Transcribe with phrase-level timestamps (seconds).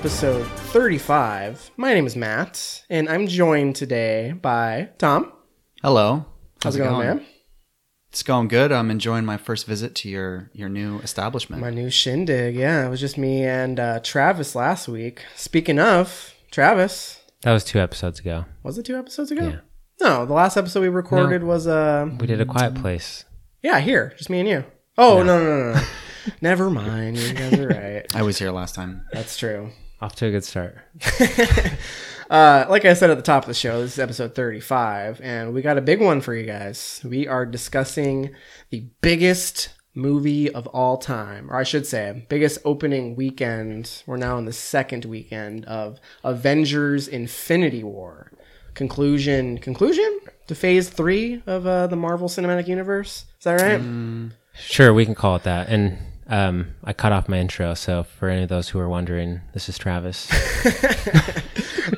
[0.00, 1.72] episode 35.
[1.76, 5.30] My name is Matt, and I'm joined today by Tom.
[5.82, 6.24] Hello.
[6.62, 7.26] How's, it going, man?
[8.08, 8.72] It's going good.
[8.72, 11.60] I'm enjoying my first visit to your your new establishment.
[11.60, 12.54] My new shindig.
[12.54, 15.22] Yeah, it was just me and uh, Travis last week.
[15.36, 18.46] Speaking of Travis, That was two episodes ago.
[18.62, 19.48] was it two episodes ago?
[19.48, 19.60] Yeah.
[20.00, 23.26] No, the last episode we recorded was uh We did a quiet place.
[23.62, 24.64] yeah here, just me and you.
[24.96, 25.82] Oh no no no no.
[26.40, 27.18] Never mind.
[27.18, 28.06] You guys are right.
[28.16, 29.04] I was here last time.
[29.12, 29.72] That's true.
[30.00, 30.78] Off to a good start.
[32.30, 35.52] Uh, like I said at the top of the show, this is episode 35, and
[35.52, 37.00] we got a big one for you guys.
[37.04, 38.30] We are discussing
[38.70, 44.04] the biggest movie of all time, or I should say, biggest opening weekend.
[44.06, 48.30] We're now in the second weekend of Avengers Infinity War.
[48.74, 53.24] Conclusion, conclusion to phase three of uh, the Marvel Cinematic Universe.
[53.38, 53.80] Is that right?
[54.54, 55.68] Sure, we can call it that.
[55.68, 55.98] And
[56.30, 59.68] um, I cut off my intro, so for any of those who are wondering, this
[59.68, 60.26] is Travis.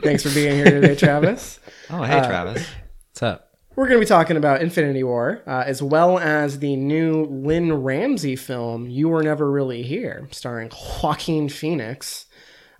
[0.03, 1.61] Thanks for being here today, Travis.
[1.91, 2.67] Oh, hey, Travis.
[3.11, 3.51] What's up?
[3.77, 7.71] We're going to be talking about Infinity War, uh, as well as the new Lynne
[7.71, 10.71] Ramsay film, You Were Never Really Here, starring
[11.03, 12.25] Joaquin Phoenix.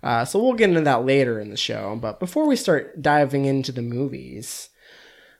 [0.01, 1.95] Uh, so we'll get into that later in the show.
[2.01, 4.69] But before we start diving into the movies,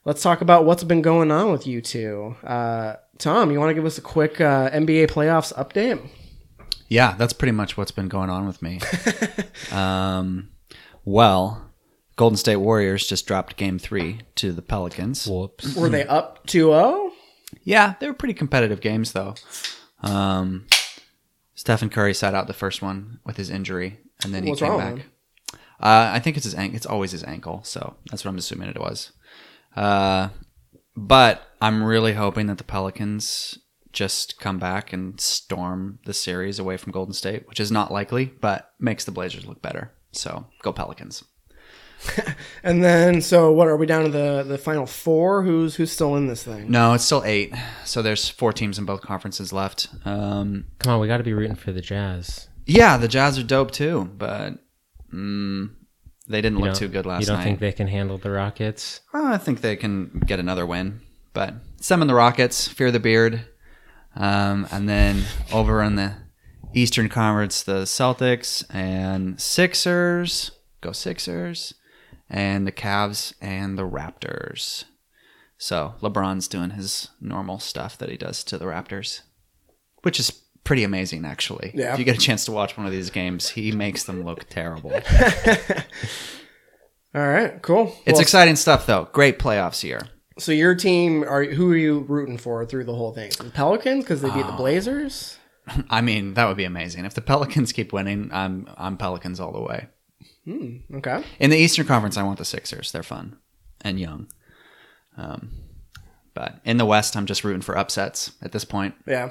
[0.05, 2.35] let's talk about what's been going on with you two.
[2.43, 6.05] Uh, Tom, you want to give us a quick uh, NBA playoffs update?
[6.87, 8.79] Yeah, that's pretty much what's been going on with me.
[9.71, 10.49] um,
[11.05, 11.71] well,
[12.15, 15.27] Golden State Warriors just dropped Game Three to the Pelicans.
[15.27, 15.75] Whoops.
[15.75, 17.11] Were they up 2 0?
[17.63, 19.35] Yeah, they were pretty competitive games though.
[20.01, 20.65] Um,
[21.55, 24.71] Stephen Curry sat out the first one with his injury, and then he What's came
[24.71, 24.93] wrong back.
[24.95, 25.05] with?
[25.79, 26.75] Uh, I think it's his ankle.
[26.75, 29.11] It's always his ankle, so that's what I'm assuming it was.
[29.75, 30.29] Uh,
[30.95, 33.57] but I'm really hoping that the Pelicans
[33.91, 38.25] just come back and storm the series away from Golden State, which is not likely,
[38.25, 39.91] but makes the Blazers look better.
[40.11, 41.23] So go Pelicans.
[42.63, 45.43] And then, so what are we down to the, the final four?
[45.43, 46.71] Who's who's still in this thing?
[46.71, 47.53] No, it's still eight.
[47.85, 49.89] So there's four teams in both conferences left.
[50.05, 52.47] Um, Come on, we got to be rooting for the Jazz.
[52.65, 54.53] yeah, the Jazz are dope too, but
[55.13, 55.71] mm,
[56.27, 57.21] they didn't You look too good last night.
[57.21, 57.43] You don't night.
[57.43, 59.01] think they can handle the Rockets?
[59.13, 61.01] Oh, I think they can get another win.
[61.33, 63.45] But summon the Rockets, fear the beard.
[64.15, 66.15] Um, and then over in the
[66.73, 70.51] Eastern Conference, the Celtics and Sixers.
[70.81, 71.73] Go Sixers.
[72.29, 74.85] And the Cavs and the Raptors.
[75.57, 79.21] So LeBron's doing his normal stuff that he does to the Raptors,
[80.01, 81.71] which is pretty amazing, actually.
[81.73, 81.93] Yeah.
[81.93, 84.47] If you get a chance to watch one of these games, he makes them look
[84.49, 84.91] terrible.
[87.15, 87.95] All right, cool.
[88.05, 89.07] It's Well, exciting stuff, though.
[89.11, 90.01] Great playoffs year.
[90.39, 93.31] So your team are who are you rooting for through the whole thing?
[93.37, 95.37] The Pelicans because they beat the Blazers.
[95.91, 97.05] I mean, that would be amazing.
[97.05, 99.87] If the Pelicans keep winning, I'm I'm Pelicans all the way.
[100.95, 101.23] Okay.
[101.39, 102.91] In the Eastern Conference, I want the Sixers.
[102.91, 103.37] They're fun
[103.81, 104.27] and young.
[105.15, 105.51] Um,
[106.33, 108.95] but in the West, I'm just rooting for upsets at this point.
[109.07, 109.29] Yeah.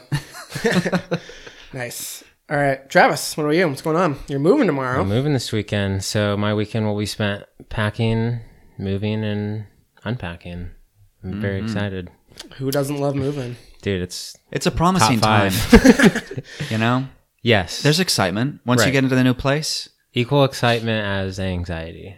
[1.73, 2.25] nice.
[2.51, 3.37] All right, Travis.
[3.37, 3.69] What about you?
[3.69, 4.17] What's going on?
[4.29, 5.01] You're moving tomorrow.
[5.01, 8.41] I'm moving this weekend, so my weekend will be spent packing,
[8.79, 9.67] moving, and
[10.05, 10.71] unpacking.
[11.25, 11.67] I'm very Mm-hmm.
[11.67, 12.11] excited.
[12.57, 13.57] Who doesn't love moving?
[13.83, 15.53] Dude, it's It's a promising time.
[16.71, 17.07] you know,
[17.43, 17.83] yes.
[17.83, 19.89] there's excitement once you get into the new place.
[20.13, 22.17] equal excitement as anxiety.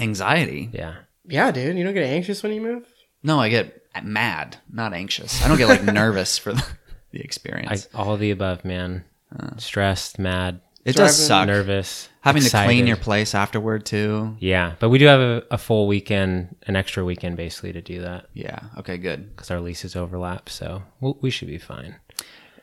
[0.00, 0.68] Anxiety.
[0.72, 0.94] Yeah.
[1.28, 1.76] Yeah, dude.
[1.78, 2.84] You don't get anxious when you move.
[3.22, 5.42] No, I get mad, not anxious.
[5.44, 6.66] I don't get like nervous for the,
[7.12, 7.88] the I, experience.
[7.94, 9.04] all of the above, man.
[9.38, 9.56] Uh.
[9.56, 14.36] Stressed, mad, it does driving- suck nervous, having to clean your place afterward too.
[14.38, 18.02] Yeah, but we do have a, a full weekend, an extra weekend basically to do
[18.02, 18.60] that Yeah.
[18.78, 18.96] Okay.
[18.98, 19.30] Good.
[19.34, 21.96] because our leases overlap, so we'll, we should be fine.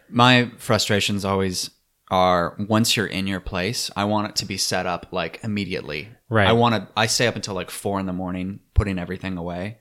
[0.10, 1.70] my frustrations always
[2.12, 6.10] are once you're in your place i want it to be set up like immediately
[6.30, 6.48] Right.
[6.48, 9.78] i want to i stay up until like four in the morning putting everything away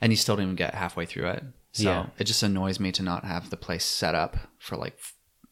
[0.00, 2.06] and you still don't even get halfway through it so Yeah.
[2.18, 4.98] it just annoys me to not have the place set up for like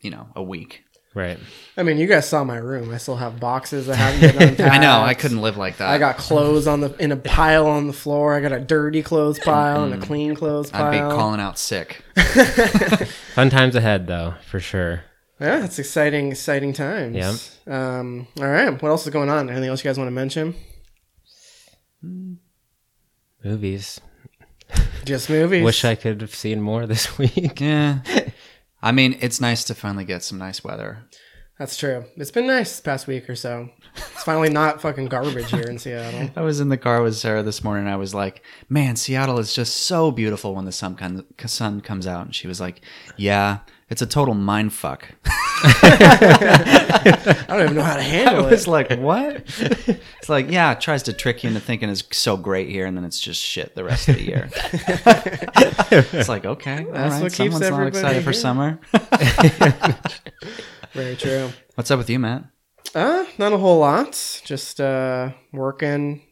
[0.00, 0.82] you know a week
[1.14, 1.38] Right.
[1.76, 2.92] I mean, you guys saw my room.
[2.92, 4.72] I still have boxes that haven't been unpacked.
[4.72, 7.66] i know i couldn't live like that I got clothes on the in a pile
[7.66, 8.34] on the floor.
[8.36, 10.84] I got a dirty clothes pile and a clean clothes pile.
[10.84, 12.04] i'd be calling out sick
[13.34, 15.02] Fun times ahead, though, for sure.
[15.40, 17.58] Yeah, it's exciting, exciting times.
[17.66, 17.98] Yeah.
[17.98, 18.28] Um.
[18.38, 18.70] All right.
[18.80, 19.48] What else is going on?
[19.48, 20.54] Anything else you guys want to mention?
[23.44, 24.00] Movies.
[25.04, 25.64] Just movies.
[25.64, 27.60] Wish I could have seen more this week.
[27.60, 28.00] yeah
[28.82, 31.04] i mean it's nice to finally get some nice weather
[31.58, 32.04] That's true.
[32.16, 33.70] It's been nice this past week or so.
[33.96, 36.30] It's finally not fucking garbage here in Seattle.
[36.36, 37.86] I was in the car with Sarah this morning.
[37.86, 41.80] And I was like, "Man, Seattle is just so beautiful when the sun comes sun
[41.80, 42.80] comes out." And she was like,
[43.16, 43.58] "Yeah,
[43.90, 45.08] It's a total mind fuck.
[45.62, 48.70] I don't even know how to I handle was it.
[48.70, 49.42] like, what?
[49.58, 52.96] it's like, yeah, it tries to trick you into thinking it's so great here, and
[52.96, 54.50] then it's just shit the rest of the year.
[56.12, 58.40] it's like, okay, all That's right, what keeps someone's not everybody excited for here.
[58.40, 58.78] summer.
[60.92, 61.50] Very true.
[61.74, 62.44] What's up with you, Matt?
[62.94, 64.40] Uh, not a whole lot.
[64.44, 66.22] Just uh, working,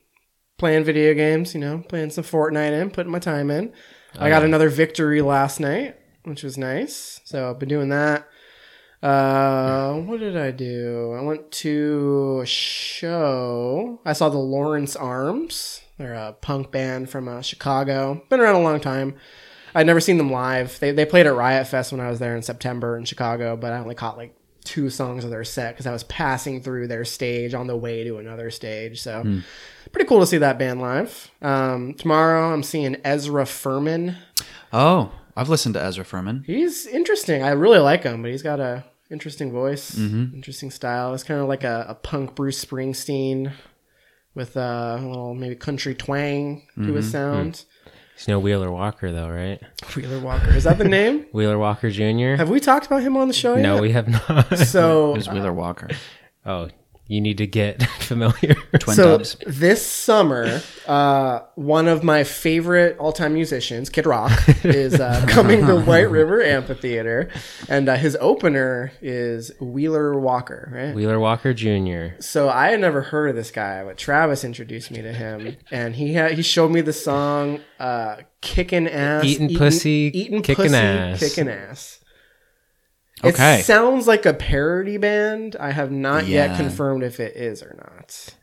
[0.59, 1.55] playing video games.
[1.55, 3.73] You know, playing some Fortnite and putting my time in.
[4.19, 5.95] I got another victory last night,
[6.27, 7.21] which was nice.
[7.25, 8.29] So I've been doing that.
[9.03, 11.15] Uh, what did I do?
[11.17, 14.01] I went to a show.
[14.05, 15.83] I saw the Lawrence Arms.
[15.99, 18.23] They're a punk band from uh, Chicago.
[18.29, 19.15] Been around a long time.
[19.75, 20.79] I'd never seen them live.
[20.81, 23.73] They they played at Riot Fest when I was there in September in Chicago, but
[23.73, 24.35] I only caught like
[24.65, 28.03] two songs of their set because I was passing through their stage on the way
[28.03, 29.01] to another stage.
[29.01, 29.41] So
[29.93, 31.31] pretty cool to see that band live.
[31.41, 34.17] Um, tomorrow I'm seeing Ezra Furman.
[34.73, 36.45] Oh, I've listened to Ezra Furman.
[36.47, 37.43] He's interesting.
[37.43, 40.35] I really like him, but he's got a interesting voice, mm-hmm.
[40.35, 41.15] interesting style.
[41.15, 43.53] It's kind of like a, a punk Bruce Springsteen
[44.35, 47.13] with uh, a little maybe country twang to his mm-hmm.
[47.13, 47.65] sound.
[48.17, 49.61] He's no Wheeler Walker though, right?
[49.97, 51.27] Wheeler Walker is that the name?
[51.33, 52.37] Wheeler Walker Jr.
[52.37, 53.83] Have we talked about him on the show no, yet?
[53.83, 54.59] we have not.
[54.59, 55.89] So Who's Wheeler uh, Walker?
[56.47, 56.69] oh,
[57.09, 58.55] you need to get familiar.
[58.79, 59.37] Twin so Dubs.
[59.47, 64.33] this summer, uh, one of my favorite all-time musicians, Kid Rock,
[64.65, 67.31] is uh, coming to White River Amphitheater,
[67.69, 70.95] and uh, his opener is Wheeler Walker, right?
[70.95, 72.21] Wheeler Walker Jr.
[72.21, 75.95] So I had never heard of this guy, but Travis introduced me to him, and
[75.97, 80.77] he had he showed me the song uh, "Kicking Ass," Eating Pussy, eating Kickin' pussy,
[80.77, 81.21] Ass.
[81.21, 82.01] kicking ass.
[83.25, 83.61] Okay.
[83.61, 85.57] It sounds like a parody band.
[85.59, 88.35] I have not yet confirmed if it is or not.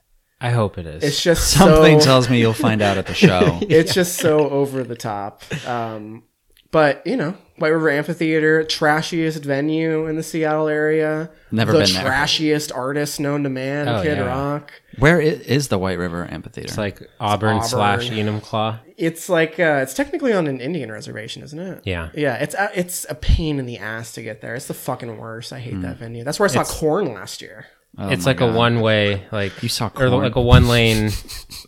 [0.42, 1.04] I hope it is.
[1.04, 3.60] It's just Something so, tells me you'll find out at the show.
[3.62, 5.44] it's just so over the top.
[5.66, 6.24] Um,
[6.72, 11.30] but you know, White River Amphitheater, trashiest venue in the Seattle area.
[11.52, 12.04] Never the been there.
[12.04, 14.24] trashiest artist known to man, Oh, Kid yeah.
[14.24, 14.72] Rock.
[14.98, 16.68] Where i- is the White River Amphitheater?
[16.68, 17.68] It's like Auburn, Auburn.
[17.70, 18.80] slash Enumclaw.
[18.98, 21.82] It's like uh, it's technically on an Indian reservation, isn't it?
[21.86, 22.10] Yeah.
[22.16, 24.56] Yeah, it's a, it's a pain in the ass to get there.
[24.56, 25.54] It's the fucking worst.
[25.54, 26.24] I hate that venue.
[26.24, 27.68] That's where I saw Korn last year.
[27.98, 28.54] Oh it's like God.
[28.54, 31.10] a one way, like You saw or like a one lane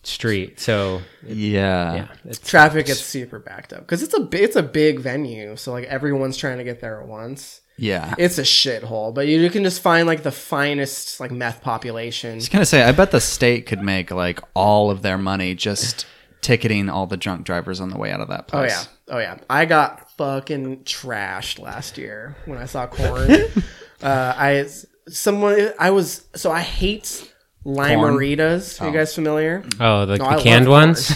[0.04, 0.60] street.
[0.60, 1.94] So Yeah.
[1.94, 5.72] yeah, it's, Traffic gets super backed up because it's a it's a big venue, so
[5.72, 7.62] like everyone's trying to get there at once.
[7.78, 8.16] Yeah.
[8.18, 12.32] It's a shithole, but you, you can just find like the finest like meth population.
[12.32, 15.54] I was gonna say, I bet the state could make like all of their money
[15.56, 16.08] just
[16.42, 18.72] ticketing all the drunk drivers on the way out of that place.
[18.72, 18.90] Oh place.
[19.08, 19.38] yeah, oh yeah.
[19.50, 23.30] I got fucking trashed last year when I saw Korn.
[24.02, 24.68] uh, I
[25.08, 27.32] someone I was so I hate
[27.66, 28.80] limeritas.
[28.82, 29.64] Are you guys familiar?
[29.80, 31.10] oh, like No, I the canned love ones,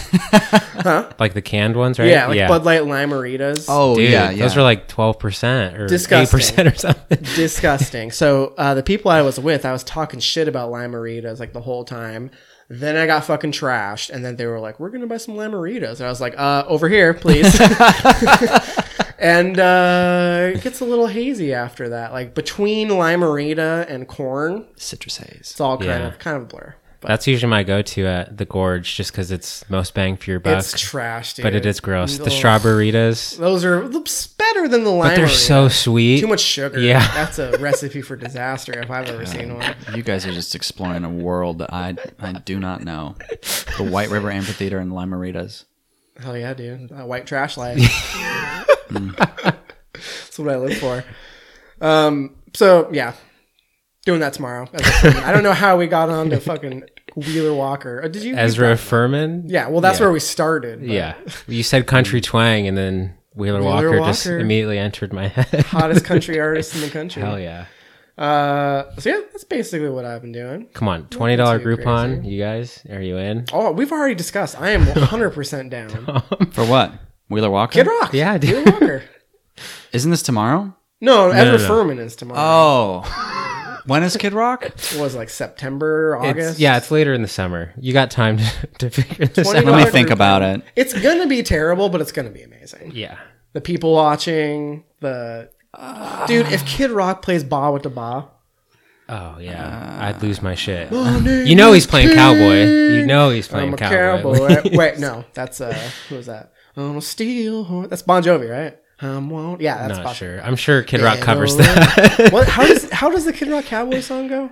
[1.19, 2.09] like the canned ones, right?
[2.09, 3.65] Yeah, like Bud Light limeritas.
[3.69, 4.44] Oh Dude, yeah, yeah.
[4.44, 6.38] those are like twelve percent or eight Disgusting.
[6.38, 7.19] percent or something.
[7.36, 8.12] disgusting.
[8.12, 11.62] So uh, the people I was with, I was talking shit about limeritas like the
[11.62, 12.31] whole time.
[12.72, 15.98] Then I got fucking trashed, and then they were like, "We're gonna buy some limeritas."
[15.98, 17.60] And I was like, "Uh, over here, please."
[19.20, 22.12] and uh, it gets a little hazy after that.
[22.12, 25.38] Like between limerita and Korn, citrus haze.
[25.41, 26.08] it's all kind Yeah.
[26.08, 26.75] of kind of a blur.
[27.01, 30.41] But That's usually my go-to at the Gorge, just because it's most bang for your
[30.41, 30.60] buck.
[30.60, 31.44] it's trash, dude.
[31.44, 32.18] but it is gross.
[32.18, 32.29] The Ugh.
[32.29, 36.20] strawberries, Those are it's better than the but they're so sweet.
[36.20, 36.77] Too much sugar.
[36.77, 37.00] Yeah.
[37.13, 39.75] That's a recipe for disaster if I've ever seen one.
[39.96, 43.15] You guys are just exploring a world that I I do not know.
[43.77, 45.63] The White River Amphitheater and Limeritas.
[46.22, 46.91] Hell yeah, dude.
[46.91, 47.79] Uh, white trash life.
[48.89, 51.03] That's what I live for.
[51.81, 53.13] Um, so yeah,
[54.05, 54.67] doing that tomorrow.
[54.74, 55.15] As.
[55.24, 56.84] I don't know how we got on to fucking
[57.15, 58.01] Wheeler Walker.
[58.01, 58.36] Or did you?
[58.36, 59.43] Ezra Furman.
[59.48, 60.79] Yeah, well, that's where we started.
[60.79, 61.15] but Yeah,
[61.48, 65.65] you said country twang, and then Wheeler, Wheeler Walker, just immediately entered my head.
[65.65, 67.22] Hottest country artist in the country.
[67.22, 67.65] Hell yeah!
[68.17, 70.67] Uh, so yeah, that's basically what I've been doing.
[70.74, 72.29] Come on, twenty dollar Groupon.
[72.29, 73.46] You guys, are you in?
[73.53, 74.60] Oh, we've already discussed.
[74.60, 75.89] I am 100 percent down.
[76.51, 76.93] For what?
[77.29, 77.74] Wheeler Walker?
[77.74, 78.13] Kid Rock.
[78.13, 78.51] Yeah, dude.
[78.65, 79.03] Wheeler Walker.
[79.93, 80.75] Isn't this tomorrow?
[81.01, 81.67] No, Ezra no, no.
[81.67, 82.39] Furman is tomorrow.
[83.05, 83.81] Oh.
[83.86, 84.65] when is Kid Rock?
[84.93, 86.59] It was like September, It's, August.
[86.59, 87.74] yeah, it's later in the summer.
[87.79, 89.63] You got time to, to figure this out.
[89.65, 90.62] Let me think about it.
[90.75, 92.91] It's gonna be terrible, but it's gonna be amazing.
[92.93, 93.17] Yeah,
[93.53, 95.50] the people watching, the
[96.27, 96.48] dude.
[96.48, 98.27] If Kid Rock plays Bawitdaba,
[99.07, 100.91] Oh yeah, I'd lose my shit.
[100.91, 102.63] You know he's playing cowboy.
[102.65, 104.48] You know he's playing I'm a cowboy.
[104.48, 104.77] cowboy.
[104.77, 105.74] Wait, no, that's uh,
[106.09, 106.53] who was that?
[106.79, 107.89] On a steel horse.
[107.89, 108.77] That's Bon Jovi, right?
[109.01, 109.59] I'm won't.
[109.62, 110.41] Yeah, that's Not Bon sure.
[110.41, 112.29] I'm sure Kid Rock Yeah, covers no, that.
[112.31, 112.48] What?
[112.48, 114.51] How does how does the Kid Rock cowboy song go?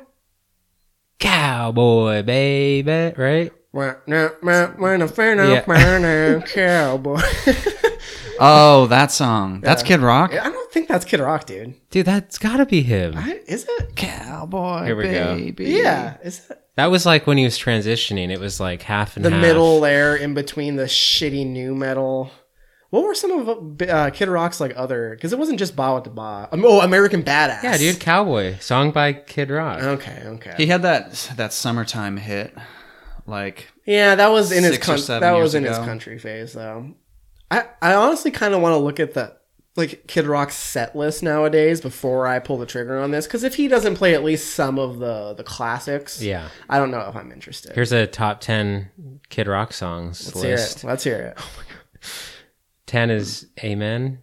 [1.20, 3.52] cowboy, baby, right?
[3.72, 3.96] When
[4.42, 5.44] when when a fan Yeah.
[5.60, 7.22] of man cowboy.
[8.40, 9.62] Oh, that song.
[9.62, 10.32] That's Kid Rock.
[10.32, 11.74] I don't think that's Kid Rock, dude.
[11.90, 13.14] Dude, that's gotta be him.
[13.18, 13.96] I, is it?
[13.96, 15.36] Cowboy Here we go.
[15.36, 15.66] baby.
[15.66, 18.30] Yeah, is it That was like when he was transitioning.
[18.30, 19.42] It was like half and the half.
[19.42, 22.30] middle there in between the shitty new metal?
[22.92, 25.16] What were some of uh, Kid Rock's like other?
[25.16, 26.54] Because it wasn't just Bawitdaba.
[26.54, 27.64] Um, oh, American Badass.
[27.64, 29.82] Yeah, dude, Cowboy song by Kid Rock.
[29.82, 30.54] Okay, okay.
[30.58, 32.56] He had that that summertime hit.
[33.28, 35.78] Like Yeah, that was in his Six or coun- seven that years was in his
[35.78, 35.86] ago.
[35.86, 36.94] country phase though.
[37.52, 39.36] I I honestly kind of want to look at the
[39.76, 43.54] like Kid Rock's set list nowadays before I pull the trigger on this because if
[43.56, 46.48] he doesn't play at least some of the the classics, Yeah.
[46.70, 47.74] I don't know if I'm interested.
[47.76, 48.90] Here's a top ten
[49.30, 50.84] Kid Rock songs Let's hear it.
[50.84, 51.38] Let's hear it.
[52.86, 54.20] Ten is Amen.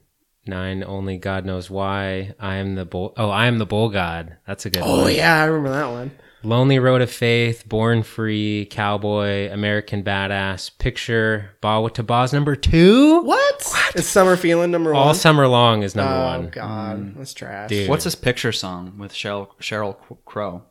[0.47, 2.35] Nine, Only God Knows Why.
[2.39, 3.15] I am the bull.
[3.17, 4.37] Oh, I am the bull god.
[4.47, 5.15] That's a good Oh one.
[5.15, 6.11] yeah, I remember that one.
[6.45, 13.23] Lonely Road of Faith, Born Free, Cowboy, American Badass, Picture, Bawitdaba's number two.
[13.23, 13.75] What?
[13.95, 15.03] It's Summer Feeling number one?
[15.03, 16.49] All summer long is number oh one.
[16.51, 17.17] god, mm.
[17.17, 17.71] that's trash.
[17.71, 17.89] Dude.
[17.89, 19.97] what's this picture song with Sheryl Sheryl
[20.27, 20.63] Crow?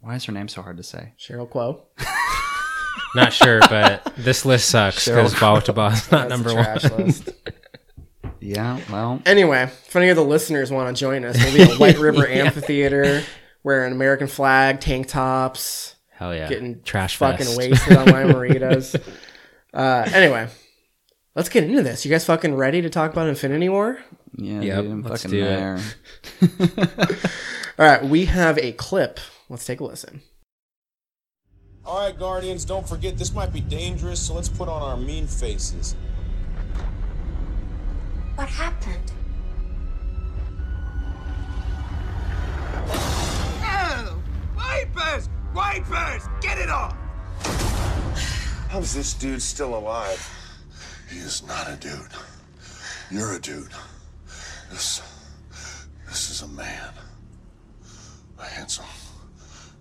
[0.00, 1.12] Why is her name so hard to say?
[1.18, 1.84] Cheryl Quo.
[3.14, 6.64] Not sure, but this list sucks because Bawitdaba's not That's number a one.
[6.64, 7.30] trash list.
[8.42, 11.78] Yeah, well, Anyway, if any of the listeners want to join us, we'll be at
[11.78, 13.22] White River Amphitheater
[13.62, 16.48] wearing American flag, tank tops, Hell yeah.
[16.48, 17.58] getting trash fucking fest.
[17.58, 18.94] wasted on my maritas.
[19.74, 20.48] uh, anyway,
[21.34, 22.04] let's get into this.
[22.04, 23.98] You guys fucking ready to talk about Infinity War?
[24.36, 25.48] yeah, Yep, dude, I'm let's fucking do it.
[25.48, 25.80] there.
[27.78, 29.18] All right, we have a clip.
[29.48, 30.20] Let's take a listen.
[31.84, 35.26] All right, Guardians, don't forget this might be dangerous, so let's put on our mean
[35.26, 35.96] faces.
[38.36, 39.12] What happened?
[44.70, 45.28] Wipers!
[45.52, 46.28] Wipers!
[46.40, 46.94] Get it off!
[48.68, 50.22] How's this dude still alive?
[51.10, 52.12] He is not a dude.
[53.10, 53.72] You're a dude.
[54.70, 55.02] This.
[56.06, 56.92] This is a man.
[58.38, 58.86] A handsome,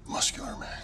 [0.08, 0.82] muscular man.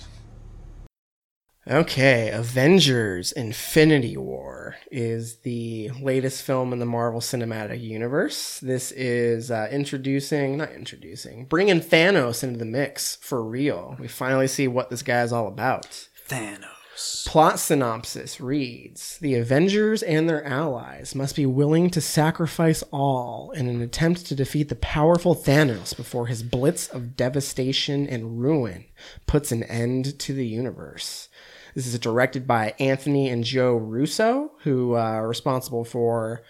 [1.67, 8.60] Okay, Avengers Infinity War is the latest film in the Marvel Cinematic Universe.
[8.60, 13.95] This is uh, introducing, not introducing, bringing Thanos into the mix for real.
[14.00, 16.07] We finally see what this guy is all about.
[16.27, 17.25] Thanos.
[17.27, 23.67] Plot synopsis reads The Avengers and their allies must be willing to sacrifice all in
[23.67, 28.86] an attempt to defeat the powerful Thanos before his blitz of devastation and ruin
[29.25, 31.27] puts an end to the universe.
[31.75, 36.41] This is directed by Anthony and Joe Russo, who uh, are responsible for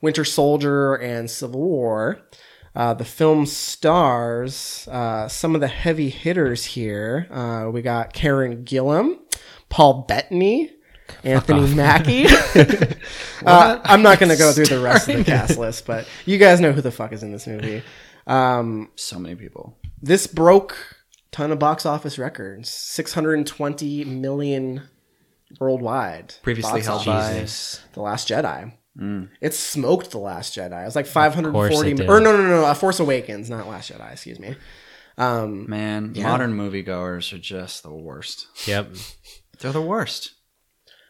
[0.00, 2.20] Winter Soldier and Civil War.
[2.76, 7.26] Uh, the film stars uh, some of the heavy hitters here.
[7.30, 9.18] Uh, we got Karen Gillan,
[9.68, 10.70] Paul Bettany,
[11.24, 12.26] Anthony Mackie.
[13.44, 16.38] uh, I'm not going to go through the rest of the cast list, but you
[16.38, 17.82] guys know who the fuck is in this movie.
[18.28, 19.76] Um, So many people.
[20.00, 20.76] this broke
[21.30, 22.68] ton of box office records.
[22.70, 24.82] 620 million
[25.60, 26.34] worldwide.
[26.42, 27.46] Previously held by-
[27.94, 28.72] the last jedi.
[28.98, 29.28] Mm.
[29.40, 30.82] It smoked the last jedi.
[30.82, 34.12] It was like 540 course or no no no no force awakens not last jedi
[34.12, 34.56] excuse me.
[35.16, 38.46] Um, Man, modern moviegoers are just the worst.
[38.66, 38.94] Yep.
[39.58, 40.34] They're the worst.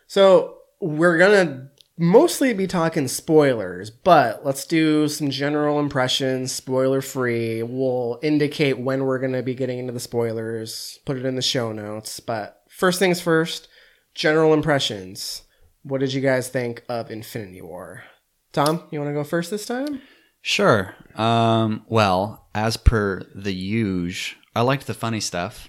[0.06, 1.68] so we're gonna
[1.98, 9.04] mostly be talking spoilers but let's do some general impressions spoiler free we'll indicate when
[9.04, 12.98] we're gonna be getting into the spoilers put it in the show notes but first
[12.98, 13.68] things first
[14.14, 15.42] general impressions
[15.82, 18.04] what did you guys think of infinity war
[18.52, 20.00] tom you want to go first this time
[20.40, 20.94] Sure.
[21.14, 25.68] Um, well, as per the huge, I liked the funny stuff.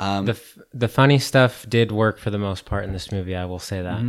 [0.00, 3.36] Um, The f- the funny stuff did work for the most part in this movie.
[3.36, 4.02] I will say that.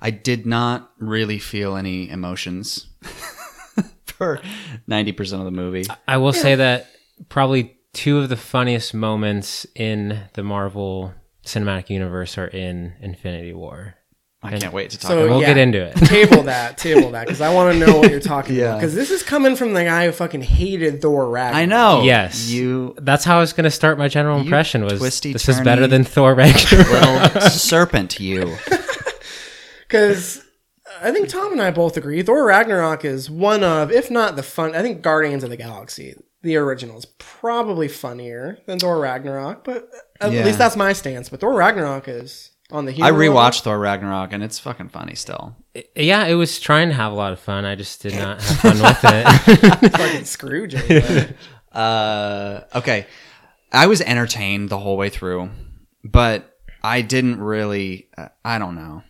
[0.00, 2.86] I did not really feel any emotions
[4.06, 4.40] for
[4.88, 5.84] 90% of the movie.
[6.08, 6.86] I will say that
[7.28, 11.12] probably two of the funniest moments in the Marvel
[11.44, 13.94] Cinematic Universe are in Infinity War.
[14.42, 15.46] I can't wait to talk So- about We'll yeah.
[15.48, 15.94] get into it.
[16.06, 19.10] table that table that because i want to know what you're talking about because this
[19.10, 21.56] is coming from the guy who fucking hated thor Ragnarok.
[21.56, 22.02] I know.
[22.02, 22.48] Yes.
[22.48, 24.84] You That's how I was going to start my general impression.
[24.84, 27.34] Was twisty, this is better turny- than Thor Ragnarok?
[27.34, 28.56] little serpent, you.
[29.88, 30.44] because
[31.02, 34.42] I think Tom and I both agree Thor Ragnarok is one of, if not the
[34.42, 34.74] fun.
[34.74, 39.88] I think Guardians of the Galaxy, the original, is probably funnier than Thor Ragnarok, but
[40.20, 40.44] at Yeah.
[40.44, 41.28] least that's my stance.
[41.28, 42.92] But Thor Ragnarok is on the.
[42.92, 45.56] I humor rewatched Thor Ragnarok and it's fucking funny still.
[45.94, 47.64] yeah, it was trying to have a lot of fun.
[47.64, 49.82] I just did not have fun with it.
[49.82, 49.88] level.
[49.98, 50.74] fucking Scrooge.
[50.74, 51.34] over.
[51.72, 53.06] Uh, okay.
[53.70, 55.50] I was entertained the whole way through,
[56.02, 58.08] but I didn't really.
[58.16, 59.02] Uh, I don't know.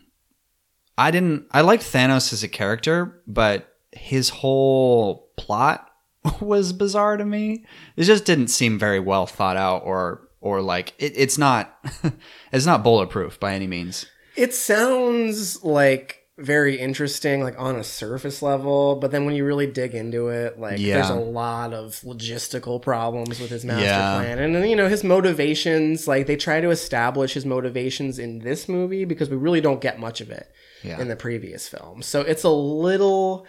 [0.97, 1.45] I didn't.
[1.51, 5.89] I liked Thanos as a character, but his whole plot
[6.41, 7.63] was bizarre to me.
[7.95, 11.77] It just didn't seem very well thought out, or or like it, it's not.
[12.51, 14.05] it's not bulletproof by any means.
[14.35, 19.65] It sounds like very interesting, like on a surface level, but then when you really
[19.65, 20.93] dig into it, like Yeah.
[20.93, 24.17] there's a lot of logistical problems with his master Yeah.
[24.19, 24.37] plan.
[24.37, 28.69] And then, you know, his motivations, like they try to establish his motivations in this
[28.69, 30.47] movie because we really don't get much of it
[30.83, 31.01] Yeah.
[31.01, 32.03] in the previous film.
[32.03, 33.47] So it's a little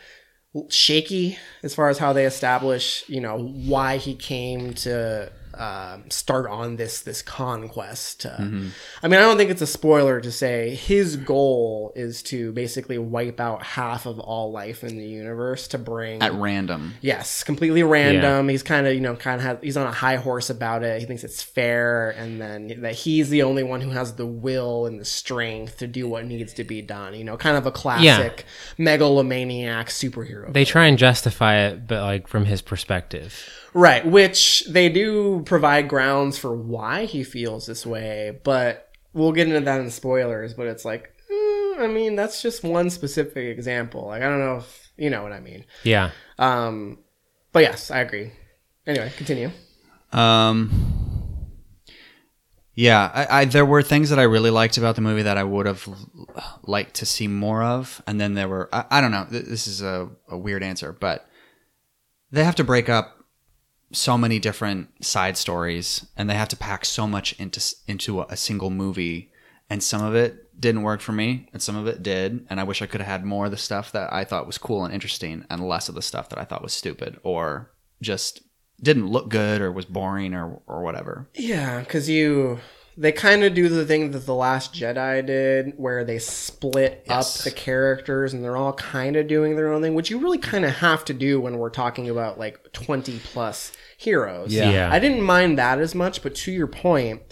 [0.70, 6.48] shaky as far as how they establish, you know, why he came to um start
[6.48, 8.26] on this this conquest.
[8.26, 8.68] Uh, Mm-hmm.
[9.02, 12.98] I mean, I don't think it's a spoiler to say his goal is to basically
[12.98, 16.94] wipe out half of all life in the universe to bring At random.
[17.00, 18.48] Yes, completely random.
[18.48, 21.00] He's kind of, you know, kind of he's on a high horse about it.
[21.00, 24.86] He thinks it's fair, and then that he's the only one who has the will
[24.86, 27.14] and the strength to do what needs to be done.
[27.14, 28.44] You know, kind of a classic
[28.78, 30.52] megalomaniac superhero.
[30.52, 33.48] They try and justify it, but like from his perspective.
[33.74, 39.46] Right, which they do provide grounds for why he feels this way, but we'll get
[39.48, 40.54] into that in spoilers.
[40.54, 44.06] But it's like, eh, I mean, that's just one specific example.
[44.06, 45.64] Like, I don't know if you know what I mean.
[45.84, 46.10] Yeah.
[46.38, 46.98] Um,
[47.52, 48.32] but yes, I agree.
[48.86, 49.50] Anyway, continue.
[50.12, 50.70] Um,
[52.74, 55.44] yeah, I, I there were things that I really liked about the movie that I
[55.44, 59.10] would have l- liked to see more of, and then there were I, I don't
[59.10, 59.26] know.
[59.30, 61.28] th- This is a, a weird answer, but
[62.30, 63.17] they have to break up
[63.92, 68.36] so many different side stories, and they have to pack so much into into a,
[68.36, 69.30] single movie,
[69.70, 72.64] and some of it didn't work for me, and some of it did, and I
[72.64, 74.92] wish I could have had more of the stuff that I thought was cool and
[74.92, 77.70] interesting, and less of the stuff that I thought was stupid or
[78.02, 78.42] just
[78.80, 81.28] didn't look good or was boring or or whatever.
[81.34, 82.60] Yeah, because you
[83.00, 87.38] they kind of do the thing that the Last Jedi did, where they split Yes.
[87.38, 90.38] up the characters and they're all kind of doing their own thing, which you really
[90.38, 94.52] kind of have to do when we're talking about like twenty plus heroes.
[94.52, 94.70] Yeah.
[94.70, 94.92] Yeah.
[94.92, 97.22] I didn't mind that as much, but to your point,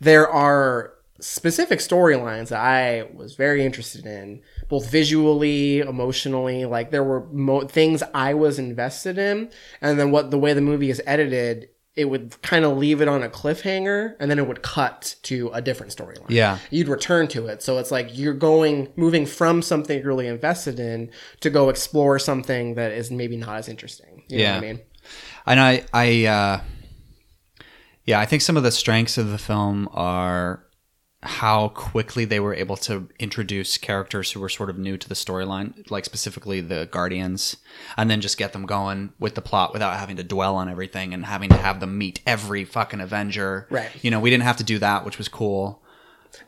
[0.00, 6.66] there are specific storylines that I was very interested in, both visually, emotionally.
[6.66, 9.48] Like there were mo- things I was invested in,
[9.80, 13.08] and then what the way the movie is edited, it would kind of leave it
[13.08, 16.26] on a cliffhanger, and then it would cut to a different storyline.
[16.28, 16.58] Yeah.
[16.70, 17.62] you'd return to it.
[17.62, 22.18] So it's like you're going, moving from something you're really invested in to go explore
[22.18, 24.24] something that is maybe not as interesting.
[24.28, 24.54] You know Yeah.
[24.56, 24.80] what I mean?
[25.46, 26.60] And I, I, uh,
[28.04, 30.65] yeah, I think some of the strengths of the film are
[31.26, 35.14] how quickly they were able to introduce characters who were sort of new to the
[35.14, 37.56] storyline, like specifically the Guardians,
[37.96, 41.12] and then just get them going with the plot without having to dwell on everything
[41.12, 43.66] and having to have them meet every fucking Avenger.
[43.70, 43.90] Right.
[44.02, 45.82] You know, we didn't have to do that, which was cool.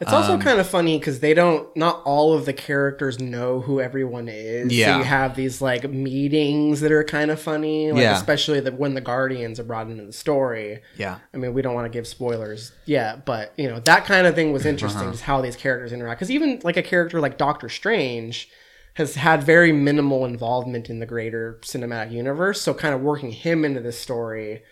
[0.01, 1.75] It's also Um, kind of funny because they don't.
[1.77, 4.69] Not all of the characters know who everyone is.
[4.71, 4.99] So Yeah.
[4.99, 7.91] you have these like meetings that are kind of funny.
[7.93, 8.17] Like, Yeah.
[8.17, 10.81] Especially the, when the Guardians are brought into the story.
[10.97, 11.17] Yeah.
[11.33, 14.35] I mean, we don't want to give spoilers yet, but you know that kind of
[14.35, 15.11] thing was interesting, Uh-huh.
[15.13, 16.19] just how these characters interact.
[16.21, 18.49] Because even like a character like Doctor Strange
[18.95, 22.61] has had very minimal involvement in the greater cinematic universe.
[22.61, 24.63] So kind of working him into this story.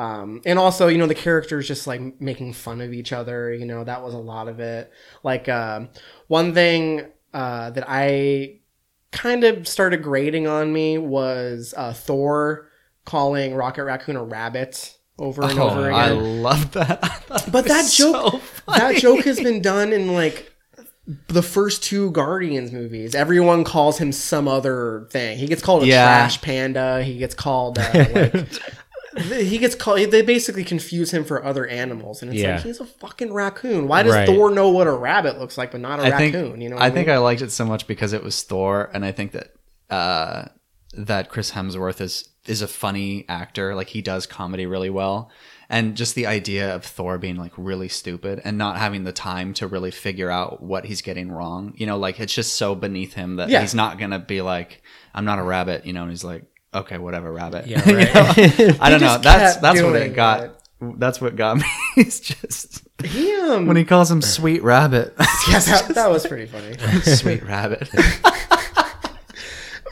[0.00, 3.52] Um, and also, you know, the characters just like making fun of each other.
[3.52, 4.90] You know, that was a lot of it.
[5.22, 5.88] Like um,
[6.28, 7.02] one thing
[7.34, 8.60] uh, that I
[9.12, 12.68] kind of started grating on me was uh, Thor
[13.04, 15.92] calling Rocket Raccoon a rabbit over and over again.
[15.92, 17.24] Oh, I love that.
[17.52, 20.50] But that joke, so that joke has been done in like
[21.28, 23.14] the first two Guardians movies.
[23.14, 25.36] Everyone calls him some other thing.
[25.38, 26.04] He gets called a Yeah.
[26.04, 27.02] trash panda.
[27.02, 28.46] He gets called uh, like.
[29.16, 29.98] He gets called.
[30.10, 32.56] They basically confuse him for other animals, and it's Yeah.
[32.56, 33.88] like he's a fucking raccoon.
[33.88, 34.26] Why does Right.
[34.26, 36.60] Thor know what a rabbit looks like, but not a I think raccoon?
[36.60, 37.08] you know, what I think?
[37.08, 39.52] I liked it so much because it was Thor, and I think that
[39.90, 40.44] uh,
[40.94, 43.74] that Chris Hemsworth is is a funny actor.
[43.74, 45.30] Like he does comedy really well,
[45.68, 49.52] and just the idea of Thor being like really stupid and not having the time
[49.54, 51.74] to really figure out what he's getting wrong.
[51.76, 53.60] You know, like it's just so beneath him that Yeah.
[53.60, 54.82] he's not gonna be like,
[55.14, 56.44] "I'm not a rabbit," you know, and he's like,
[56.74, 58.76] "Okay, whatever, rabbit." Yeah, You know?
[58.80, 59.18] I don't know.
[59.18, 60.44] That's that's what it got.
[60.44, 60.52] it.
[60.98, 61.64] That's what got me.
[61.96, 65.14] it's just he, um, when he calls him sweet rabbit.
[65.48, 66.74] yeah, that, that was pretty funny.
[67.02, 67.88] sweet rabbit.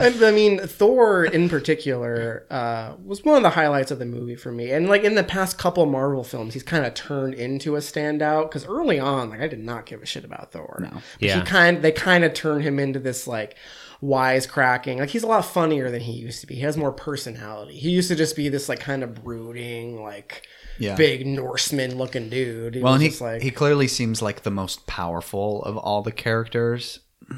[0.00, 4.36] And, I mean, Thor in particular uh, was one of the highlights of the movie
[4.36, 4.70] for me.
[4.70, 8.44] And like in the past couple Marvel films, he's kind of turned into a standout
[8.48, 10.78] because early on, like I did not give a shit about Thor.
[10.80, 11.40] No, but Yeah.
[11.40, 13.56] he kind they kind of turn him into this like
[14.02, 14.98] wisecracking.
[14.98, 16.54] Like he's a lot funnier than he used to be.
[16.56, 17.76] He has more personality.
[17.78, 20.46] He used to just be this like kind of brooding, like
[20.78, 20.94] Yeah.
[20.94, 22.76] big Norseman looking dude.
[22.76, 26.02] He Well, was and he, like he clearly seems like the most powerful of all
[26.02, 27.00] the characters.
[27.30, 27.36] At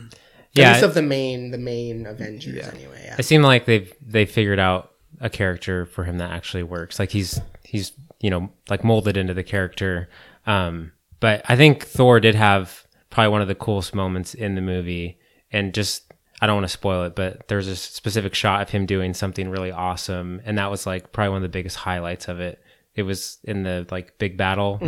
[0.52, 0.72] Yeah.
[0.72, 3.02] least of the main the main Avengers anyway.
[3.04, 3.16] Yeah.
[3.18, 6.98] It seemed like they've they figured out a character for him that actually works.
[6.98, 10.08] Like he's he's you know like molded into the character.
[10.46, 14.60] Um, but I think Thor did have probably one of the coolest moments in the
[14.60, 15.18] movie,
[15.52, 16.09] and just
[16.40, 19.48] I don't want to spoil it, but there's a specific shot of him doing something
[19.50, 22.62] really awesome, and that was like probably one of the biggest highlights of it.
[22.94, 24.79] It was in the like big battle.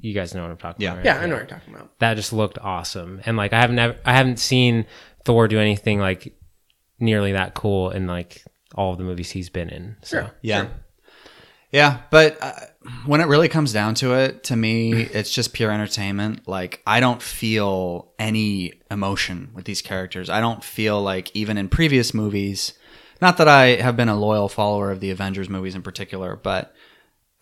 [0.00, 0.90] You guys know what I'm talking Yeah.
[0.92, 1.04] about, right?
[1.06, 1.98] yeah, I know what you're talking about.
[2.00, 3.20] that just looked awesome.
[3.24, 4.86] And like I haven't ever, I haven't seen
[5.24, 6.36] Thor do anything like
[6.98, 8.42] nearly that cool in like
[8.74, 9.96] all of the movies he's been in.
[10.02, 10.30] So Sure.
[10.42, 10.66] Yeah.
[11.70, 12.52] Yeah, but uh,
[13.06, 16.46] when it really comes down to it, to me, it's just pure entertainment.
[16.48, 20.28] Like, I don't feel any emotion with these characters.
[20.30, 22.74] I don't feel like, even in previous movies,
[23.20, 26.74] not that I have been a loyal follower of the Avengers movies in particular, but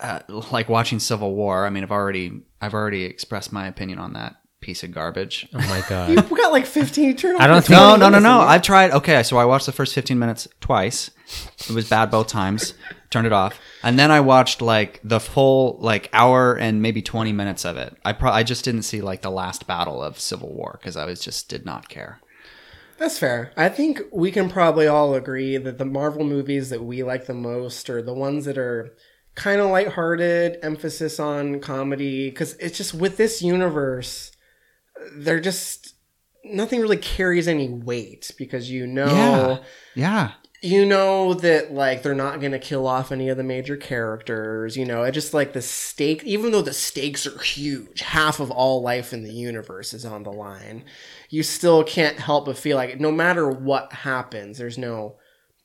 [0.00, 4.12] uh, like watching Civil War, I mean, I've already, I've already expressed my opinion on
[4.14, 5.48] that piece of garbage.
[5.54, 8.40] oh my god, We got like 15 turn I don't think- No, no, no, no.
[8.40, 8.92] I've tried.
[8.92, 11.10] Okay, so I watched the first 15 minutes twice.
[11.68, 12.74] It was bad both times.
[13.12, 17.30] Turned it off, and then I watched like the full like hour and maybe 20
[17.30, 17.94] minutes of it.
[18.06, 21.04] I pro- I just didn't see like the last battle of Civil War because I
[21.04, 22.20] was just did not care.
[22.96, 23.52] That's fair.
[23.54, 27.34] I think we can probably all agree that the Marvel movies that we like the
[27.34, 28.94] most are the ones that are
[29.34, 32.30] kind of lighthearted, emphasis on comedy.
[32.30, 34.32] Because it's just with this universe,
[35.16, 35.96] they're just
[36.44, 39.58] nothing really carries any weight because you know Yeah,
[39.94, 40.32] yeah.
[40.64, 44.76] You know that like they're not going to kill off any of the major characters
[44.76, 48.50] you know it just like the stake even though the stakes are huge half of
[48.50, 50.84] all life in the universe is on the line
[51.30, 55.16] you still can't help but feel like no matter what happens there's no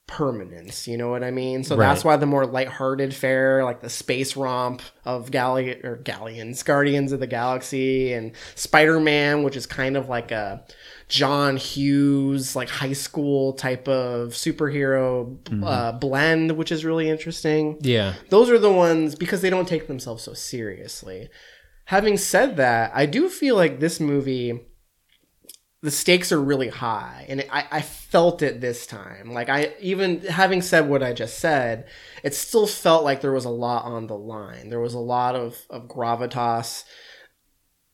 [0.08, 1.64] permanence you know what i mean?
[1.66, 6.64] So that's why the more lighthearted fare like the space romp of Galli- or galleons
[6.64, 10.64] guardians of the galaxy and spider-man which is kind of like a
[11.08, 18.15] john hughes like high school type of superhero uh, blend which is really interesting yeah,
[18.30, 21.30] those are the ones because they don't take themselves so seriously.
[21.86, 24.60] Having said that, I do feel like this movie,
[25.82, 29.32] the stakes are really high, and I, I felt it this time.
[29.32, 31.88] Like I even having said what I just said,
[32.24, 34.70] it still felt like there was a lot on the line.
[34.70, 36.84] There was a lot of of gravitas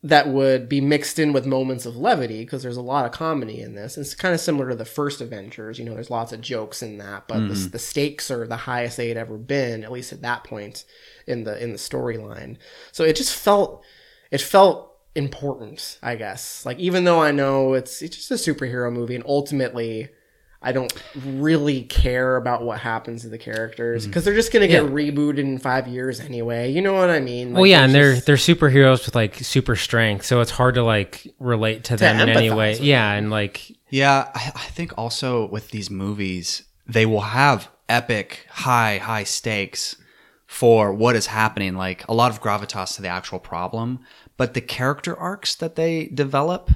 [0.06, 3.62] that would be mixed in with moments of levity because there's a lot of comedy
[3.62, 3.98] in this.
[3.98, 5.80] It's kind of similar to the first Avengers.
[5.80, 7.70] You know, there's lots of jokes in that, but the, mm-hmm.
[7.70, 10.84] the stakes are the highest they had ever been, at least at that point
[11.26, 12.58] in the in the storyline.
[12.92, 13.86] So it just felt
[14.30, 16.66] it felt important, I guess.
[16.66, 20.10] Like even though I know it's it's just a superhero movie, and ultimately.
[20.64, 20.94] I don't
[21.26, 24.08] really care about what happens to the characters mm.
[24.08, 26.72] because they're just gonna get rebooted in five years anyway.
[26.72, 27.54] You know what I mean?
[27.54, 30.76] well, yeah, and there's they're just- they're superheroes with like super strength, so it's hard
[30.76, 32.72] to like relate to them in any way.
[32.72, 37.70] with Yeah, and like Yeah, I, I think also with these movies, they will have
[37.90, 39.98] epic, high, high stakes
[40.48, 41.76] for what is happening.
[41.76, 44.00] Like a lot of gravitas to the actual problem,
[44.38, 46.72] but the character arcs that they develop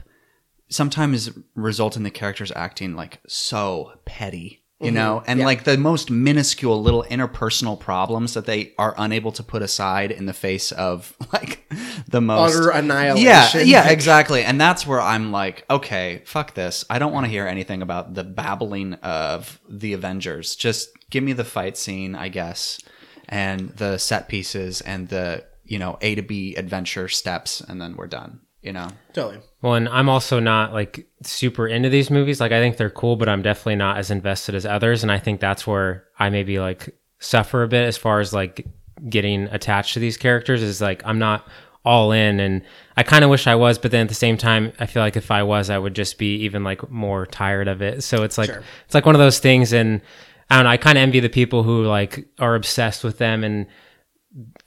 [0.69, 4.63] sometimes result in the characters acting like so petty.
[4.79, 4.95] You mm-hmm.
[4.95, 9.63] know, and like the most minuscule little interpersonal problems that they are unable to put
[9.63, 11.67] aside in the face of like
[12.07, 13.25] the most Utter annihilation.
[13.25, 14.43] yeah, yeah, exactly.
[14.43, 16.85] And that's where I'm like, okay, fuck this.
[16.91, 20.55] I don't want to hear anything about the babbling of the Avengers.
[20.55, 22.79] Just give me the fight scene, I guess,
[23.27, 27.95] and the set pieces and the, you know, A to B adventure steps, and then
[27.95, 28.41] we're done.
[28.61, 28.89] You know?
[29.13, 29.39] totally.
[29.61, 32.39] Well, and I'm also not like super into these movies.
[32.41, 35.03] Like I think they're cool, but I'm definitely not as invested as others.
[35.03, 38.67] And I think that's where I maybe like suffer a bit as far as like
[39.09, 41.47] getting attached to these characters is like I'm not
[41.85, 42.63] all in and
[42.97, 45.15] I kind of wish I was, but then at the same time, I feel like
[45.15, 48.03] if I was, I would just be even like more tired of it.
[48.03, 48.63] So it's like Sure.
[48.85, 50.01] it's like one of those things and
[50.49, 53.43] I don't know, I kind of envy the people who like are obsessed with them
[53.43, 53.67] and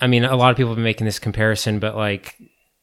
[0.00, 2.37] I mean, a lot of people have been making this comparison, but like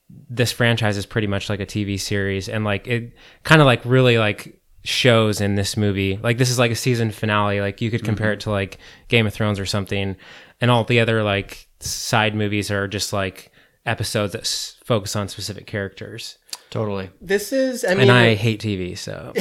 [0.09, 3.83] this franchise is pretty much like a TV series, and like it kind of like
[3.85, 6.19] really like shows in this movie.
[6.21, 7.61] Like this is like a season finale.
[7.61, 8.07] Like you could mm-hmm.
[8.07, 10.15] compare it to like Game of Thrones or something,
[10.61, 13.51] and all the other like side movies are just like
[13.85, 16.37] episodes that s- focus on specific characters.
[16.69, 17.09] Totally.
[17.21, 19.31] This is, I mean, And I hate TV, so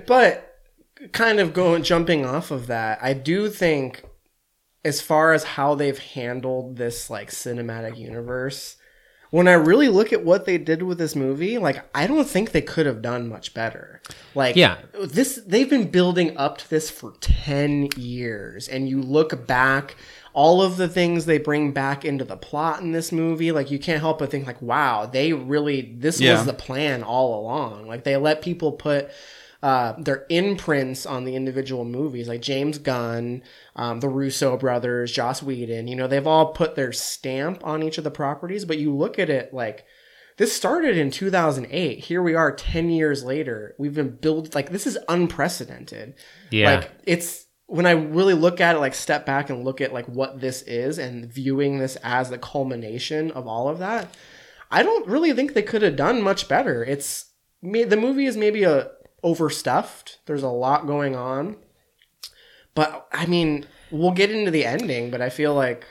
[0.06, 0.58] but
[1.12, 4.04] kind of going jumping off of that, I do think
[4.84, 8.76] as far as how they've handled this like cinematic universe,
[9.34, 12.52] when I really look at what they did with this movie, like I don't think
[12.52, 14.00] they could have done much better.
[14.32, 14.76] Like Yeah.
[15.02, 19.96] this they've been building up to this for 10 years and you look back
[20.34, 23.78] all of the things they bring back into the plot in this movie, like you
[23.80, 26.34] can't help but think like, wow, they really this Yeah.
[26.34, 27.88] was the plan all along.
[27.88, 29.10] Like they let people put
[29.64, 33.42] uh, their imprints on the individual movies, like James Gunn,
[33.74, 35.88] um, the Russo brothers, Joss Whedon.
[35.88, 38.66] You know, they've all put their stamp on each of the properties.
[38.66, 39.86] But you look at it like
[40.36, 41.98] this started in 2008.
[41.98, 43.74] Here we are 10 years later.
[43.78, 46.12] We've been built like this is unprecedented.
[46.50, 46.74] Yeah.
[46.74, 50.04] Like it's when I really look at it, like step back and look at like
[50.06, 54.14] what this is and viewing this as the culmination of all of that,
[54.70, 56.84] I don't really think they could have done much better.
[56.84, 57.30] It's
[57.62, 58.90] the movie is maybe a
[59.24, 60.18] overstuffed.
[60.26, 61.56] There's a lot going on.
[62.76, 65.84] But I mean, we'll get into the ending, but I feel like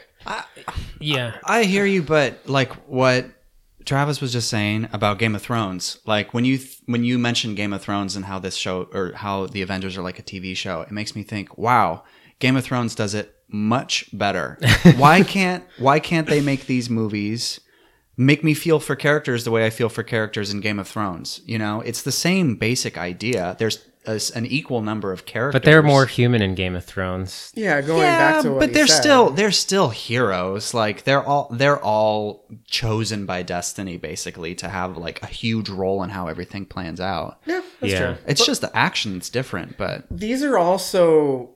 [1.00, 1.36] yeah.
[1.44, 3.26] I hear you, but like what
[3.86, 7.58] Travis was just saying about Game of Thrones, like when you th- when you mentioned
[7.58, 10.56] Game of Thrones and how this show or how the Avengers are like a TV
[10.56, 12.04] show, it makes me think, wow,
[12.40, 14.58] Game of Thrones does it much better.
[14.98, 17.60] why can't why can't they make these movies
[18.18, 21.42] make me feel for characters the way I feel for characters in Game of Thrones?
[21.46, 23.56] You know, it's the same basic idea.
[23.60, 26.84] There's a s an equal number of characters, But they're more human in Game of
[26.84, 27.54] Thrones.
[27.56, 29.02] yeah, going back to what but he they're said.
[29.02, 30.74] still they're still heroes.
[30.74, 36.04] Like they're all they're all chosen by destiny, basically, to have like a huge role
[36.04, 37.40] in how everything plans out.
[37.46, 38.00] yeah, that's Yeah.
[38.00, 38.16] true.
[38.28, 41.52] It's just the action that's different, but these are also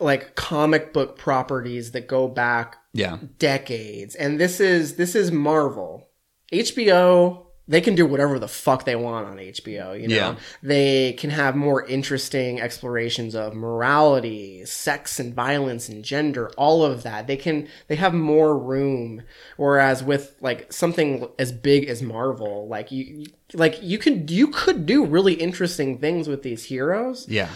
[0.00, 4.14] like comic book properties that go back yeah, decades.
[4.14, 6.08] And this is this is marvel.
[6.52, 10.14] Hbo they can do whatever the fuck they want on hbo you know?
[10.14, 10.36] Yeah.
[10.62, 17.02] they can have more interesting explorations of morality sex and violence and gender all of
[17.04, 17.26] that.
[17.26, 19.22] They can they have more room.
[19.56, 24.86] Whereas with like something as big as marvel like you like you could you could
[24.86, 27.26] do really interesting things with these heroes.
[27.28, 27.48] Yeah,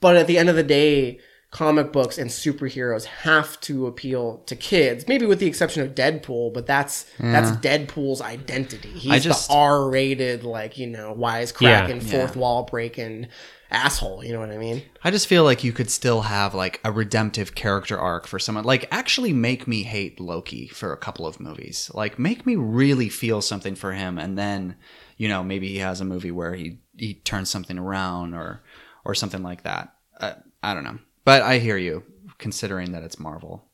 [0.00, 4.54] but at the end of the day, comic books and superheroes have to appeal to
[4.54, 5.06] kids.
[5.08, 8.90] Maybe with the exception of Deadpool, but that's that's Deadpool's identity.
[8.90, 12.18] He's I just- the R-rated, like you know, wisecracking, Yeah.
[12.20, 13.26] fourth wall breaking
[13.72, 14.24] asshole.
[14.24, 14.82] You know what I mean?
[15.04, 18.64] I just feel like you could still have like a redemptive character arc for someone.
[18.64, 21.90] Like actually make me hate Loki for a couple of movies.
[21.94, 24.76] Like make me really feel something for him, and then
[25.16, 28.62] you know maybe he has a movie where he he turns something around or
[29.04, 29.94] or something like that.
[30.20, 30.98] Uh, I don't know,
[31.30, 32.02] but I hear you.
[32.38, 33.64] Considering that it's Marvel,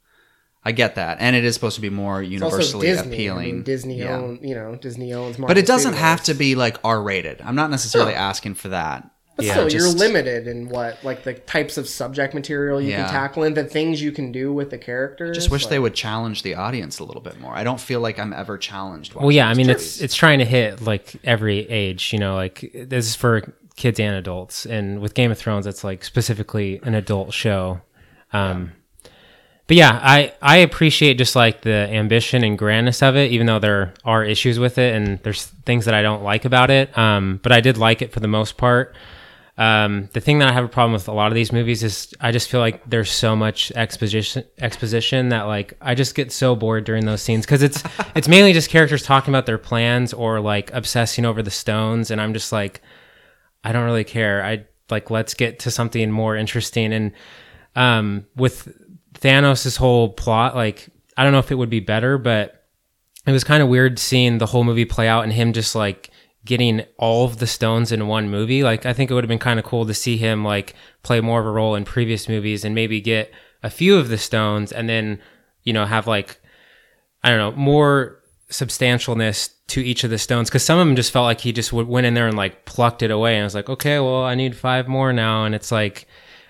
[0.65, 3.13] I get that, and it is supposed to be more It's also universally Disney.
[3.13, 3.47] I appealing.
[3.55, 4.17] mean, Disney Yeah.
[4.17, 5.39] own, you know, Disney owns.
[5.39, 6.09] Marvel but it doesn't Studios.
[6.09, 7.41] have to be like R rated.
[7.45, 8.19] I'm not necessarily No.
[8.19, 9.09] asking for that.
[9.37, 13.03] But Yeah, still, you're limited in what like the types of subject material you Yeah.
[13.05, 15.37] can tackle and the things you can do with the characters.
[15.37, 17.55] Just wish like- they would challenge the audience a little bit more.
[17.55, 19.15] I don't feel like I'm ever challenged.
[19.15, 22.13] Well, yeah, I mean, these it's it's trying to hit like every age.
[22.15, 23.43] You know, like this is for
[23.77, 24.67] kids and adults.
[24.67, 27.81] And with Game of Thrones, it's like specifically an adult show.
[28.33, 28.73] Um,
[29.69, 33.59] But yeah, I I appreciate just like the ambition and grandness of it, even though
[33.59, 36.97] there are issues with it and there's things that I don't like about it.
[36.97, 38.95] Um, but I did like it for the most part.
[39.59, 42.13] Um, the thing that I have a problem with a lot of these movies is
[42.21, 46.55] I just feel like there's so much exposition exposition that like I just get so
[46.55, 47.83] bored during those scenes because it's
[48.15, 52.21] it's mainly just characters talking about their plans or like obsessing over the stones, and
[52.21, 52.83] I'm just like
[53.65, 54.45] I don't really care.
[54.45, 56.93] I like let's get to something more interesting.
[56.93, 57.13] And
[57.75, 58.69] um, with
[59.15, 62.65] Thanos' whole plot, like I don't know if it would be better, but
[63.27, 66.11] it was kind of weird seeing the whole movie play out and him just like
[66.45, 68.63] getting all of the stones in one movie.
[68.63, 71.21] Like I think it would have been kind of cool to see him like play
[71.21, 74.71] more of a role in previous movies and maybe get a few of the stones
[74.71, 75.21] and then
[75.65, 76.41] you know have like
[77.25, 81.11] I don't know more substantialness to each of the stones because some of them just
[81.11, 83.45] felt like he just w- went in there and like plucked it away and I
[83.45, 86.07] was like okay well I need five more now and it's like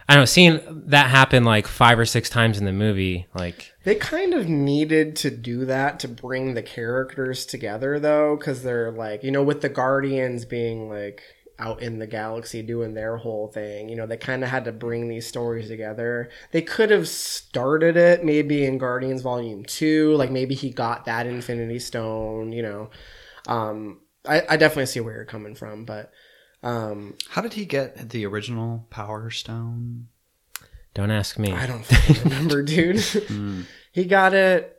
[0.07, 3.73] I don't know seeing that happen like five or six times in the movie like
[3.87, 8.91] They kind of needed to do that to bring the characters together, though, because they're
[8.91, 11.23] like, you know, with the Guardians being like
[11.59, 14.73] out in the galaxy doing their whole thing, you know, they kind of had to
[14.73, 16.29] bring these stories together.
[16.53, 21.27] They could have started it maybe in Guardians Volume 2, like maybe he got that
[21.27, 22.91] Infinity Stone, you know.
[23.47, 26.13] Um, I, I definitely see where you're coming from, but
[26.63, 30.09] um, How did he get the original Power Stone?
[30.95, 31.87] don't ask me I don't
[32.25, 33.05] remember, dude.
[33.93, 34.77] he got it.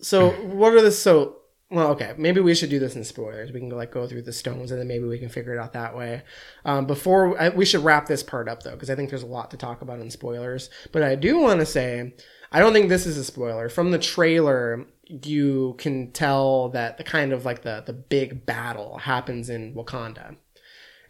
[0.00, 1.36] So what are the so?
[1.74, 3.50] Well, okay, maybe we should do this in spoilers.
[3.50, 5.58] We can go like go through the stones, and then maybe we can figure it
[5.58, 6.22] out that way.
[6.64, 9.26] Um, before I, we should wrap this part up though, because I think there's a
[9.26, 10.70] lot to talk about in spoilers.
[10.92, 12.14] But I do want to say,
[12.52, 13.68] I don't think this is a spoiler.
[13.68, 18.98] From the trailer, you can tell that the kind of like the the big battle
[18.98, 20.36] happens in Wakanda.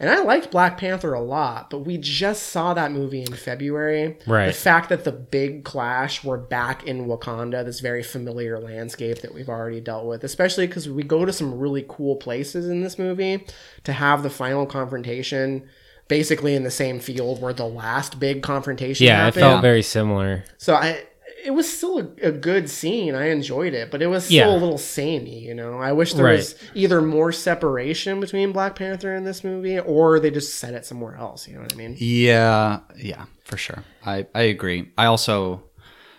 [0.05, 4.19] And I liked Black Panther a lot, but we just saw that movie in February.
[4.27, 4.49] Right.
[4.49, 9.33] The fact that the big clash, we're back in Wakanda, this very familiar landscape that
[9.33, 12.99] we've already dealt with, especially because we go to some really cool places in this
[12.99, 13.47] movie
[13.85, 15.67] to have the final confrontation
[16.09, 19.41] basically in the same field where the last big confrontation Yeah, it happened.
[19.41, 20.45] felt very similar.
[20.59, 21.03] So I,
[21.45, 23.15] it was still a, a good scene.
[23.15, 24.51] I enjoyed it, but it was still Yeah.
[24.51, 25.41] a little samey.
[25.41, 26.37] You know, I wish there Right.
[26.37, 30.87] was either more separation between Black Panther and this movie, or they just set it
[30.87, 31.47] somewhere else.
[31.47, 31.97] You know what I mean?
[31.99, 33.85] Yeah, yeah, for sure.
[34.05, 34.89] I I agree.
[34.97, 35.63] I also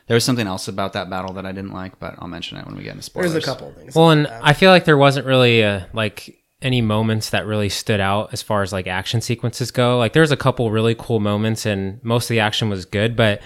[0.07, 2.65] there was something else about that battle that I didn't like, but I'll mention it
[2.67, 3.31] when we get into spoilers.
[3.31, 3.95] There's a couple of things.
[3.95, 4.39] Well, and that.
[4.43, 8.41] I feel like there wasn't really uh like any moments that really stood out as
[8.41, 9.97] far as like action sequences go.
[9.97, 13.15] Like there's a couple really cool moments, and most of the action was good.
[13.15, 13.41] But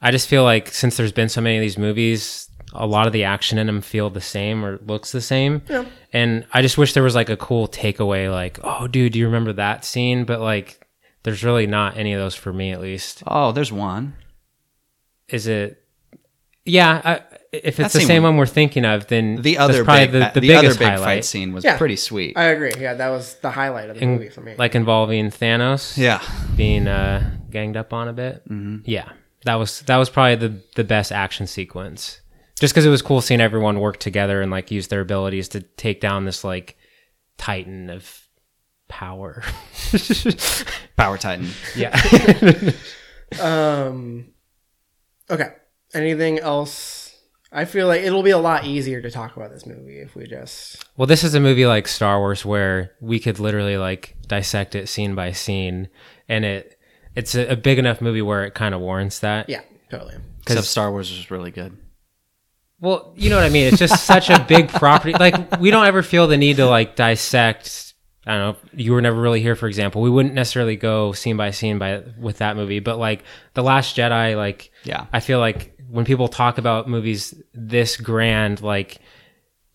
[0.00, 3.12] I just feel like since there's been so many of these movies, a lot of
[3.12, 5.62] the action in them feel the same or looks the same.
[5.68, 5.84] Yeah.
[6.12, 9.26] And I just wish there was like a cool takeaway, like, oh, dude, do you
[9.26, 10.24] remember that scene?
[10.24, 10.86] But like,
[11.24, 13.22] there's really not any of those for me, at least.
[13.26, 14.14] Oh, there's one.
[15.28, 15.82] Is it?
[16.64, 17.00] Yeah.
[17.04, 20.12] I, if That it's the same one we're thinking of, then The other probably big,
[20.12, 21.04] the, the, the, other biggest big highlight.
[21.04, 21.78] fight scene was Yeah.
[21.78, 22.36] pretty sweet.
[22.36, 22.72] I agree.
[22.78, 24.54] Yeah, that was the highlight of the in- movie for me.
[24.58, 26.22] like involving Thanos, yeah,
[26.56, 28.46] being uh, ganged up on a bit.
[28.48, 28.82] Mm-hmm.
[28.84, 29.08] Yeah,
[29.44, 32.20] that was that was probably the the best action sequence.
[32.58, 35.60] Just because it was cool seeing everyone work together and like use their abilities to
[35.60, 36.76] take down this like
[37.36, 38.28] titan of
[38.88, 39.42] power.
[40.96, 41.48] Power Titan.
[41.76, 42.00] yeah.
[43.42, 44.28] Um.
[45.28, 45.50] Okay.
[45.92, 47.14] Anything else?
[47.52, 50.26] I feel like it'll be a lot easier to talk about this movie if we
[50.26, 50.82] just.
[50.96, 54.88] well, this is a movie like Star Wars where we could literally like dissect it
[54.88, 55.90] scene by scene,
[56.26, 56.77] and it
[57.18, 59.48] it's a, a big enough movie where it kind of warrants that.
[59.48, 60.14] Yeah, totally.
[60.42, 61.76] Except Star Wars is really good.
[62.80, 63.66] Well, you know what I mean.
[63.66, 65.12] It's just such a big property.
[65.12, 67.94] Like we don't ever feel the need to like dissect.
[68.26, 68.68] I don't know.
[68.74, 70.00] You were never really here, for example.
[70.02, 73.96] We wouldn't necessarily go scene by scene by with that movie, but like the Last
[73.96, 75.06] Jedi, like Yeah.
[75.12, 78.98] I feel like when people talk about movies this grand, like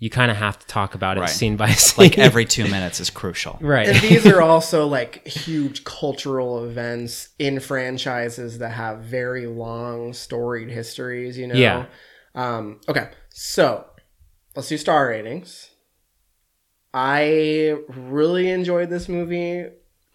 [0.03, 1.29] you kind of have to talk about it Right.
[1.29, 2.03] scene by scene.
[2.03, 3.57] Like every two minutes is crucial.
[3.61, 3.87] right.
[3.87, 10.69] And these are also like huge cultural events in franchises that have very long storied
[10.69, 11.55] histories, you know?
[11.55, 11.85] Yeah.
[12.35, 13.85] Um, okay, so
[14.55, 15.69] let's do star ratings.
[16.93, 19.65] I really enjoyed this movie.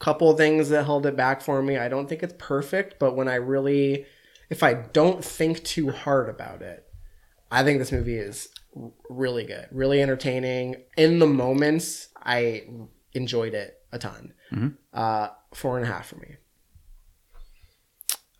[0.01, 1.77] Couple things that held it back for me.
[1.77, 4.07] I don't think it's perfect, but when I really,
[4.51, 6.85] if I don't think too hard about it,
[7.51, 8.58] I think this movie is r-
[9.09, 10.77] really good, really entertaining.
[10.97, 12.65] In the moments, I
[13.13, 14.35] enjoyed it a ton.
[14.93, 16.37] Uh, four and a half for me.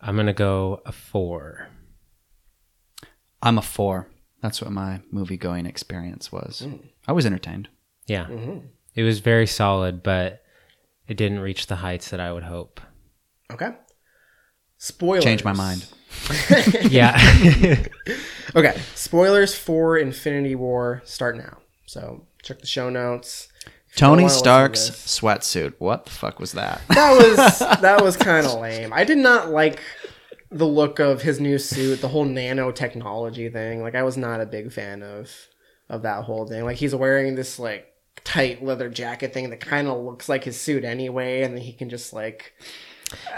[0.01, 1.67] I'm gonna go a four.
[3.41, 4.07] I'm a four.
[4.41, 6.63] That's what my movie going experience was.
[6.65, 6.89] Mm.
[7.07, 7.67] I was entertained.
[8.07, 8.27] Yeah,
[8.95, 10.43] it was very solid, but
[11.07, 12.79] it didn't reach the heights that I would hope.
[13.51, 13.71] Okay.
[14.79, 15.23] Spoilers.
[15.23, 15.85] Change my mind.
[16.89, 17.85] Yeah.
[18.55, 21.59] Okay, spoilers for Infinity War start now.
[21.85, 23.49] So check the show notes.
[23.65, 25.73] If you don't Tony wanna listen to Stark's sweatsuit.
[25.77, 26.81] What the fuck was that?
[26.87, 28.91] That was that was kind of lame.
[28.91, 29.81] I did not like
[30.49, 33.83] the look of his new suit, the whole nanotechnology thing.
[33.83, 35.31] Like I was not a big fan of
[35.87, 36.65] of that whole thing.
[36.65, 37.85] Like he's wearing this like
[38.23, 41.73] tight leather jacket thing that kind of looks like his suit anyway, and then he
[41.73, 42.53] can just like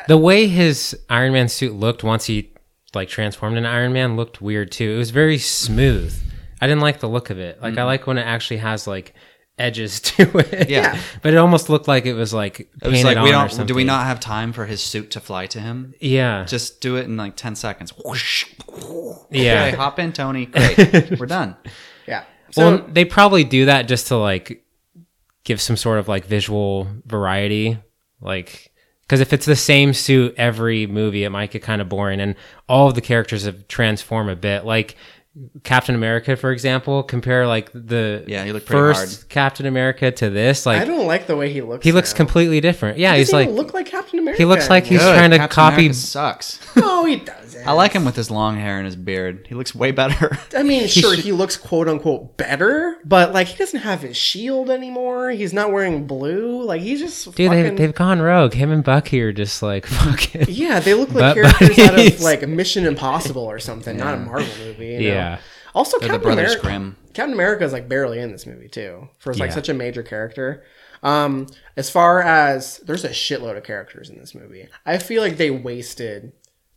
[0.08, 2.54] the way his Iron Man suit looked once he
[2.94, 4.92] like transformed into Iron Man looked weird too.
[4.92, 6.14] It was very smooth.
[6.62, 7.62] I didn't like the look of it.
[7.62, 7.86] Like I mm-hmm.
[7.86, 9.14] like when it actually has like
[9.58, 10.70] edges to it.
[10.70, 11.00] Yeah.
[11.22, 13.50] but it almost looked like it was like It was painted like we on or
[13.50, 13.68] don't.
[13.68, 15.94] Do we not have time for his suit to fly to him?
[16.00, 16.46] Yeah.
[16.46, 17.94] Just do it in like ten seconds.
[18.04, 18.46] Whoosh.
[19.30, 19.66] Yeah.
[19.68, 20.48] Okay, hop in, Tony.
[20.48, 21.20] Great.
[21.20, 21.56] We're done.
[22.08, 22.26] yeah.
[22.52, 24.66] So well, they probably do that just to like
[25.44, 27.78] give some sort of like visual variety,
[28.20, 28.71] like
[29.02, 32.20] because if it's the same suit every movie, it might get kind of boring.
[32.22, 32.36] And
[32.70, 34.96] all of the characters have transformed a bit, like.
[35.64, 39.30] Captain America, for example, compare like the Yeah, he looked first hard.
[39.30, 40.66] Captain America to this.
[40.66, 41.86] Like I don't like the way he looks.
[41.86, 42.98] he looks completely different.
[42.98, 44.38] Yeah, He he's like even look like Captain America.
[44.42, 45.00] he looks like he's.
[45.00, 45.16] Good.
[45.16, 45.76] trying to Captain copy.
[45.86, 46.76] America sucks.
[46.76, 47.16] no, he
[47.54, 47.68] doesn't.
[47.68, 49.46] I like him with his long hair and his beard.
[49.48, 50.38] He looks way better.
[50.56, 54.70] I mean, sure, he looks quote unquote better, but like he doesn't have his shield
[54.70, 55.30] anymore.
[55.32, 56.64] He's not wearing blue.
[56.64, 57.64] Like he's just Dude, fucking.
[57.64, 58.54] they, they've gone rogue.
[58.54, 60.46] Him and Bucky are just like fucking.
[60.50, 64.18] yeah, they look like Butt characters out of like Mission Impossible or something, not a
[64.18, 64.88] Marvel movie.
[64.88, 65.06] you know?
[65.06, 65.40] Yeah.
[65.74, 66.62] Also, They're Captain Brothers America.
[66.68, 66.98] Grimm.
[67.14, 69.56] Captain America is like barely in this movie too, for like Yeah.
[69.56, 70.64] such a major character.
[71.04, 71.48] Um,
[71.78, 75.50] as far as there's a shitload of characters in this movie, I feel like they
[75.50, 76.32] wasted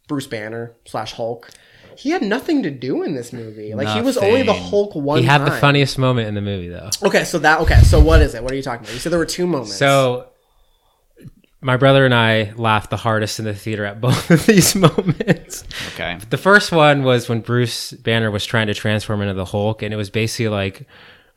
[0.09, 1.51] Bruce Banner slash Hulk.
[1.97, 3.73] He had nothing to do in this movie.
[3.75, 4.63] Like he was only the Nothing.
[4.63, 5.19] Hulk one.
[5.21, 5.61] He had the time.
[5.61, 6.91] funniest moment in the movie though.
[7.05, 8.43] Okay, so that okay, so what is it?
[8.43, 8.95] What are you talking about?
[8.95, 9.77] You said there were two moments.
[9.77, 10.27] So
[11.61, 15.65] my brother and I laughed the hardest in the theater at both of these moments.
[15.95, 16.19] Okay.
[16.31, 19.95] The first one was when Bruce Banner was trying to transform into the Hulk, and
[19.95, 20.87] it was basically like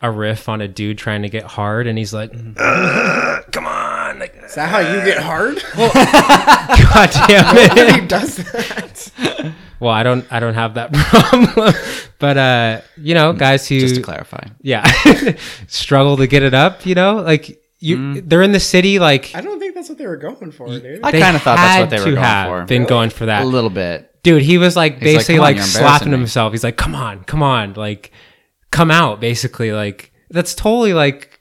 [0.02, 3.52] a riff on a dude trying to get hard, and he's like, mm-hmm.
[3.52, 5.56] "Come on!" Like, Is that how you get hard?
[5.76, 7.76] God damn it!
[7.76, 9.54] Nobody does that.
[9.80, 11.74] Well, I don't, I don't have that problem,
[12.18, 14.44] but uh, you know, mm, guys who Just to clarify.
[14.62, 14.84] yeah
[15.68, 18.28] struggle to get it up, you know, like you, mm.
[18.28, 21.02] they're in the city, like I don't think that's what they were going for, dude.
[21.04, 22.66] I kind of thought that's what they were to going have for.
[22.66, 24.12] Been going for that A little bit.
[24.24, 26.96] dude he was like like, basically "Come on, like, slapping me." himself he's like come
[26.96, 28.12] on come on like
[28.72, 31.40] come out basically like that's totally like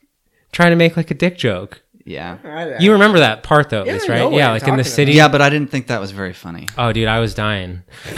[0.52, 2.38] trying to make like a dick joke Yeah.
[2.44, 4.84] I- you remember that part though at Yeah, least right yeah like in the talking
[4.84, 6.68] city Yeah, but I didn't think that was very funny.
[6.78, 7.82] oh dude i was dying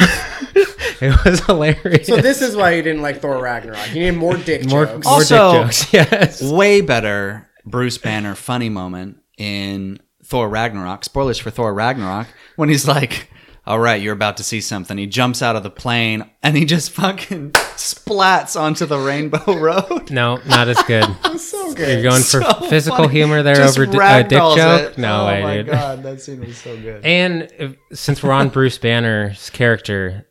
[1.01, 3.95] it was hilarious So this is why you didn't like Thor Ragnarok.
[3.95, 5.05] You need more dick more, jokes.
[5.07, 11.05] more Also- dick jokes yes Way better Bruce Banner funny moment in Thor Ragnarok.
[11.05, 13.31] Spoilers for Thor Ragnarok when he's like,
[13.69, 16.65] "All right, you're about to see something." He jumps out of the plane and he
[16.65, 20.11] just fucking splats onto the Rainbow Road.
[20.11, 21.05] no not as good
[21.39, 21.89] so good.
[21.89, 23.13] you're going for So physical funny.
[23.13, 24.99] humor there Just over di- uh, dick joke it.
[24.99, 27.05] no oh way my dude god, that scene was so good.
[27.05, 30.27] And if, since we're on Bruce Banner's character,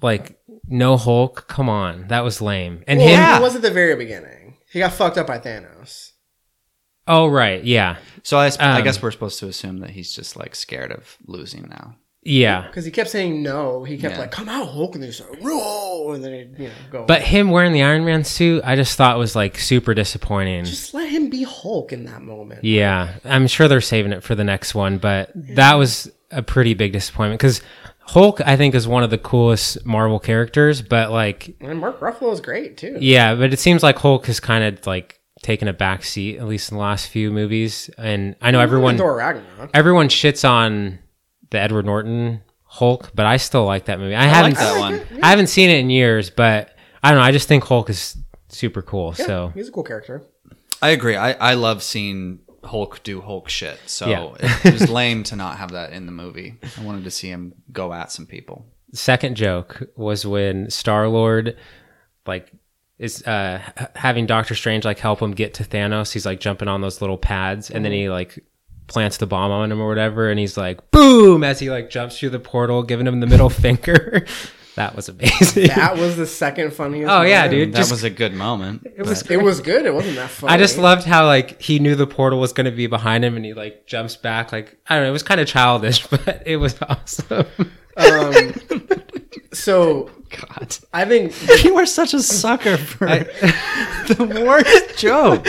[0.00, 0.38] like
[0.68, 2.82] no Hulk, come on, that was lame.
[2.86, 3.38] And well, him, Yeah.
[3.38, 4.56] it was at the very beginning.
[4.72, 6.12] He got fucked up by Thanos.
[7.06, 10.36] oh right, yeah, So I, I Um, guess we're supposed to assume that he's just
[10.36, 11.96] like scared of losing now.
[12.22, 12.66] Yeah.
[12.66, 13.84] Because he kept saying no.
[13.84, 14.20] He kept Yeah.
[14.20, 14.94] like, come out, Hulk.
[14.94, 16.12] And they said, no.
[16.12, 17.04] And then he'd, you know, go.
[17.06, 20.64] But him wearing the Iron Man suit, I just thought was like super disappointing.
[20.64, 22.64] just let him be Hulk in that moment.
[22.64, 26.74] Yeah, I'm sure they're saving it for the next one, but that was a pretty
[26.74, 27.60] big disappointment because
[28.04, 32.32] Hulk, I think, is one of the coolest Marvel characters, but like And Mark Ruffalo
[32.32, 32.98] is great, too.
[33.00, 36.46] Yeah, but it seems like Hulk has kind of like taken a back seat, at
[36.46, 37.90] least in the last few movies.
[37.98, 39.70] And I know everyone Ragnarok.
[39.74, 40.98] everyone shits on
[41.52, 44.14] the Edward Norton Hulk, but I still like that movie.
[44.14, 45.00] I, haven't like that one.
[45.22, 47.24] I haven't seen it in years, but I don't know.
[47.24, 48.16] I just think Hulk is
[48.48, 49.14] super cool.
[49.18, 50.22] Yeah, so he's a cool character.
[50.82, 51.14] I agree.
[51.16, 53.78] I, I love seeing Hulk do Hulk shit.
[53.86, 54.32] So Yeah.
[54.64, 56.56] it, was lame to not have that in the movie.
[56.78, 58.66] I wanted to see him go at some people.
[58.92, 61.56] second joke was when Star Lord
[62.26, 62.50] like
[62.98, 63.60] is uh
[63.96, 66.12] having Doctor Strange like help him get to Thanos.
[66.12, 68.38] He's like jumping on those little pads and then he like
[68.92, 72.18] plants the bomb on him or whatever and he's like boom as he like jumps
[72.18, 74.26] through the portal giving him the middle finger.
[74.76, 75.66] that was amazing.
[75.68, 77.10] That was the second funniest.
[77.10, 77.50] Oh, yeah, moment.
[77.52, 77.72] dude.
[77.72, 78.86] That Just- was a good moment.
[78.96, 79.84] it was It was good.
[79.84, 80.52] It wasn't that funny.
[80.54, 83.36] I just loved how like he knew the portal was going to be behind him
[83.36, 86.42] and he like jumps back like I don't know, it was kind of childish, but
[86.46, 87.46] it was awesome.
[87.96, 88.54] Um,
[89.52, 90.76] so God.
[90.92, 93.06] I think You are such a sucker for
[94.08, 95.44] the worst joke.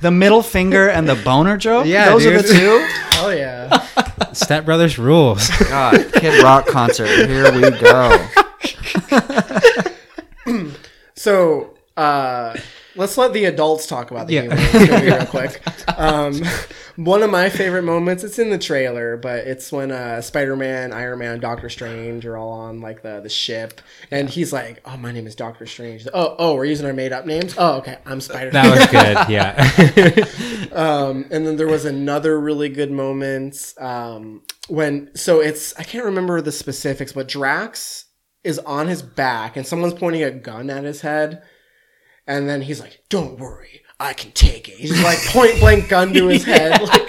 [0.00, 1.86] The middle finger and the boner joke?
[1.86, 2.56] Yeah, Those are the dude.
[2.56, 2.86] two?
[3.16, 3.86] hell yeah.
[4.32, 5.48] Step Brothers rules.
[5.68, 7.08] God, Kid Rock concert.
[7.28, 8.26] Here we go.
[11.14, 12.56] So uh,
[12.96, 14.42] let's let the adults talk about the Yeah.
[14.54, 14.56] humor
[14.90, 15.60] movie real quick.
[15.96, 16.40] Um,
[16.96, 18.24] one of my favorite moments.
[18.24, 22.52] It's in the trailer, but it's when uh, Spider-Man, Iron Man, Doctor Strange are all
[22.52, 26.36] on like the the ship, and he's like, "Oh, my name is Doctor Strange." Oh,
[26.38, 27.54] oh, we're using our made up names.
[27.58, 28.50] Oh, okay, I'm Spider.
[28.50, 28.64] Man.
[28.64, 29.28] That was good.
[29.30, 30.66] Yeah.
[30.72, 36.04] Um, and then there was another really good moment um, when so it's I can't
[36.04, 38.06] remember the specifics, but Drax
[38.44, 41.42] is on his back and someone's pointing a gun at his head,
[42.30, 45.88] and then he's like, "Don't worry, I can take it." He's just like point blank
[45.88, 46.80] gun to his head.
[46.80, 47.06] Like,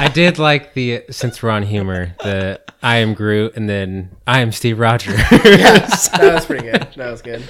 [0.00, 4.38] I did like the since we're on humor, the I am Groot and then I
[4.40, 5.16] am Steve Rogers.
[5.30, 6.86] that was pretty good.
[6.96, 7.42] That was good.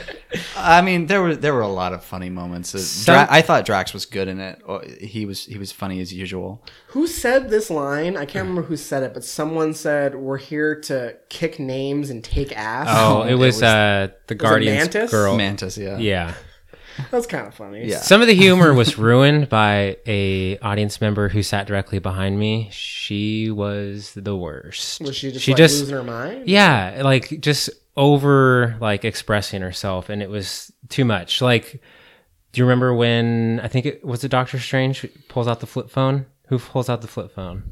[0.57, 2.75] I mean, there were there were a lot of funny moments.
[2.75, 4.63] Uh, Some- Dra- I thought Drax was good in it.
[4.67, 6.65] Oh, He was he was funny as usual.
[6.89, 8.17] Who said this line?
[8.17, 12.25] I can't remember who said it, but someone said, "We're here to kick names and
[12.25, 15.11] take ass." oh, it was, was- uh the Guardians Mantis?
[15.11, 15.37] girl.
[15.37, 15.99] Mantis, yeah.
[15.99, 16.33] Yeah.
[17.11, 17.87] That's kind of funny.
[17.87, 18.01] Yeah.
[18.01, 22.69] Some of the humor was ruined by a audience member who sat directly behind me.
[22.73, 25.01] She was the worst.
[25.01, 26.49] Was she just She like just losing her mind?
[26.49, 31.43] yeah, like just over like expressing herself, and it was too much.
[31.43, 31.81] Like,
[32.53, 35.91] do you remember when I think it was it Doctor Strange pulls out the flip
[35.91, 36.27] phone?
[36.49, 37.65] Who pulls out the flip phone?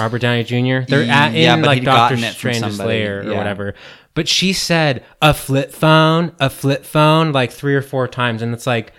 [0.00, 0.86] Robert Downey Jr.
[0.88, 3.36] They're at, in Yeah, but like Doctor gotten it Strange's lair or yeah.
[3.36, 3.74] whatever.
[4.14, 8.54] But she said a flip phone, a flip phone, like three or four times, and
[8.54, 8.92] it's like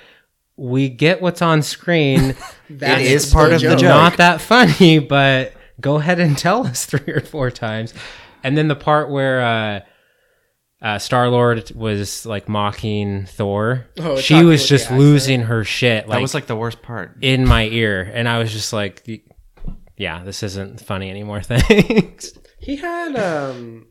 [0.57, 2.35] we get what's on screen.
[2.69, 3.83] That's It is part of the joke.
[3.89, 7.93] Not that funny, but go ahead and tell us three or four times.
[8.43, 9.79] And then the part where uh,
[10.81, 16.07] uh, Star Lord was like mocking Thor, Oh, she was just losing her shit.
[16.07, 17.17] Like, That was like the worst part.
[17.21, 19.07] in my ear, and I was just like,
[19.97, 21.41] yeah, this isn't funny anymore.
[21.41, 22.33] Thanks.
[22.59, 23.87] He had um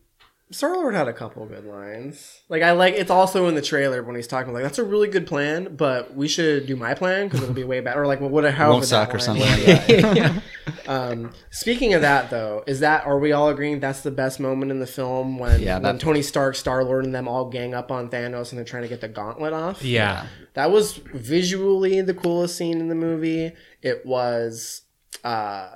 [0.50, 2.42] Star Lord had a couple good lines.
[2.48, 5.08] Like I like it's also in the trailer when he's talking like that's a really
[5.08, 8.02] good plan, but we should do my plan because it'll be way better.
[8.02, 10.42] Or like what how Won't suck or something like that.
[10.86, 14.70] Um, speaking of that though, is that are we all agreeing that's the best moment
[14.70, 17.74] in the film when Yeah, when that- Tony Stark, Star Lord, and them all gang
[17.74, 19.82] up on Thanos and they're trying to get the gauntlet off?
[19.82, 20.26] Yeah.
[20.54, 23.52] That was visually the coolest scene in the movie.
[23.82, 24.82] It was
[25.22, 25.70] uh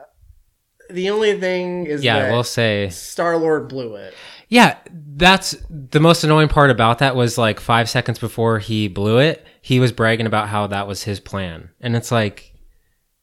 [0.90, 2.88] the only thing is Yeah, that I will say.
[2.90, 4.14] Star Lord blew it.
[4.48, 9.18] Yeah, that's the most annoying part about that was like five seconds before he blew
[9.18, 11.70] it, he was bragging about how that was his plan.
[11.80, 12.54] And it's like,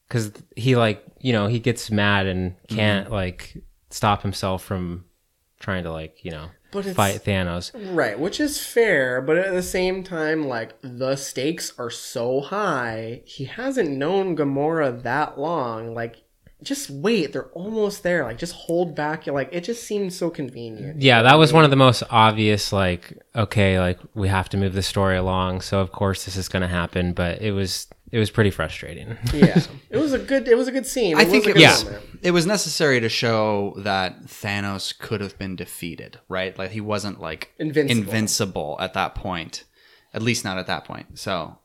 [0.07, 2.75] because he, like, you know, he gets mad and mm-hmm.
[2.75, 3.57] can't, like,
[3.89, 5.05] stop himself from
[5.59, 7.71] trying to, like, you know, But fight Thanos.
[7.95, 13.21] Right, which is fair, but at the same time, like the stakes are so high.
[13.25, 15.93] He hasn't known Gamora that long.
[15.93, 16.17] Like,
[16.65, 18.23] just wait, they're almost there.
[18.23, 19.27] Like, just hold back.
[19.27, 21.01] Like, it just seems so convenient.
[21.01, 24.73] Yeah, that was one of the most obvious, like, okay, like, we have to move
[24.73, 25.61] the story along.
[25.61, 27.13] So, of course, this is going to happen.
[27.13, 29.17] But it was, it was pretty frustrating.
[29.33, 30.47] yeah, it was a good.
[30.47, 31.15] It was a good scene.
[31.15, 32.03] I was think it good was moment.
[32.21, 36.57] it was necessary to show that Thanos could have been defeated, right?
[36.57, 38.01] Like he wasn't like Invincible.
[38.03, 39.63] invincible at that point,
[40.13, 41.17] at least not at that point.
[41.19, 41.57] So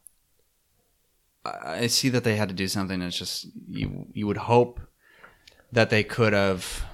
[1.44, 1.50] I
[1.82, 3.00] I see that they had to do something.
[3.02, 4.80] It's just you you would hope
[5.72, 6.84] that they could have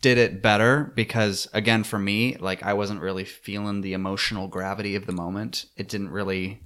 [0.00, 4.94] did it better because again for me like I wasn't really feeling the emotional gravity
[4.94, 5.66] of the moment.
[5.76, 6.62] It didn't really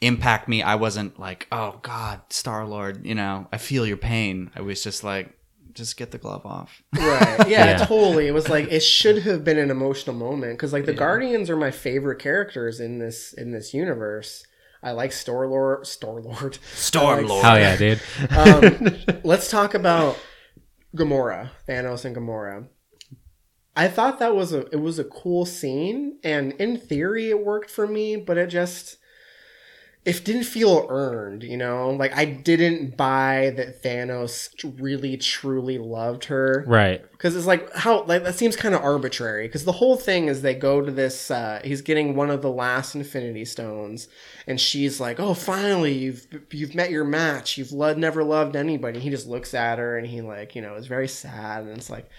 [0.00, 0.62] impact me.
[0.62, 5.02] I wasn't like, "Oh god, Star-Lord, you know, I feel your pain." I was just
[5.02, 5.32] like,
[5.72, 7.38] "Just get the glove off." Right.
[7.48, 7.76] Yeah, Yeah.
[7.86, 8.26] totally.
[8.28, 11.56] It was like it should have been an emotional moment because like the Guardians are
[11.56, 14.44] my favorite characters in this in this universe.
[14.84, 17.42] I like Star Lord, Star Lord, Storm-Lord.
[17.42, 18.02] Hell yeah, dude.
[18.36, 20.18] um, let's talk about
[20.94, 22.68] Gamora, Thanos and Gamora.
[23.74, 27.70] I thought that was a it was a cool scene, and in theory it worked
[27.70, 28.98] for me, but it just
[30.04, 31.90] it didn't feel earned, you know.
[31.90, 37.02] Like I didn't buy that Thanos really truly loved her, right.
[37.12, 39.46] because it's like how like that seems kind of arbitrary.
[39.46, 41.30] Because the whole thing is they go to this.
[41.30, 44.08] Uh, he's getting one of the last Infinity Stones,
[44.46, 47.56] and she's like, "Oh, finally, you've you've met your match.
[47.56, 50.74] You've lo- never loved anybody." He just looks at her, and he like you know
[50.74, 52.10] is very sad, and it's like.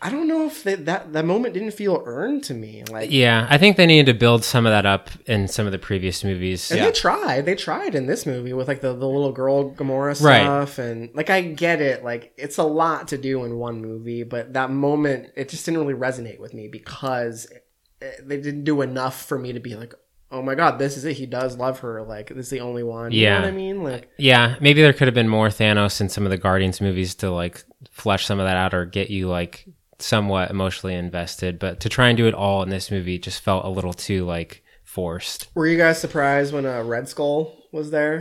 [0.00, 2.84] I don't know if they, that that moment didn't feel earned to me.
[2.88, 5.72] Like, Yeah, I think they needed to build some of that up in some of
[5.72, 6.70] the previous movies.
[6.70, 6.86] and Yeah.
[6.86, 7.46] they tried.
[7.46, 10.42] They tried in this movie with like the, the little girl Gamora Right.
[10.42, 12.04] stuff, and like I get it.
[12.04, 15.80] Like it's a lot to do in one movie, but that moment it just didn't
[15.80, 17.66] really resonate with me because it,
[18.00, 19.94] it- they didn't do enough for me to be like,
[20.30, 21.14] oh my god, this is it.
[21.16, 22.02] He does love her.
[22.02, 23.10] Like this is the only one.
[23.10, 23.38] You Yeah.
[23.38, 23.82] know what I mean?
[23.82, 27.16] Like Yeah, maybe there could have been more Thanos in some of the Guardians movies
[27.16, 29.66] to like flesh some of that out or get you like
[29.98, 31.58] somewhat emotionally invested.
[31.58, 34.24] But to try and do it all in this movie just felt a little too
[34.24, 35.48] like forced.
[35.54, 38.20] were you guys surprised when uh, Red Skull was there?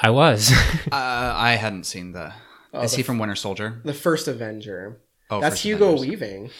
[0.00, 0.52] I was.
[0.92, 2.32] Uh, I hadn't seen the.
[2.72, 3.80] Is he from Winter Soldier?
[3.84, 5.00] The first Avenger.
[5.30, 6.08] Oh, That's First Hugo Avengers.
[6.08, 6.50] Weaving.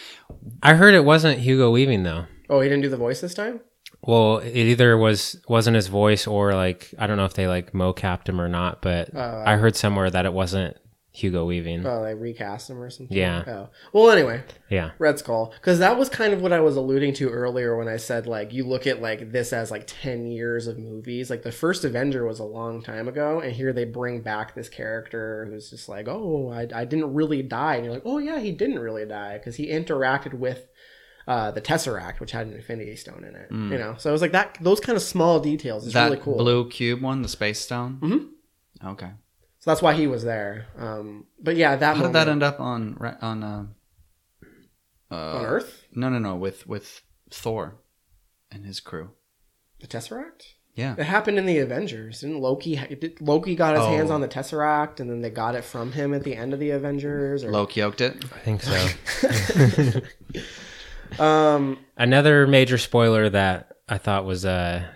[0.61, 2.25] I heard it wasn't Hugo Weaving though.
[2.49, 3.61] Oh, he didn't do the voice this time.
[4.01, 7.73] Well, it either was wasn't his voice or like I don't know if they like
[7.73, 10.77] mo mocapped him or not, but I heard somewhere that it wasn't
[11.17, 11.83] Hugo Weaving.
[11.83, 13.17] Oh, they recast him or something.
[13.17, 13.43] Yeah.
[13.47, 13.69] Oh.
[13.91, 14.91] Well, anyway, yeah.
[14.99, 17.97] Red Skull, because that was kind of what I was alluding to earlier when I
[17.97, 21.31] said like you look at like this as like ten years of movies.
[21.31, 24.69] Like the first Avenger was a long time ago, and here they bring back this
[24.69, 28.39] character who's just like, oh, I, I didn't really die, and you're like, oh yeah,
[28.39, 30.67] he didn't really die because he interacted with.
[31.27, 34.21] Uh, the Tesseract, which had an Infinity Stone in it, you know, so it was
[34.21, 34.57] like that.
[34.61, 36.37] Those kind of small details is that really cool.
[36.37, 37.97] blue cube one, the space stone.
[38.01, 38.87] Mm-hmm.
[38.87, 39.11] Okay.
[39.67, 40.67] So that's why he was there.
[40.77, 43.65] Um, but yeah, that How did that end up on on uh,
[45.11, 47.75] on Earth, no no no with with Thor
[48.49, 49.11] and his crew?
[49.81, 50.53] the Tesseract.
[50.73, 50.95] Yeah.
[50.97, 52.21] It happened in the Avengers.
[52.21, 52.79] Didn't Loki?
[53.19, 53.89] Loki got his Oh.
[53.89, 56.59] hands on the Tesseract, and then they got it from him at the end of
[56.61, 57.43] the Avengers.
[57.43, 58.23] Or, Loki yoked it.
[58.33, 60.01] I think so.
[61.23, 64.87] um, Another major spoiler that I thought was uh,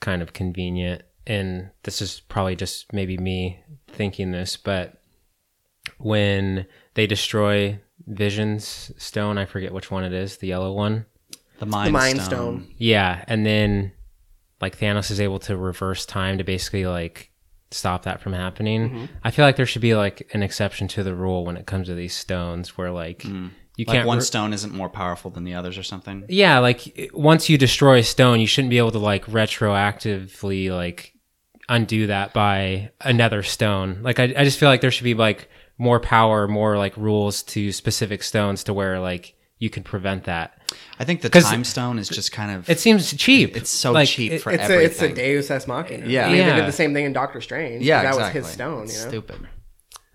[0.00, 4.94] kind of convenient, and this is probably just maybe me thinking this, but
[5.98, 11.06] when they destroy Vision's stone, I forget which one it is, the yellow one.
[11.58, 12.62] The Mind, the Mind Stone.
[12.62, 12.74] Stone.
[12.78, 13.92] Yeah, and then
[14.60, 17.30] like Thanos is able to reverse time to basically like
[17.70, 18.88] stop that from happening.
[18.90, 19.04] Mm-hmm.
[19.24, 21.88] I feel like there should be like an exception to the rule when it comes
[21.88, 23.50] to these stones, where like you Mm.
[23.86, 26.24] Like can't one re- stone isn't more powerful than the others or something.
[26.28, 31.14] yeah, like once you destroy a stone, you shouldn't be able to like retroactively like
[31.68, 33.98] undo that by another stone.
[34.02, 35.48] Like I, I just feel like there should be like
[35.78, 40.60] more power, more like rules to specific stones to where like you can prevent that.
[40.98, 43.56] I think the time stone is just kind of It seems cheap.
[43.56, 45.10] it's so Like, cheap it- for It's a, everything.
[45.10, 46.06] it's a Deus Ex Machina.
[46.06, 46.26] Yeah.
[46.26, 47.84] I mean, they did the same thing in Doctor Strange.
[47.84, 48.40] yeah, that exactly.
[48.40, 48.74] was his stone.
[48.86, 49.08] You know?
[49.08, 49.48] Stupid.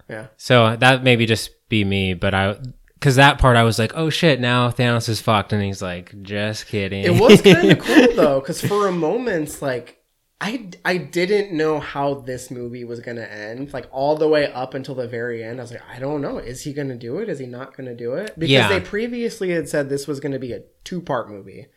[0.09, 0.27] Yeah.
[0.37, 2.57] So that maybe just be me, but I
[2.95, 6.21] because that part I was like, oh shit, now Thanos is fucked, and he's like,
[6.21, 7.03] just kidding.
[7.03, 9.97] It was kind of cool though, because for a moment, like
[10.43, 13.71] I I didn't know how this movie was gonna end.
[13.71, 16.37] Like all the way up until the very end, I was like, I don't know.
[16.37, 17.29] Is he gonna do it?
[17.29, 18.37] Is he not gonna do it?
[18.37, 18.67] Because Yeah.
[18.67, 21.67] they previously had said this was gonna be a two part movie.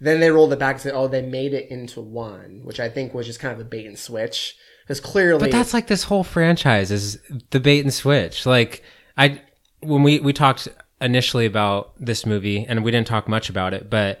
[0.00, 2.88] Then they rolled it back and said, "Oh, they made it into one," which I
[2.88, 4.56] think was just kind of a bait and switch.
[4.82, 7.18] Because clearly, But that's like this whole franchise is
[7.50, 8.46] the bait and switch.
[8.46, 8.82] Like
[9.16, 9.42] I
[9.78, 10.66] when we we talked
[11.00, 14.18] initially about this movie and we didn't talk much about it, but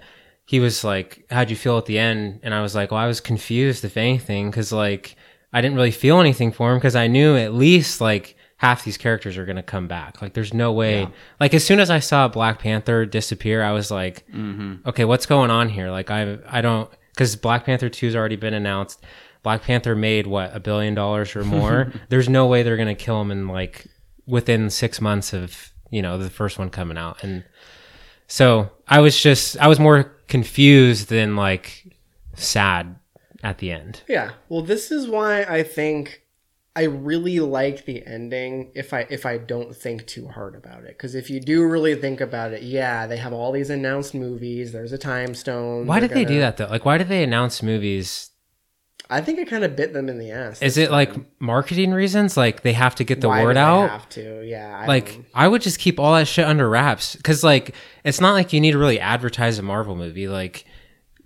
[0.48, 3.06] he was like, "How'd you feel at the end?" And I was like, "Well, I
[3.06, 5.14] was confused if anything cuz like
[5.52, 8.96] I didn't really feel anything for him because I knew at least like half these
[8.96, 10.22] characters are going to come back.
[10.22, 11.06] Like there's no way
[11.38, 14.88] like as soon as I saw Black Panther disappear, I was like, mm-hmm.
[14.88, 18.54] "Okay, what's going on here?" Like I I don't cuz Black Panther 2's already been
[18.54, 19.04] announced.
[19.42, 21.92] Black Panther made what a billion dollars or more.
[22.08, 23.86] There's no way they're gonna kill him in like
[24.26, 27.44] within six months of you know the first one coming out, and
[28.28, 31.96] so I was just I was more confused than like
[32.34, 32.96] sad
[33.42, 34.02] at the end.
[34.08, 34.32] Yeah.
[34.48, 36.22] Well, this is why I think
[36.76, 40.96] I really like the ending if I if I don't think too hard about it.
[40.98, 44.72] Cuz if you do really think about it, yeah, they have all these announced movies,
[44.72, 45.86] there's a time stone.
[45.86, 46.66] Why did they do that though?
[46.66, 48.27] Like, why did they announce movies?
[49.10, 50.60] I think it kind of bit them in the ass.
[50.60, 52.36] Is it like marketing reasons?
[52.36, 53.88] Like they have to get the Why word out?
[53.88, 54.46] Have to.
[54.46, 54.80] Yeah.
[54.82, 58.20] I like don't- I would just keep all that shit under wraps because like it's
[58.20, 60.28] not like you need to really advertise a Marvel movie.
[60.28, 60.66] Like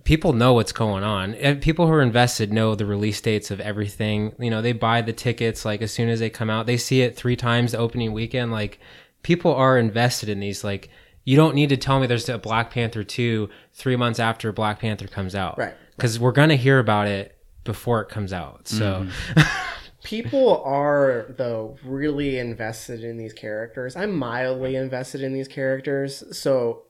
[0.05, 1.33] people know what's going on.
[1.35, 4.33] And people who are invested know the release dates of everything.
[4.39, 6.65] You know, they buy the tickets like as soon as they come out.
[6.67, 8.51] They see it three times the opening weekend.
[8.51, 8.79] Like
[9.23, 10.63] people are invested in these.
[10.63, 10.89] Like
[11.25, 14.79] you don't need to tell me there's a Black Panther two three months after Black
[14.79, 15.73] Panther comes out, Right.
[15.97, 18.67] Because we're gonna hear about it before it comes out.
[18.67, 19.41] So mm-hmm.
[20.03, 23.95] people are though really invested in these characters.
[23.95, 26.23] I'm mildly invested in these characters.
[26.37, 26.83] So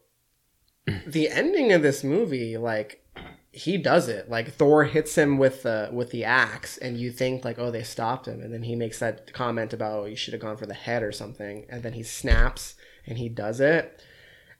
[1.07, 2.99] the ending of this movie like
[3.51, 4.29] he does it.
[4.29, 7.83] Like Thor hits him with the with the axe and you think like oh they
[7.83, 10.65] stopped him and then he makes that comment about oh, you should have gone for
[10.65, 14.01] the head or something and then he snaps and he does it.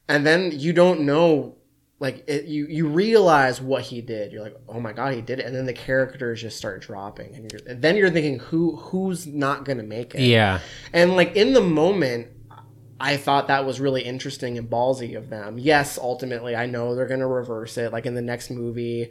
[0.08, 1.58] And then you don't know
[2.04, 4.34] like it, you you realize what he did.
[4.34, 7.34] You're like, oh my god, he did it, and then the characters just start dropping,
[7.34, 10.20] and, you're, and then you're thinking, who who's not gonna make it?
[10.20, 10.60] yeah,
[10.92, 12.28] And like in the moment,
[13.00, 15.58] I thought that was really interesting and ballsy of them.
[15.58, 17.94] Yes, ultimately, I know they're gonna reverse it.
[17.94, 19.10] Like in the next movie,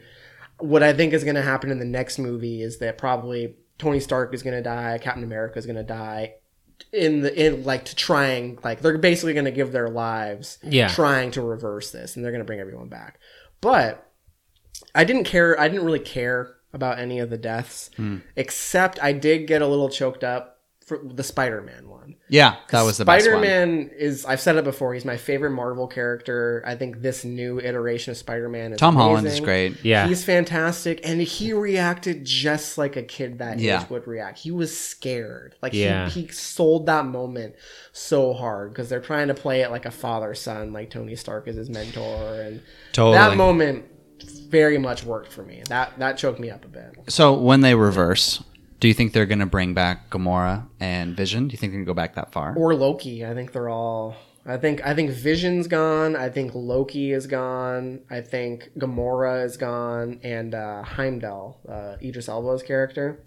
[0.59, 4.35] what I think is gonna happen in the next movie is that probably Tony Stark
[4.35, 6.35] is gonna die, Captain America is gonna die.
[6.93, 10.89] In the in like to trying like they're basically going to give their lives Yeah.
[10.89, 13.19] trying to reverse this and they're going to bring everyone back
[13.61, 14.13] but
[14.95, 15.59] I didn't care.
[15.59, 18.19] I didn't really care about any of the deaths, hmm.
[18.37, 22.17] except I did get a little choked up for the Spider-Man one.
[22.33, 23.43] Yeah, that was the best one.
[23.43, 24.25] Spider-Man is.
[24.25, 24.95] I've said it before.
[24.95, 26.63] He's my favorite Marvel character.
[26.67, 29.85] I think this new iteration of Spider-Man is Tom Holland is great.
[29.85, 30.07] yeah.
[30.09, 33.83] He's fantastic, and he reacted just like a kid that Yeah.
[33.83, 34.39] age would react.
[34.39, 35.57] He was scared.
[35.61, 36.09] Like Yeah.
[36.09, 37.55] he, he sold that moment
[37.93, 41.47] so hard because they're trying to play it like a father son, like Tony Stark
[41.49, 42.63] is his mentor, and
[42.93, 43.19] Totally.
[43.19, 43.85] that moment
[44.49, 45.63] very much worked for me.
[45.69, 46.95] That that choked me up a bit.
[47.09, 48.43] So when they reverse,
[48.83, 51.47] do you think they're going to bring back Gamora and Vision?
[51.47, 52.53] Do you think they're going to go back that far?
[52.57, 53.25] Or Loki.
[53.25, 54.17] I think they're all.
[54.45, 56.17] I think I think Vision's gone.
[56.17, 58.01] I think Loki is gone.
[58.11, 63.23] I think Gamora is gone, and uh, Heimdall, uh, Idris Elba's character.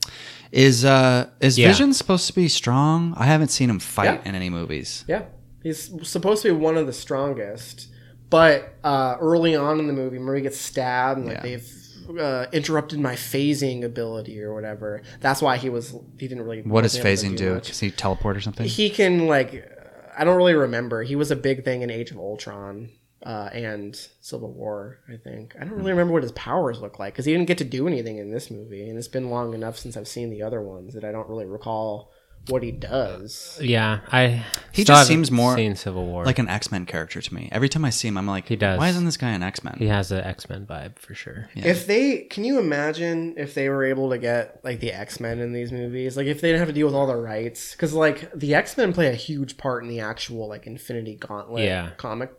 [0.52, 1.70] Is uh is Yeah.
[1.70, 3.14] Vision supposed to be strong?
[3.16, 4.30] I haven't seen him fight Yeah.
[4.30, 5.06] in any movies.
[5.08, 5.24] Yeah,
[5.64, 7.88] he's supposed to be one of the strongest,
[8.30, 11.44] but uh, early on in the movie, Murray gets stabbed, and like Yeah.
[11.44, 11.75] they've
[12.10, 15.02] uh, interrupted my phasing ability or whatever.
[15.22, 16.62] That's why he was he didn't really.
[16.62, 17.56] What does phasing do?
[17.56, 17.68] much.
[17.68, 18.66] Does he teleport or something?
[18.66, 19.70] He can like
[20.18, 21.04] I don't really remember.
[21.04, 22.90] He was a big thing in Age of Ultron.
[23.24, 25.56] Uh, and Civil War, I think.
[25.60, 27.88] I don't really remember what his powers look like because he didn't get to do
[27.88, 30.94] anything in this movie, and it's been long enough since I've seen the other ones
[30.94, 32.12] that I don't really recall
[32.50, 33.58] what he does.
[33.62, 34.44] Yeah, I.
[34.72, 36.26] He still just haven't seems more seen Civil War.
[36.26, 37.50] like an X Men character to me.
[37.52, 38.78] Every time I see him, I'm like, He does.
[38.80, 39.76] Why isn't this guy an X Men?
[39.80, 41.50] he has the X Men vibe for sure.
[41.56, 41.68] Yeah.
[41.68, 45.40] If they can you imagine if they were able to get like the X Men
[45.40, 47.94] in these movies, like if they didn't have to deal with all the rights, because
[47.94, 51.92] like the X Men play a huge part in the actual like Infinity Gauntlet Yeah.
[51.98, 52.32] comic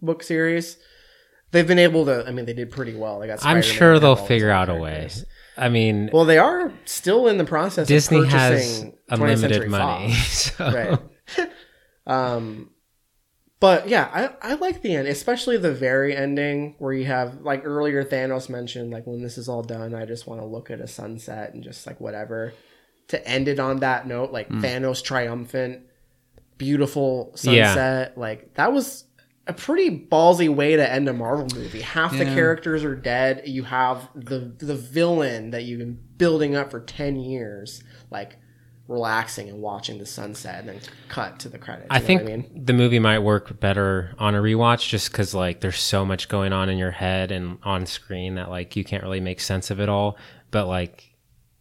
[0.00, 0.78] book series.
[1.52, 2.24] They've been able to.
[2.26, 3.18] I mean, they did pretty well.
[3.18, 3.44] They got.
[3.44, 4.90] I'm Spider-Man, sure they they'll all these figure other out a way.
[4.92, 5.24] characters.
[5.56, 7.88] I mean, Well, they are still in the process.
[7.88, 10.12] Disney of has purchasing unlimited Century money.
[10.14, 11.00] So-
[11.36, 11.48] right.
[12.06, 12.70] um,
[13.60, 14.08] but yeah,
[14.42, 18.48] I I like the end, especially the very ending where you have like earlier Thanos
[18.48, 21.52] mentioned, like when this is all done, I just want to look at a sunset
[21.52, 22.54] and just like whatever.
[23.08, 25.82] To end it on that note, like Thanos triumphant,
[26.58, 27.66] beautiful Yeah.
[27.74, 29.04] sunset, like that was
[29.46, 31.80] a pretty ballsy way to end a Marvel movie.
[31.80, 33.42] Half the characters are dead.
[33.46, 38.38] You have the the villain that you've been building up for ten years, like
[38.90, 41.86] relaxing and watching the sunset, and then cut to the credits.
[41.90, 45.60] I think I mean, the movie might work better on a rewatch just because like
[45.60, 49.04] there's so much going on in your head and on screen that like you can't
[49.04, 50.18] really make sense of it all.
[50.50, 51.14] But like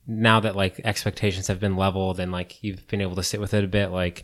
[0.08, 3.54] now that like expectations have been leveled and like you've been able to sit with
[3.54, 4.24] it a bit, like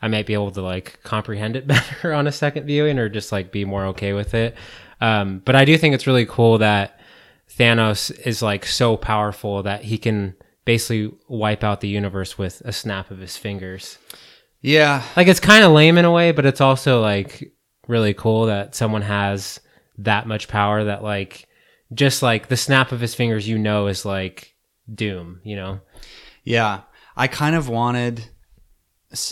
[0.00, 3.30] I might be able to like comprehend it better on a second viewing or just
[3.30, 4.56] like be more okay with it.
[5.02, 6.98] Um, but I do think it's really cool that
[7.58, 12.72] Thanos is like so powerful that he can basically wipe out the universe with a
[12.72, 13.98] snap of his fingers
[14.60, 17.52] Yeah, like it's kind of lame in a way, but it's also like
[17.88, 19.60] really cool that someone has
[19.98, 21.48] that much power that like
[21.92, 24.54] just like the snap of his fingers you know is like
[24.92, 25.80] doom, you know.
[26.44, 26.82] Yeah,
[27.16, 28.28] I kind of wanted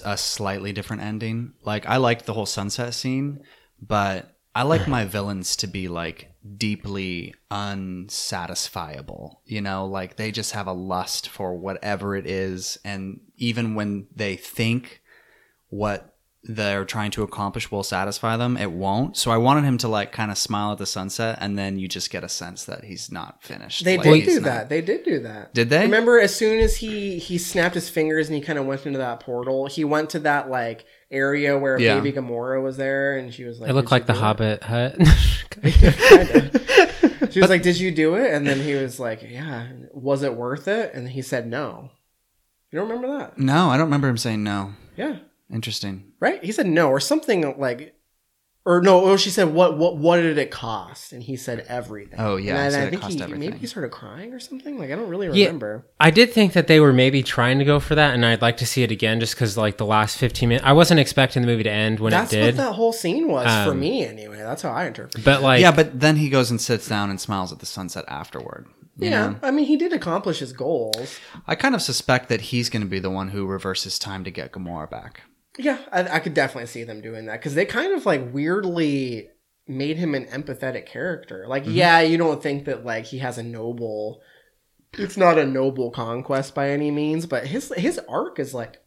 [0.05, 1.55] a slightly different ending.
[1.65, 3.43] Like I liked the whole sunset scene,
[3.81, 9.37] but I like my villains to be like deeply unsatisfiable.
[9.47, 14.07] You know, like they just have a lust for whatever it is and even when
[14.15, 15.03] they think
[15.69, 16.07] what
[16.43, 19.15] they're trying to accomplish will satisfy them, it won't.
[19.17, 21.87] So I wanted him to like kind of smile at the sunset and then you
[21.87, 23.85] just get a sense that he's not finished.
[23.85, 24.69] they Like, did do not- that.
[24.71, 25.53] They did do that.
[25.53, 25.83] Did they?
[25.83, 28.99] Remember, as soon as he he snapped his fingers and he kind of went into
[28.99, 31.97] that portal, he went to that like area where Yeah.
[32.01, 34.63] baby Gamora was there, and she was like, It looked like the do it?" Hobbit
[34.63, 34.97] hut.
[37.31, 40.35] She was like, "Did you do it?" And then he was like, "Yeah." Was it
[40.35, 40.93] worth it?
[40.95, 41.91] And he said, "No."
[42.73, 43.39] You don't remember that?
[43.39, 44.75] No, I don't remember him saying no.
[44.97, 45.19] Yeah,
[45.53, 46.13] Interesting.
[46.21, 46.43] right.
[46.43, 47.95] He said no or something like,
[48.67, 49.01] or no.
[49.01, 49.79] Or she said, "What?
[49.79, 49.97] What?
[49.97, 52.19] What did it cost?" And he said everything.
[52.21, 53.41] Oh, yeah, And I, said I think he everything.
[53.41, 54.79] maybe he started crying or something.
[54.79, 55.47] Like I don't really Yeah.
[55.47, 55.87] remember.
[55.99, 58.57] I did think that they were maybe trying to go for that, and I'd like
[58.59, 61.47] to see it again just because like the last 15 minutes, I wasn't expecting the
[61.49, 62.57] movie to end when That's it what did.
[62.57, 64.37] that whole scene was for Um, me, anyway.
[64.39, 65.17] That's how I interpret.
[65.21, 65.25] it.
[65.25, 68.05] but like, yeah, but then he goes and sits down and smiles at the sunset
[68.09, 68.67] afterward.
[68.99, 69.37] you Yeah, know?
[69.43, 71.19] I mean, he did accomplish his goals.
[71.47, 74.31] I kind of suspect that he's going to be the one who reverses time to
[74.31, 75.23] get Gamora back.
[75.59, 79.29] Yeah, I, I could definitely see them doing that because they kind of like weirdly
[79.67, 81.45] made him an empathetic character.
[81.49, 81.73] Like, Mm-hmm.
[81.73, 84.21] yeah, you don't think that like he has a noble.
[84.95, 88.79] It's not a noble conquest by any means, but his his arc is like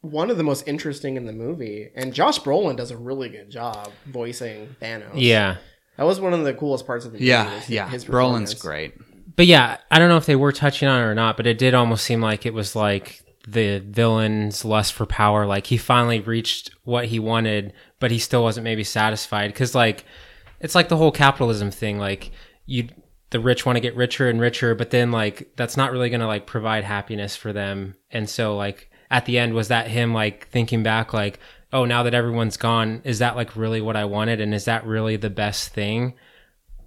[0.00, 3.50] one of the most interesting in the movie, and Josh Brolin does a really good
[3.50, 5.10] job voicing Thanos.
[5.14, 5.58] yeah.
[5.96, 7.26] that was one of the coolest parts of the movie.
[7.26, 7.88] Yeah, was yeah.
[7.88, 8.94] his Brolin's great.
[9.36, 11.58] but yeah, I don't know if they were touching on it or not, but it
[11.58, 15.46] did almost seem like it was like the villain's lust for power.
[15.46, 19.48] Like he finally reached what he wanted, but he still wasn't maybe satisfied.
[19.48, 20.04] Because like
[20.60, 21.98] it's like the whole capitalism thing.
[21.98, 22.30] Like
[22.66, 22.88] you,
[23.30, 26.26] the rich want to get richer and richer, but then like that's not really gonna
[26.26, 27.94] like provide happiness for them.
[28.10, 31.38] And so like at the end, was that him like thinking back like.
[31.74, 34.42] Oh, now that everyone's gone, is that like really what I wanted?
[34.42, 36.12] And is that really the best thing?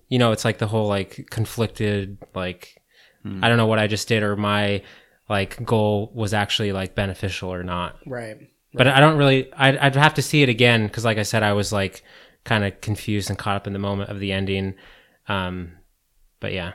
[0.09, 2.81] you know, it's like the whole like conflicted, like,
[3.23, 3.43] hmm.
[3.43, 4.81] I don't know what I just did or my
[5.29, 7.97] like goal was actually like beneficial or not.
[8.05, 8.37] right.
[8.73, 11.43] But I don't really, I'd, I'd have to see it again because, like I said,
[11.43, 12.03] I was like
[12.43, 14.75] kind of confused and caught up in the moment of the ending.
[15.29, 15.77] Um,
[16.41, 16.73] but yeah,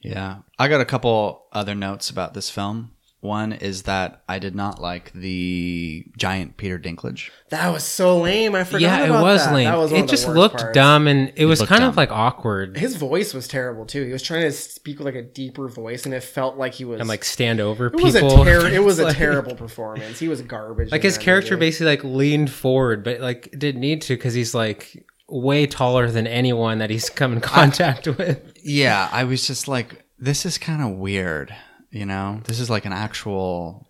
[0.00, 0.38] Yeah.
[0.58, 2.92] I got a couple other notes about this film.
[3.24, 7.30] One is that I did not like the giant Peter Dinklage.
[7.48, 8.54] That was so lame.
[8.54, 8.80] I forgot.
[8.82, 9.54] yeah, it was that.
[9.54, 9.64] lame.
[9.64, 10.74] That was one it of the just worst looked parts.
[10.74, 11.88] dumb and it was kind dumb.
[11.88, 14.04] of like awkward His voice was terrible too.
[14.04, 16.84] He was trying to speak with like a deeper voice, and it felt like he
[16.84, 18.44] was and like stand over It was a people.
[18.44, 20.18] ter- it was a Like- terrible performance.
[20.18, 20.92] He was garbage.
[20.92, 21.66] like his character movie.
[21.66, 26.26] basically like leaned forward but like didn't need to because he's like way taller than
[26.26, 30.82] anyone that he's come in contact with Yeah, I was just like, this is kind
[30.82, 31.54] of weird.
[31.94, 33.86] You know, this is like an actual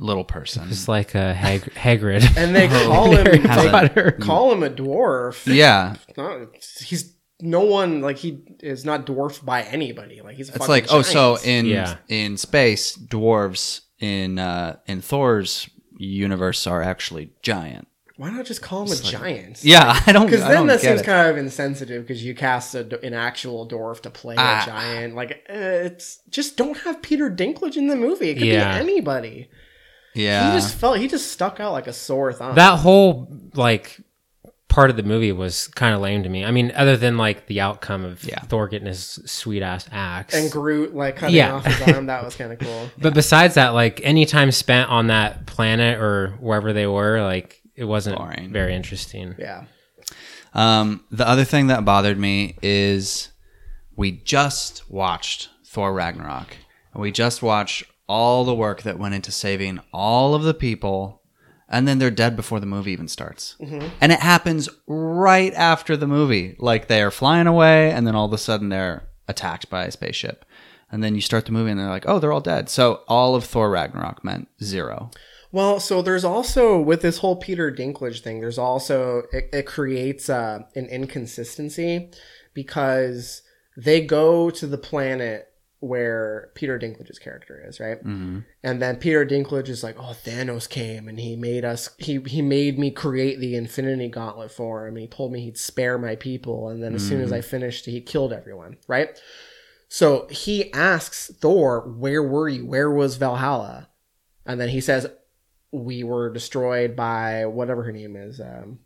[0.00, 0.68] little person.
[0.68, 5.46] just like a Hag- hagrid and they call him they call him a dwarf.
[5.46, 6.48] yeah, No,
[6.84, 10.20] he's no one like he is not dwarfed by anybody.
[10.20, 11.96] Like he's a it's fucking like oh, so in Yeah.
[12.08, 17.86] in space, dwarves in uh, in Thor's universe are actually giant.
[18.16, 19.64] Why not just call him a giant?
[19.64, 20.26] Yeah, I don't.
[20.26, 21.04] Because then don't that seems it.
[21.04, 24.62] kind of insensitive because you cast a, an actual dwarf to play Ah.
[24.62, 25.14] a giant.
[25.16, 28.30] Like, uh, it's just don't have Peter Dinklage in the movie.
[28.30, 28.74] It could Yeah.
[28.74, 29.48] be anybody.
[30.14, 30.52] yeah.
[30.52, 32.54] He just felt he just stuck out like a sore thumb.
[32.54, 34.00] that whole like
[34.68, 36.44] part of the movie was kind of lame to me.
[36.44, 38.40] I mean, other than like the outcome of Yeah.
[38.40, 40.34] Thor getting his sweet ass axe.
[40.34, 41.54] And Groot like cutting Yeah.
[41.54, 42.06] off his arm.
[42.06, 42.90] That was kind of cool.
[42.98, 47.60] but besides that, like any time spent on that planet or wherever they were, like
[47.76, 48.52] it wasn't Boring.
[48.52, 49.34] very interesting.
[49.38, 49.64] Yeah.
[50.52, 53.30] Um, the other thing that bothered me is
[53.96, 56.56] we just watched Thor Ragnarok,
[56.92, 61.22] and we just watched all the work that went into saving all of the people,
[61.68, 63.56] and then they're dead before the movie even starts.
[64.00, 66.54] And it happens right after the movie.
[66.58, 69.90] Like they are flying away, and then all of a sudden they're attacked by a
[69.90, 70.44] spaceship.
[70.92, 73.34] And then you start the movie, and they're like, "Oh, they're all dead." So all
[73.34, 75.10] of Thor Ragnarok meant zero.
[75.54, 78.40] Well, so there's also with this whole Peter Dinklage thing.
[78.40, 82.10] There's also it, it creates uh, an inconsistency
[82.54, 83.42] because
[83.76, 85.46] they go to the planet
[85.78, 87.98] where Peter Dinklage's character is, right?
[87.98, 88.40] Mm-hmm.
[88.64, 91.90] And then Peter Dinklage is like, "Oh, Thanos came and he made us.
[91.98, 94.94] He he made me create the Infinity Gauntlet for him.
[94.94, 96.68] And he told me he'd spare my people.
[96.68, 99.16] And then as soon as I finished, he killed everyone, right?"
[99.88, 102.66] So he asks Thor, "Where were you?
[102.66, 103.90] Where was Valhalla?"
[104.44, 105.06] And then he says,
[105.74, 108.40] "We were destroyed by whatever her name is.
[108.40, 108.78] Um,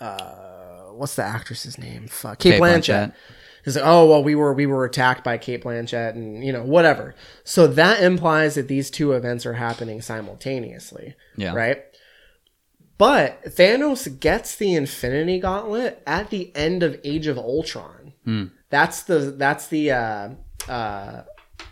[0.00, 2.06] uh, what's the actress's name?
[2.08, 3.12] Fuck, Cate, Blanchett."
[3.64, 3.74] Blanchett.
[3.74, 7.14] Like, "Oh well, we were we were attacked by Cate Blanchett, and you know whatever."
[7.44, 11.54] So that implies that these two events are happening simultaneously, Yeah.
[11.54, 11.82] right?
[12.96, 18.12] But Thanos gets the Infinity Gauntlet at the end of Age of Ultron.
[18.70, 20.28] That's the that's the uh,
[20.68, 21.22] uh,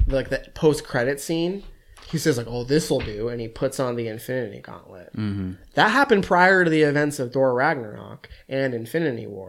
[0.07, 1.62] like the post credit scene.
[2.11, 5.15] He says like, "Oh, this will do," and he puts on the Infinity Gauntlet.
[5.17, 5.53] Mm-hmm.
[5.75, 9.49] That happened prior to the events of Thor Ragnarok and Infinity War,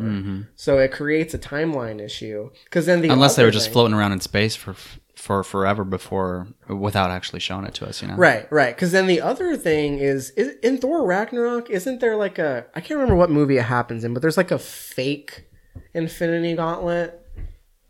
[0.55, 2.49] so it creates a timeline issue.
[2.65, 4.75] Because then the Unless they were just thing- floating around in space for
[5.15, 8.01] for forever before, without actually showing it to us.
[8.01, 8.15] You know.
[8.15, 8.73] Right, right.
[8.75, 12.79] Because then the other thing is, is in Thor Ragnarok, isn't there like a I
[12.81, 15.45] can't remember what movie it happens in, but there's like a fake
[15.93, 17.15] Infinity Gauntlet.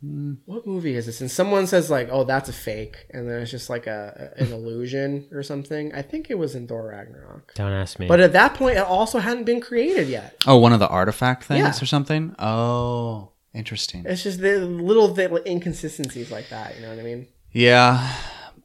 [0.01, 1.19] What movie is this?
[1.19, 4.43] And someone says like, "Oh, that's a fake," and then it's just like a, a-
[4.43, 5.93] an illusion or something.
[5.93, 7.53] I think it was in Thor Ragnarok.
[7.55, 8.07] Don't ask me.
[8.07, 10.41] But at that point, it also hadn't been created yet.
[10.47, 11.83] Oh, one of the artifact things Yeah.
[11.83, 12.33] or something.
[12.39, 14.03] Oh, interesting.
[14.05, 16.75] It's just the little th- inconsistencies like that.
[16.77, 17.27] You know what I mean?
[17.51, 18.13] Yeah,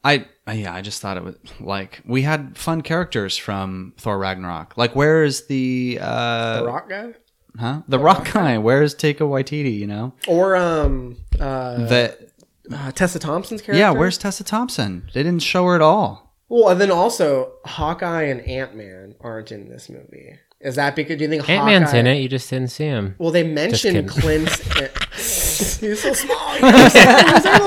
[0.04, 4.76] I yeah, I just thought it was like we had fun characters from Thor Ragnarok.
[4.76, 7.14] Like, where is the uh, The Rock guy,
[7.58, 7.80] huh?
[7.88, 8.58] The Rock guy.
[8.58, 9.78] Where is Taika Waititi?
[9.78, 12.30] You know or um, uh, the
[12.72, 13.78] uh, Tessa Thompson's character.
[13.78, 13.90] yeah.
[13.90, 15.10] Where's Tessa Thompson?
[15.12, 16.34] They didn't show her at all.
[16.48, 20.38] Well, and then also Hawkeye and Ant Man aren't in this movie.
[20.60, 22.20] Is that because do you think Ant Man's in it.
[22.20, 23.16] You just didn't see him.
[23.18, 24.08] Well, they mentioned kidding.
[24.08, 24.60] Clint's.
[25.80, 26.54] He's so small.
[26.54, 27.58] He was there the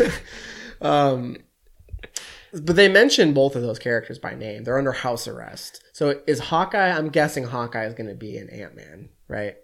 [0.00, 0.10] whole
[0.80, 0.92] time.
[0.92, 1.36] um,
[2.52, 4.64] but they mentioned both of those characters by name.
[4.64, 5.82] They're under house arrest.
[5.92, 6.90] So is Hawkeye?
[6.90, 9.56] I'm guessing Hawkeye is going to be in Ant Man, right?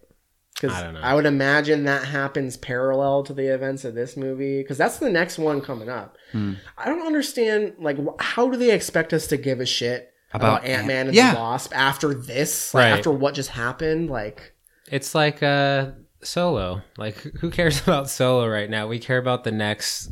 [0.54, 1.00] Because I don't know.
[1.00, 5.10] I would imagine that happens parallel to the events of this movie because that's the
[5.10, 6.16] next one coming up.
[6.32, 6.54] Hmm.
[6.78, 7.74] I don't understand.
[7.78, 11.06] Like, wh- how do they expect us to give a shit about, About Ant Man
[11.08, 11.32] and Yeah.
[11.34, 12.72] the Wasp after this?
[12.72, 12.98] Like, Right.
[12.98, 14.10] after what just happened?
[14.10, 14.52] Like,
[14.90, 15.90] It's like uh
[16.22, 16.82] Solo.
[16.96, 18.86] Like who cares about Solo right now?
[18.86, 20.10] We care about the next,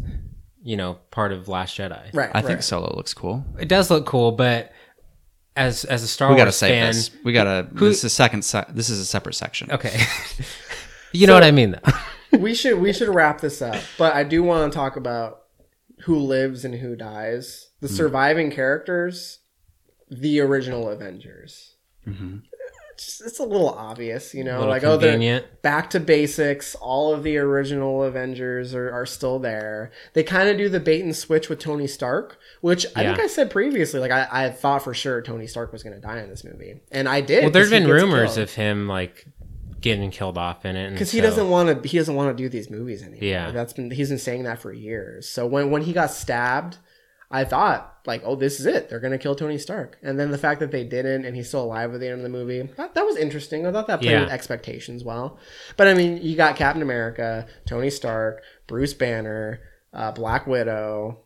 [0.62, 2.12] you know, part of Last Jedi.
[2.14, 2.30] right?
[2.34, 2.62] I think.
[2.62, 3.44] Solo looks cool.
[3.60, 4.72] It does look cool, but
[5.56, 7.10] as as a Star we gotta Wars save fan, this.
[7.24, 7.68] We gotta.
[7.72, 8.42] this is a second.
[8.44, 9.70] Se- this is a separate section.
[9.70, 10.00] okay.
[11.12, 11.92] you know what I mean though.
[12.38, 13.80] we should we should wrap this up.
[13.98, 15.42] But I do want to talk about
[16.04, 17.68] who lives and who dies.
[17.80, 17.94] The Hmm.
[17.94, 19.40] surviving characters,
[20.10, 21.74] the original Avengers.
[22.06, 22.38] Mm-hmm.
[23.02, 26.74] It's, it's a little obvious, you know, like oh, they're back to basics.
[26.76, 29.90] All of the original Avengers are, are still there.
[30.12, 33.26] They kind of do the bait and switch with Tony Stark, which I think I
[33.26, 34.00] said previously.
[34.00, 36.80] Like I, I thought for sure Tony Stark was going to die in this movie,
[36.90, 37.42] and I did.
[37.42, 38.48] Well, there's been rumors killed.
[38.48, 39.26] of him like
[39.80, 42.48] getting killed off in it because he doesn't want to he doesn't want to do
[42.48, 43.50] these movies anymore Yeah.
[43.50, 46.78] that's been he's been saying that for years so when when he got stabbed
[47.32, 50.38] i thought like oh this is it they're gonna kill tony stark and then the
[50.38, 52.94] fact that they didn't and he's still alive at the end of the movie that,
[52.94, 54.20] that was interesting i thought that played Yeah.
[54.24, 55.38] with expectations well
[55.76, 59.60] but i mean you got captain america tony stark bruce banner
[59.92, 61.18] uh, black widow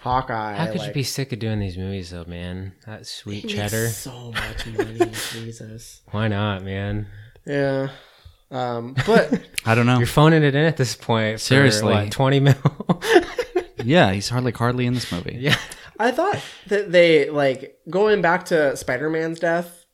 [0.00, 2.74] hawkeye How could like, you be sick of doing these movies though, man?
[2.86, 3.88] That sweet he makes cheddar.
[3.88, 4.98] so much money
[5.32, 7.06] jesus Why not, man?
[7.46, 7.88] yeah
[8.50, 9.96] um but I don't know.
[9.98, 11.36] You're phoning it in at this point.
[11.40, 12.10] For, Seriously.
[12.10, 12.54] twenty mil.
[13.84, 15.36] yeah, he's hardly hardly in this movie.
[15.40, 15.56] yeah.
[15.98, 19.84] I thought that they like going back to Spider-Man's death.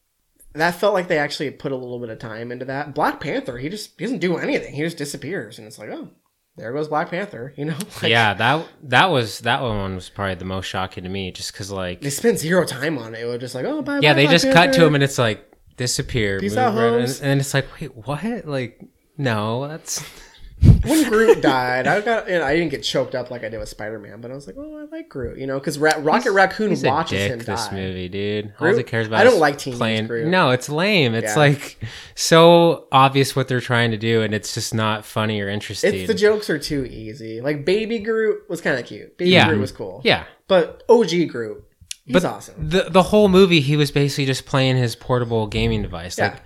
[0.54, 2.94] That felt like they actually put a little bit of time into that.
[2.94, 4.74] Black Panther, he just he doesn't do anything.
[4.74, 6.08] He just disappears, and it's like, oh,
[6.56, 7.54] there goes Black Panther.
[7.56, 11.10] You know, Like, yeah, that that was that one was probably the most shocking to
[11.10, 13.20] me, just because like They spent zero time on it.
[13.20, 14.00] It was just like, oh, bye.
[14.00, 16.40] yeah, bye, they Black just cut to him and it's like disappear.
[16.40, 17.20] Peace out, hoes.
[17.20, 18.46] and, and it's like, wait, what?
[18.46, 18.80] Like,
[19.16, 20.02] no, that's
[20.62, 23.58] when Groot died, I got you know, I didn't get choked up like I did
[23.58, 25.94] with Spider Man, but I was like, oh, I like Groot, you know, because Ra-
[25.98, 28.52] Rocket Raccoon he's watches him This movie, dude.
[28.60, 29.20] All he cares about.
[29.20, 30.06] I don't is like Teenage playing.
[30.06, 30.26] Groot.
[30.28, 31.14] No, it's lame.
[31.14, 31.38] It's Yeah.
[31.38, 31.78] like
[32.14, 35.94] so obvious what they're trying to do, and it's just not funny or interesting.
[35.94, 37.40] It's the jokes are too easy.
[37.40, 39.16] Like Baby Groot was kind of cute.
[39.16, 39.48] Baby Yeah.
[39.48, 40.00] Groot was cool.
[40.04, 40.24] yeah.
[40.48, 41.64] but OG Groot,
[42.04, 42.68] he's But awesome.
[42.68, 46.18] The the whole movie, he was basically just playing his portable gaming device.
[46.18, 46.24] Yeah.
[46.30, 46.42] Like,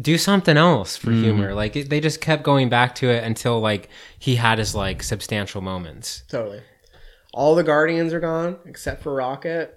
[0.00, 1.00] do something else Mm.
[1.00, 1.54] for humor.
[1.54, 3.88] Like it, they just kept going back to it until like
[4.18, 6.22] he had his like substantial moments.
[6.28, 6.60] Totally.
[7.34, 9.72] All the Guardians are gone except for Rocket.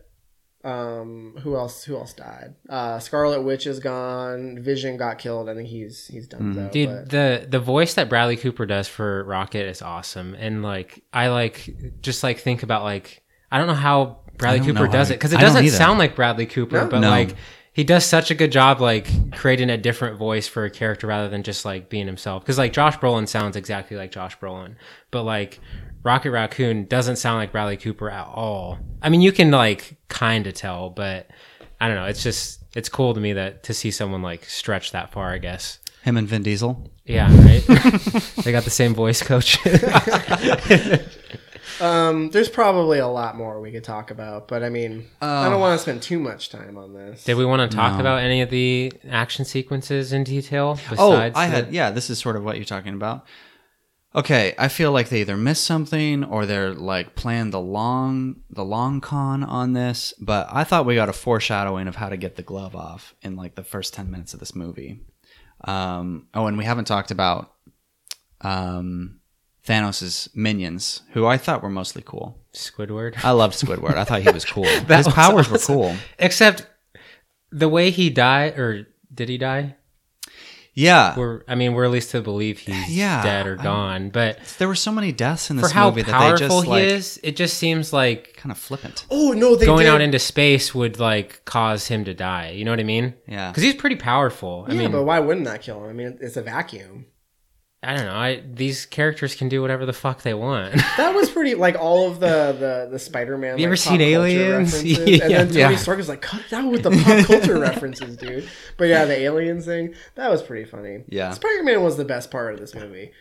[0.63, 1.83] Um, who else?
[1.85, 2.53] Who else died?
[2.67, 4.61] Uh, Scarlet Witch is gone.
[4.61, 5.47] Vision got killed.
[5.47, 6.53] I think he's he's done.
[6.53, 10.61] though, Dude, but- the the voice that Bradley Cooper does for Rocket is awesome, and
[10.61, 15.07] like I like just like think about like I don't know how Bradley Cooper does
[15.07, 16.87] how- it because it doesn't sound like Bradley Cooper, No?
[16.89, 17.09] but No.
[17.09, 17.35] like
[17.79, 21.29] he does such a good job like creating a different voice for a character rather
[21.29, 22.43] than just like being himself.
[22.43, 24.75] Because like Josh Brolin sounds exactly like Josh Brolin,
[25.11, 25.61] but like
[26.03, 28.79] Rocket Raccoon doesn't sound like Bradley Cooper at all.
[29.01, 31.29] I mean, you can like kind of tell, but
[31.79, 32.03] I don't know.
[32.03, 35.31] It's just it's cool to me that to see someone like stretch that far.
[35.31, 35.79] I guess.
[36.01, 36.91] Him and Vin Diesel.
[37.05, 37.63] Yeah, right.
[38.43, 39.57] they got the same voice coach.
[41.81, 45.49] um, there's probably a lot more we could talk about, but I mean, I Oh.
[45.49, 47.23] don't want to spend too much time on this.
[47.23, 50.77] Did we want to talk about any of the action sequences in detail?
[50.97, 51.91] Oh, I the- had yeah.
[51.91, 53.25] This is sort of what you're talking about.
[54.15, 58.65] Okay, I feel like they either missed something or they're like playing the long the
[58.65, 60.13] long con on this.
[60.19, 63.35] But I thought we got a foreshadowing of how to get the glove off in
[63.35, 65.01] like the first ten minutes of this movie.
[65.65, 67.53] Um, oh, and we haven't talked about
[68.41, 69.18] um,
[69.69, 72.37] Thanos' minions, who I thought were mostly cool.
[72.53, 73.23] Squidward.
[73.23, 73.95] I loved Squidward.
[73.95, 74.63] I thought he was cool.
[74.87, 75.75] His was powers awesome.
[75.77, 75.95] were cool.
[76.17, 76.65] Except
[77.51, 79.75] the way he died, or did he die?
[80.75, 84.09] Yeah, We're, I mean, we're at least to believe he's Yeah, dead or I- gone.
[84.11, 86.69] But there were so many deaths in this how movie that they powerful just he
[86.71, 89.05] like is, it just seems like kind of flippant.
[89.11, 89.89] Oh no, they going did.
[89.93, 92.51] out into space would like cause him to die.
[92.51, 93.13] You know what I mean?
[93.27, 93.49] Yeah.
[93.51, 94.65] Because he's pretty powerful.
[94.69, 95.89] I yeah, mean, but why wouldn't that kill him?
[95.89, 97.07] I mean, it's a vacuum.
[97.81, 98.13] I don't know.
[98.13, 100.75] I, these characters can do whatever the fuck they want.
[100.97, 103.51] That was pretty like all of the the the Spider Man.
[103.51, 104.83] Have you like, ever seen Aliens?
[104.83, 105.75] Yeah, and then Tony yeah.
[105.77, 108.49] Stark was like, cut it out with the pop culture references, dude.
[108.77, 111.03] But yeah, the aliens thing that was pretty funny.
[111.07, 111.31] Yeah.
[111.31, 113.11] Spider Man was the best part of this movie.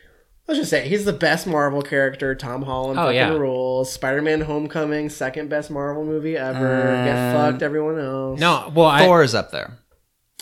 [0.48, 2.34] Let's just say he's the best Marvel character.
[2.34, 3.28] Tom Holland Oh, fucking yeah.
[3.34, 3.92] rules.
[3.92, 7.04] Spider Man Homecoming, second best Marvel movie ever.
[7.04, 8.40] Get Uh, fucked, everyone else.
[8.40, 9.78] no, well, I, Thor is up there.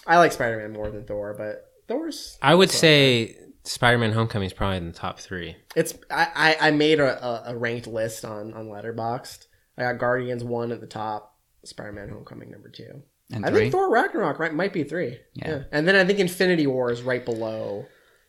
[0.07, 3.37] I like Spider Man more than Thor, but Thor's I would say
[3.69, 5.57] Spider-Man: Homecoming is probably in the top three.
[5.75, 9.47] It's I, I, I made a, a, a ranked list on on Letterboxd.
[9.79, 13.03] I got Guardians one at the top, Spider Man Homecoming number two.
[13.33, 13.61] And I three.
[13.63, 15.19] think Thor Ragnarok right, might be three.
[15.35, 15.65] Yeah.
[15.73, 17.87] and then I think Infinity War is right below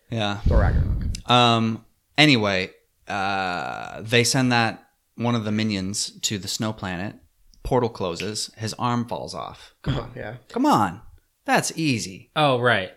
[0.10, 0.38] Yeah.
[0.48, 1.30] Thor Ragnarok.
[1.30, 1.86] Um.
[2.18, 2.72] Anyway,
[3.08, 4.84] uh, they send that
[5.16, 7.16] one of the minions to the snow planet.
[7.64, 8.50] Portal closes.
[8.58, 9.74] His arm falls off.
[9.84, 10.12] Come on.
[10.16, 11.02] Yeah, Come on.
[11.46, 12.32] That's easy.
[12.36, 12.92] Oh, right.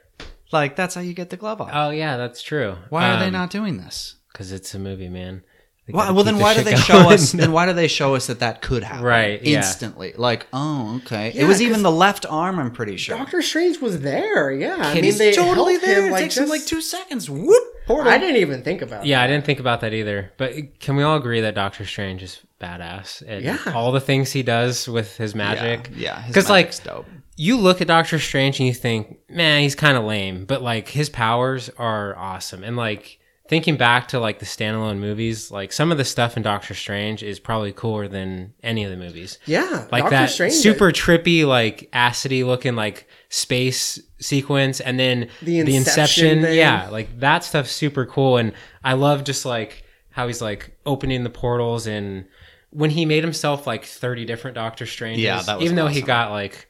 [0.52, 1.70] Like that's how you get the glove off.
[1.72, 2.76] Oh, yeah, that's true.
[2.88, 4.16] why are they um, not doing this?
[4.32, 5.42] Because it's a movie, man.
[5.86, 6.82] They Why, gotta well, keep then the why do shit they going.
[6.82, 7.32] show us?
[7.40, 9.02] Then why do they show us that that could happen?
[9.04, 9.56] Right, yeah.
[9.58, 10.12] Instantly.
[10.16, 11.32] Like, oh, okay.
[11.34, 12.58] Yeah, it was even 'cause the left arm.
[12.60, 13.16] I'm pretty sure.
[13.16, 14.52] Doctor Strange was there.
[14.52, 15.98] Yeah, I mean he's they totally helped there.
[16.02, 17.28] Him, it like, takes him just- like two seconds.
[17.28, 17.64] Whoop.
[17.86, 18.12] Portal.
[18.12, 19.04] I didn't even think about.
[19.04, 19.24] Yeah, that.
[19.24, 20.30] I didn't think about that either.
[20.36, 23.22] But can we all agree that Doctor Strange is badass?
[23.26, 23.58] And Yeah.
[23.74, 25.90] All the things he does with his magic.
[25.96, 25.96] Yeah.
[26.14, 27.06] yeah his Because, like, magic's dope.
[27.40, 30.44] You look at Doctor Strange and you think, man, he's kind of lame.
[30.44, 32.62] But, like, his powers are awesome.
[32.62, 33.18] And, like,
[33.48, 37.22] thinking back to, like, the standalone movies, like, some of the stuff in Doctor Strange
[37.22, 39.38] is probably cooler than any of the movies.
[39.46, 45.30] Yeah, like Doctor that Strange, super trippy, like acidy looking, like space sequence, and then
[45.40, 46.58] The Inception thing.
[46.58, 48.36] yeah, like that stuff's super cool.
[48.36, 48.52] And
[48.84, 52.26] I love just like how he's like opening the portals and
[52.68, 55.18] when he made himself like thirty different Doctor Strange.
[55.20, 56.66] Yeah, that was even though he got like.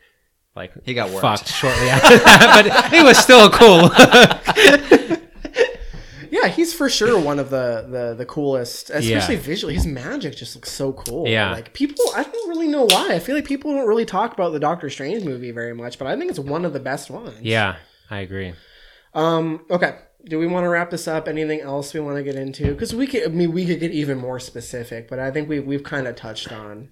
[0.56, 1.20] Like He got worked.
[1.22, 3.90] fucked shortly after that, but it was still cool.
[6.32, 9.40] Yeah, he's for sure one of the the, the coolest, especially Yeah.
[9.40, 9.74] visually.
[9.74, 11.26] His magic just looks so cool.
[11.28, 11.50] Yeah.
[11.50, 13.08] like people, I don't really know why.
[13.14, 16.06] I feel like people don't really talk about the Doctor Strange movie very much, but
[16.06, 17.40] I think it's one of the best ones.
[17.42, 17.76] yeah,
[18.10, 18.54] I agree.
[19.12, 19.66] Um.
[19.70, 19.98] Okay.
[20.24, 21.26] Do we want to wrap this up?
[21.26, 22.68] Anything else we want to get into?
[22.72, 23.24] Because we could.
[23.24, 26.14] I mean, we could get even more specific, but I think we we've kind of
[26.14, 26.90] touched on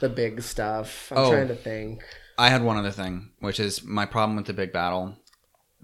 [0.00, 1.10] the big stuff.
[1.12, 1.30] I'm Oh.
[1.30, 2.02] trying to think.
[2.38, 5.16] I had one other thing, which is my problem with the big battle.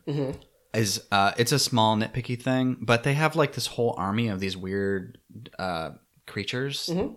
[0.06, 0.38] Mm-hmm.
[0.74, 4.40] Is uh, it's a small nitpicky thing, but they have like this whole army of
[4.40, 5.18] these weird
[5.58, 5.90] uh,
[6.26, 6.88] creatures.
[6.90, 7.14] Mm-hmm.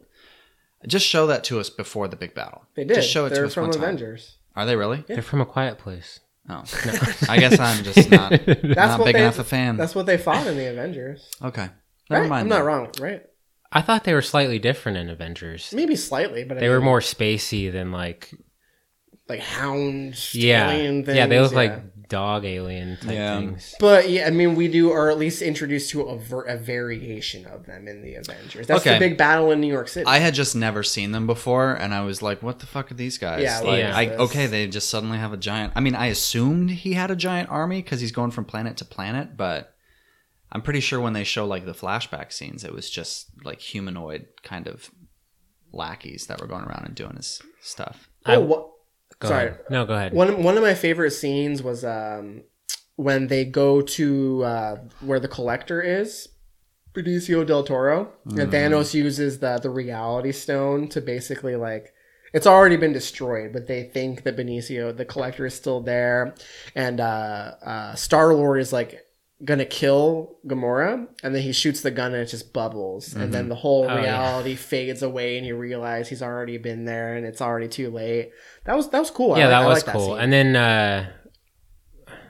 [0.87, 2.65] Just show that to us before the big battle.
[2.75, 2.95] They did.
[2.95, 3.81] Just show it They're to us from one time.
[3.83, 4.35] Avengers.
[4.55, 5.03] Are they really?
[5.07, 6.19] They're from a quiet place.
[6.49, 6.63] Oh,
[7.29, 8.31] I guess I'm just not,
[8.63, 9.77] not what big they- enough a fan.
[9.77, 11.29] That's what they fought in the Avengers.
[11.41, 11.69] Okay,
[12.09, 12.29] never Right?
[12.29, 12.41] mind.
[12.41, 12.65] I'm not then.
[12.65, 13.23] wrong, right?
[13.71, 15.73] I thought they were slightly different in Avengers.
[15.73, 18.31] Maybe slightly, but I They were more spacey than like
[19.27, 21.17] like hounds, yeah, alien things.
[21.17, 21.27] yeah.
[21.27, 21.57] They look yeah.
[21.57, 23.39] like dog alien type Yeah.
[23.39, 23.73] things.
[23.79, 27.45] But yeah, I mean, we do, or at least introduced to a, ver- a variation
[27.47, 28.67] of them in the Avengers.
[28.67, 30.05] That's the big battle in New York City.
[30.05, 32.95] I had just never seen them before, and I was like, "What the fuck are
[32.95, 35.73] these guys?" Yeah, like, what is I, okay, they just suddenly have a giant.
[35.75, 38.85] I mean, I assumed he had a giant army because he's going from planet to
[38.85, 39.73] planet, but
[40.51, 44.27] I'm pretty sure when they show like the flashback scenes, it was just like humanoid
[44.43, 44.91] kind of
[45.71, 48.09] lackeys that were going around and doing his stuff.
[48.27, 48.69] oh, what?
[49.25, 49.47] Go Sorry.
[49.47, 49.59] ahead.
[49.69, 50.13] No, go ahead.
[50.13, 52.43] One one of my favorite scenes was um,
[52.95, 56.29] when they go to uh, where the collector is,
[56.93, 58.39] Benicio del Toro, Mm-hmm.
[58.39, 61.91] and Thanos uses the the reality stone to basically like.
[62.33, 66.35] It's already been destroyed, but they think that Benicio, the collector, is still there,
[66.75, 69.04] and uh, uh, Star Lord is like
[69.43, 73.49] gonna kill Gamora, and then he shoots the gun and it just bubbles, and then
[73.49, 74.01] the whole Oh, yeah.
[74.01, 78.31] reality fades away, and you realize he's already been there, and it's already too late.
[78.63, 79.37] That was that was cool.
[79.37, 80.07] Yeah, li- that I was cool.
[80.15, 80.19] scene.
[80.19, 81.11] and then uh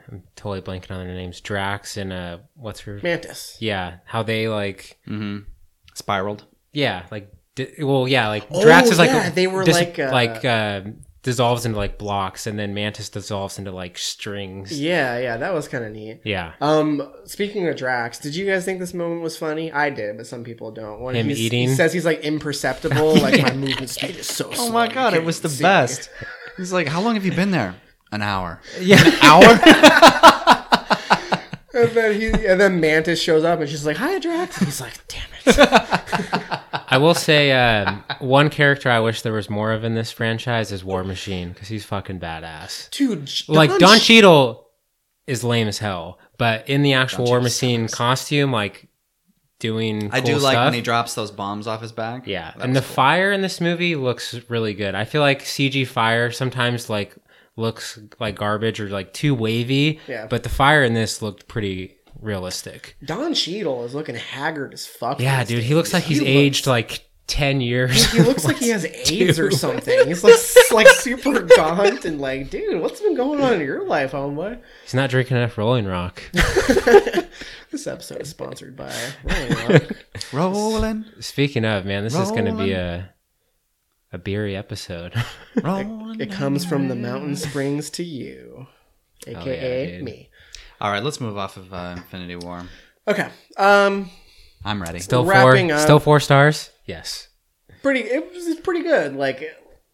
[0.08, 1.40] I'm totally blanking on their names.
[1.40, 3.56] Drax and uh what's her Mantis.
[3.60, 5.48] Yeah, how they like Mm-hmm.
[5.94, 6.44] Spiraled.
[6.72, 7.32] yeah, like
[7.80, 10.82] well, yeah, like Oh, Drax is like yeah, they were like, uh, like uh
[11.26, 14.80] dissolves into like blocks and then Mantis dissolves into like strings.
[14.80, 16.20] Yeah, yeah, that was kind of neat.
[16.22, 16.52] Yeah.
[16.60, 19.70] Um, speaking of Drax, did you guys think this moment was funny?
[19.72, 21.00] I did, but some people don't.
[21.00, 21.68] When Him eating?
[21.68, 24.46] he says he's like imperceptible, like my movement speed is so.
[24.50, 26.08] Oh slow, my god, it was the see." best.
[26.56, 27.74] He's like, "How long have you been there?"
[28.12, 28.60] An hour.
[28.80, 29.04] Yeah.
[29.04, 29.58] An hour?
[31.74, 34.80] And then he, and then Mantis shows up, and she's like, "Hi, Drax." And he's
[34.80, 36.42] like, "Damn it."
[36.88, 40.72] I will say um, one character I wish there was more of in this franchise
[40.72, 42.90] is War Machine because he's fucking badass.
[42.90, 44.66] Dude, J- like Don Don Cheadle
[45.26, 48.88] is lame as hell, but in the actual Don War Cheadle Machine costume, like
[49.58, 52.26] doing, I do like stuff, when he drops those bombs off his back.
[52.26, 52.88] Yeah, That and the cool.
[52.94, 54.94] fire in this movie looks really good.
[54.94, 57.16] I feel like CG fire sometimes like
[57.56, 59.98] looks like garbage or like too wavy.
[60.06, 60.26] Yeah.
[60.26, 62.96] but the fire in this looked pretty realistic.
[63.04, 65.20] Don Cheadle is looking haggard as fuck.
[65.20, 65.74] Yeah, these dude, he days.
[65.76, 68.10] looks like he's He aged looks- like ten years.
[68.12, 70.06] He looks like he has AIDS or something.
[70.06, 70.34] He's like
[70.72, 74.60] like super gaunt and like, dude, what's been going on in your life, homeboy?
[74.84, 76.22] He's not drinking enough Rolling Rock.
[77.72, 78.94] This episode is sponsored by
[79.24, 79.82] Rolling Rock.
[80.32, 83.10] Rolling, Speaking of, man, this is going to be a
[84.12, 85.12] a beery episode.
[85.62, 86.20] rolling.
[86.20, 88.68] It comes from the mountain springs to you,
[89.26, 90.04] aka dude.
[90.04, 90.30] me.
[90.80, 92.64] All right, let's move off of uh, Infinity War.
[93.08, 93.28] Okay.
[93.56, 94.10] Um,
[94.64, 94.98] I'm ready.
[95.00, 95.82] Still Wrapping four, up.
[95.82, 96.70] still four stars.
[96.84, 97.28] Yes.
[97.82, 98.00] pretty.
[98.00, 99.14] It was it's pretty good.
[99.16, 99.42] Like.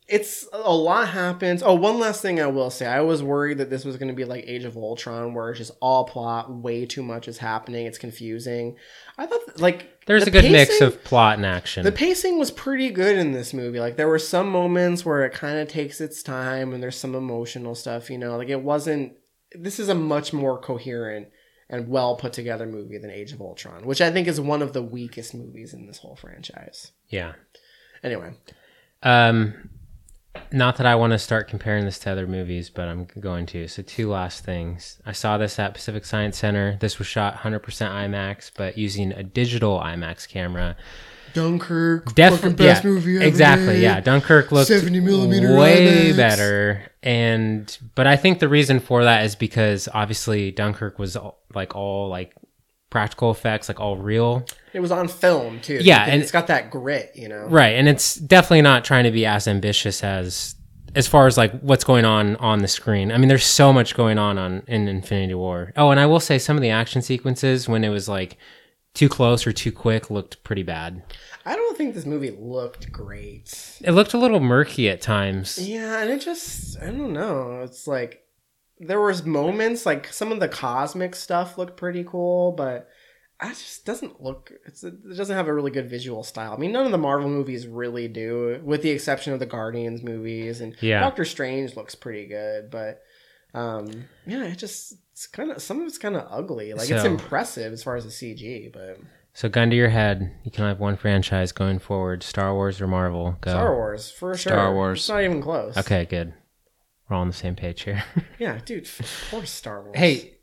[0.08, 1.62] It's a lot happens.
[1.62, 2.84] Oh, one last thing I will say.
[2.86, 5.58] I was worried that this was going to be like Age of Ultron, where it's
[5.58, 7.86] just all plot, way too much is happening.
[7.86, 8.76] It's confusing.
[9.16, 11.82] I thought like There's the a good mix of plot and action.
[11.84, 13.80] The pacing was pretty good in this movie.
[13.80, 17.14] Like there were some moments where it kind of takes its time and there's some
[17.14, 18.36] emotional stuff, you know.
[18.36, 19.14] Like it wasn't
[19.54, 21.28] this is a much more coherent
[21.68, 24.72] and well put together movie than Age of Ultron, which I think is one of
[24.72, 26.92] the weakest movies in this whole franchise.
[27.08, 27.32] yeah.
[28.04, 28.32] Anyway,
[29.02, 29.70] Um,
[30.50, 33.68] not that I want to start comparing this to other movies, but I'm going to.
[33.68, 35.00] So, two last things.
[35.06, 36.76] I saw this at Pacific Science Center.
[36.80, 40.76] This was shot 100% IMAX, but using a digital IMAX camera.
[41.34, 42.64] Dunkirk, Definitely,
[43.14, 43.80] yeah, exactly.
[43.82, 46.16] Yeah, Dunkirk looked 70 millimeter way IMAX.
[46.16, 51.38] better, and but I think the reason for that is because obviously Dunkirk was all,
[51.54, 52.34] like all like
[52.90, 54.44] practical effects, like all real.
[54.72, 55.78] It was on film too.
[55.82, 57.46] Yeah, and and- it's got that grit, you know.
[57.48, 60.54] Right, and it's definitely not trying to be as ambitious as
[60.94, 63.10] as far as like what's going on on the screen.
[63.10, 65.72] I mean, there's so much going on on in Infinity War.
[65.74, 68.36] Oh, and I will say some of the action sequences when it was like
[68.94, 71.02] too close or too quick looked pretty bad.
[71.44, 73.78] I don't think this movie looked great.
[73.82, 75.58] It looked a little murky at times.
[75.58, 77.62] Yeah, and it just I don't know.
[77.62, 78.22] It's like
[78.78, 82.88] there was moments like some of the cosmic stuff looked pretty cool, but
[83.42, 84.52] it just doesn't look.
[84.66, 86.52] It's, it doesn't have a really good visual style.
[86.52, 90.02] I mean, none of the Marvel movies really do, with the exception of the Guardians
[90.02, 90.60] movies.
[90.60, 91.00] And Yeah.
[91.00, 93.02] Doctor Strange looks pretty good, but
[93.54, 96.72] um, yeah, it just it's kind of some of it's kind of ugly.
[96.72, 98.98] Like it's impressive as far as the CG, but
[99.34, 102.86] So gun to your head, you can have one franchise going forward: Star Wars or
[102.86, 103.36] Marvel.
[103.40, 103.50] Go.
[103.50, 104.52] Star Wars for sure.
[104.52, 105.00] Star Wars.
[105.00, 105.76] It's not even close.
[105.76, 106.34] Okay, good.
[107.08, 108.04] We're all on the same page here.
[108.38, 108.84] Yeah, dude.
[108.86, 109.96] Of course, Star Wars.
[109.96, 110.38] hey,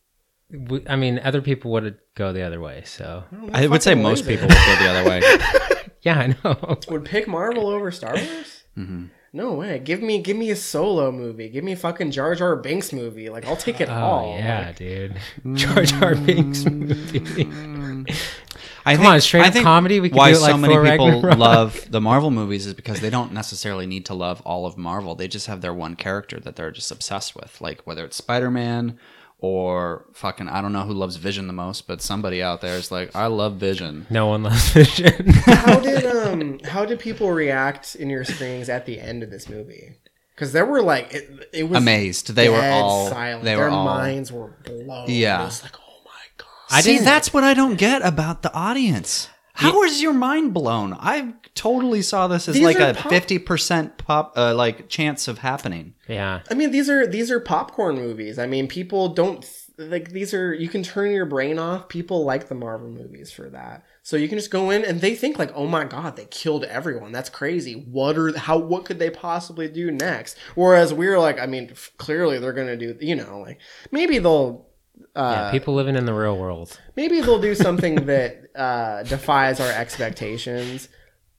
[0.88, 2.84] I mean, other people would go the other way.
[2.86, 5.22] So I would say most people would go the other way.
[6.02, 6.78] yeah, I know.
[6.90, 8.64] would pick Marvel over Star Wars.
[8.78, 9.06] Mm-hmm.
[9.32, 9.80] No way.
[9.80, 11.50] Give me give me a solo movie.
[11.50, 13.30] Give me a fucking Jar Jar Binks movie.
[13.30, 14.36] Like I'll take it Oh all.
[14.38, 15.18] yeah, dude.
[15.54, 16.88] Jar Jar Binks mm.
[16.88, 18.14] movie.
[18.86, 20.84] I Come on, straight up comedy, we could why do it like so many Thor
[20.84, 21.38] people Ragnarok.
[21.38, 25.14] love the Marvel movies is because they don't necessarily need to love all of Marvel.
[25.16, 27.60] They just have their one character that they're just obsessed with.
[27.62, 28.98] Like whether it's Spider Man
[29.42, 32.92] or fucking I don't know who loves Vision the most, but somebody out there is
[32.92, 34.06] like, I love Vision.
[34.10, 35.28] No one loves Vision.
[35.30, 39.48] how did um how did people react in your screenings at the end of this
[39.50, 39.96] movie?
[40.36, 42.34] Because there were like it, it was Amazed.
[42.36, 43.44] They were all- silent.
[43.44, 45.06] they Their were all- minds were blown.
[45.10, 45.42] Yeah.
[45.42, 46.48] it was like oh my god.
[46.72, 49.30] I See, didn't- that's what I don't get about the audience.
[49.60, 50.94] How is your mind blown?
[50.94, 54.88] I totally saw this as These like are a pop- fifty percent pop, uh, like
[54.90, 55.94] chance of happening.
[56.08, 56.42] yeah.
[56.50, 58.40] I mean, these are these are popcorn movies.
[58.40, 59.46] I mean, people don't
[59.78, 60.54] like these are.
[60.54, 61.90] You can turn your brain off.
[61.90, 63.84] People like the Marvel movies for that.
[64.02, 66.64] So you can just go in and they think like, oh my god, they killed
[66.64, 67.12] everyone.
[67.12, 67.74] That's crazy.
[67.74, 68.58] What are how?
[68.58, 70.38] What could they possibly do next?
[70.56, 72.98] Whereas we're like, I mean, f- clearly they're gonna do.
[73.02, 73.60] You know, like
[73.92, 74.69] maybe they'll.
[75.16, 76.80] Uh, yeah, people living in the real world.
[76.96, 80.88] maybe they'll do something that uh, defies our expectations.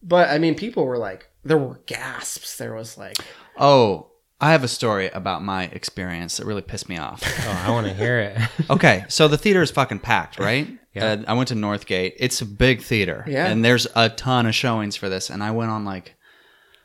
[0.02, 2.56] But I mean, people were like, there were gasps.
[2.56, 3.16] There was like,
[3.58, 4.10] Oh,
[4.40, 7.22] I have a story about my experience that really pissed me off.
[7.46, 8.38] Oh, I want to hear it.
[8.70, 10.66] okay, so the theater is fucking packed, right?
[10.94, 11.04] Yeah.
[11.12, 12.14] Uh, I went to Northgate.
[12.16, 13.46] It's a big theater, Yeah.
[13.46, 15.30] and there's a ton of showings for this.
[15.30, 16.16] And I went on like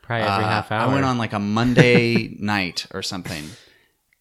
[0.01, 0.89] Probably every uh, half hour.
[0.89, 3.43] I went on like a Monday night or something,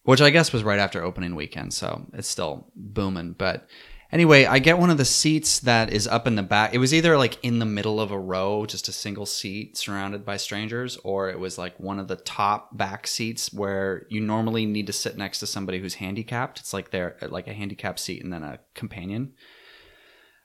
[0.04, 3.32] which I guess was right after opening weekend, so it's still booming.
[3.32, 3.66] But
[4.12, 6.74] anyway, I get one of the seats that is up in the back.
[6.74, 10.24] It was either like in the middle of a row, just a single seat surrounded
[10.24, 14.66] by strangers, or it was like one of the top back seats where you normally
[14.66, 16.60] need to sit next to somebody who's handicapped.
[16.60, 19.32] It's like they're like a handicapped seat and then a companion.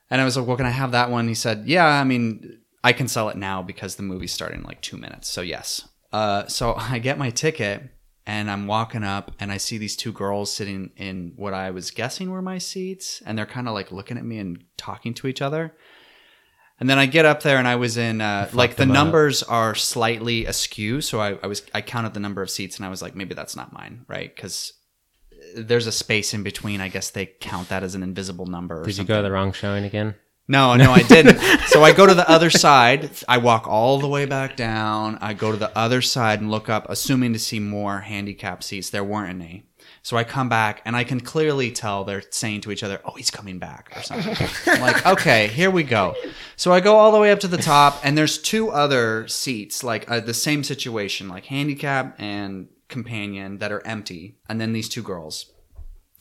[0.10, 1.28] And I was like, well, can I have that one?
[1.28, 4.66] He said, yeah, I mean, I can sell it now because the movie's starting in
[4.66, 5.30] like two minutes.
[5.30, 5.88] So, yes.
[6.12, 7.84] Uh, so I get my ticket
[8.30, 11.90] and I'm walking up and I see these two girls sitting in what I was
[11.90, 13.24] guessing were my seats.
[13.26, 15.74] And they're kind of like looking at me and talking to each other.
[16.80, 18.94] And then I get up there and I was in, uh, like, the them up.
[18.94, 21.02] numbers are slightly askew.
[21.02, 23.34] So I, I was, I counted the number of seats and I was like, maybe
[23.34, 24.34] that's not mine, right?
[24.34, 24.74] Because
[25.56, 26.82] there's a space in between.
[26.82, 28.82] I guess they count that as an invisible number.
[28.82, 30.14] Or Did you go to the wrong showing again?
[30.50, 31.40] No, no, I didn't.
[31.68, 33.12] so I go to the other side.
[33.28, 35.20] I walk all the way back down.
[35.22, 38.90] I go to the other side and look up, assuming to see more handicap seats.
[38.90, 39.64] There weren't any.
[40.02, 43.12] So I come back and I can clearly tell they're saying to each other, "Oh,
[43.12, 44.48] he's coming back" or something.
[44.66, 46.16] I'm like, okay, here we go.
[46.56, 49.84] So I go all the way up to the top, and there's two other seats,
[49.84, 54.90] like uh, the same situation, like handicap and companion, that are empty, and then these
[54.90, 55.52] two girls.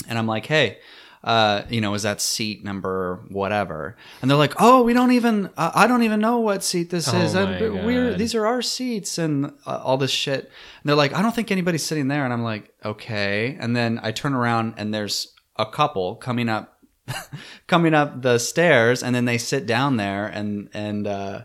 [0.06, 0.78] And I'm like, hey,
[1.24, 3.96] uh, you know, is that seat number whatever?
[4.22, 7.12] And they're like, oh, we don't even, uh, I don't even know what seat this
[7.12, 7.34] Oh is.
[7.34, 10.40] Uh, but we're these are our seats and uh, all this shit.
[10.44, 10.50] And
[10.84, 12.24] they're like, I don't think anybody's sitting there.
[12.24, 13.56] And I'm like, okay.
[13.60, 16.78] And then I turn around and there's a couple coming up,
[17.66, 21.44] coming up the stairs, and then they sit down there and and.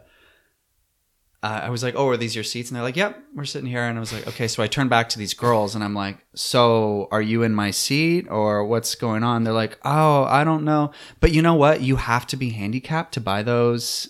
[1.43, 3.69] Uh I was like, "Oh, are these your seats?" And they're like, "Yep, we're sitting
[3.69, 5.93] here." And I was like, "Okay." So I turned back to these girls, and I'm
[5.93, 10.43] like, "So, are you in my seat, or what's going on?" They're like, "Oh, I
[10.43, 11.81] don't know." But you know what?
[11.81, 14.09] You have to be handicapped to buy those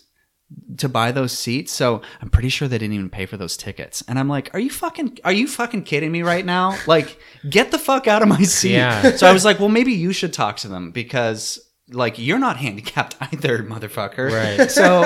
[0.77, 1.72] to buy those seats.
[1.72, 4.03] So I'm pretty sure they didn't even pay for those tickets.
[4.07, 5.18] And I'm like, "Are you fucking?
[5.23, 6.77] Are you fucking kidding me right now?
[6.85, 7.19] Like,
[7.49, 9.15] get the fuck out of my seat." Yeah.
[9.15, 12.57] So I was like, "Well, maybe you should talk to them because." Like you're not
[12.57, 14.31] handicapped either, motherfucker.
[14.31, 14.69] Right.
[14.72, 15.01] So,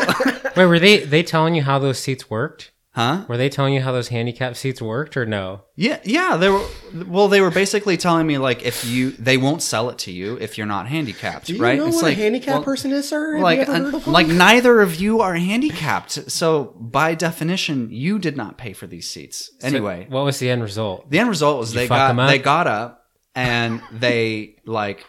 [0.56, 2.72] Wait, were they they telling you how those seats worked?
[2.92, 3.24] huh?
[3.28, 5.62] Were they telling you how those handicap seats worked or no?
[5.76, 6.36] Yeah, yeah.
[6.38, 6.66] They were
[7.08, 7.28] well.
[7.28, 10.58] They were basically telling me like if you, they won't sell it to you if
[10.58, 11.78] you're not handicapped, do you right?
[11.78, 13.34] know It's what like a handicapped well, person is, sir?
[13.36, 17.90] Have Like, you ever heard of like neither of you are handicapped, so by definition,
[17.92, 19.52] you did not pay for these seats.
[19.62, 21.08] Anyway, What was the end result?
[21.10, 22.30] the end result was you they fuck got 'em up?
[22.30, 23.04] they got up
[23.36, 25.06] and they like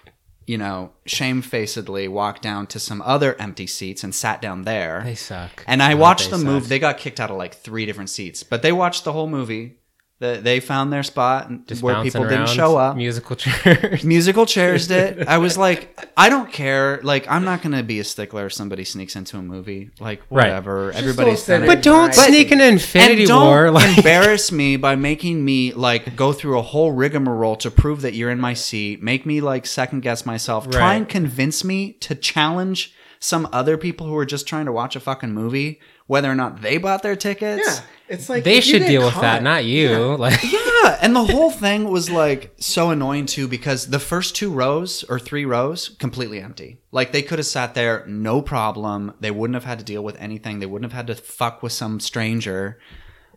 [0.49, 5.03] you know shamefacedly walked down to some other empty seats and sat down there.
[5.05, 5.63] They suck.
[5.67, 6.69] And I watched they them move.
[6.69, 9.78] They got kicked out of like three different seats, but they watched the whole movie.
[10.21, 12.97] They, they found their spot and- Just where bouncing people didn't show up.
[12.97, 14.03] Musical chairs.
[14.05, 15.27] Musical chairs did.
[15.29, 16.99] I was like, I don't care.
[17.05, 19.91] Like, I'm not gonna be a stickler if somebody sneaks into a movie.
[20.01, 20.89] Like, whatever.
[20.91, 21.67] Just Everybody's don't done it.
[21.75, 23.71] but don't But- sneak into Infinity and don't War.
[23.71, 28.15] Like, embarrass me by making me like go through a whole rigmarole to prove that
[28.15, 29.01] you're in my seat.
[29.03, 30.69] Make me like second guess myself.
[30.69, 34.95] Try and convince me to challenge some other people who are just trying to watch
[34.95, 37.63] a fucking movie, whether or not they bought their tickets.
[37.65, 40.17] yeah, it's like they should get deal with caught- that, not you.
[40.19, 44.51] Like, Yeah, and the whole thing was like so annoying too because the first two
[44.51, 46.81] rows or three rows completely empty.
[46.91, 49.13] Like they could have sat there no problem.
[49.21, 50.59] They wouldn't have had to deal with anything.
[50.59, 52.79] They wouldn't have had to fuck with some stranger.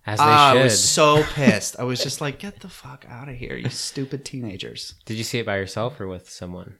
[0.03, 0.63] As they I should.
[0.63, 1.75] was so pissed.
[1.77, 4.95] I was just like, get the fuck out of here, you stupid teenagers.
[5.05, 6.77] Did you see it by yourself or with someone?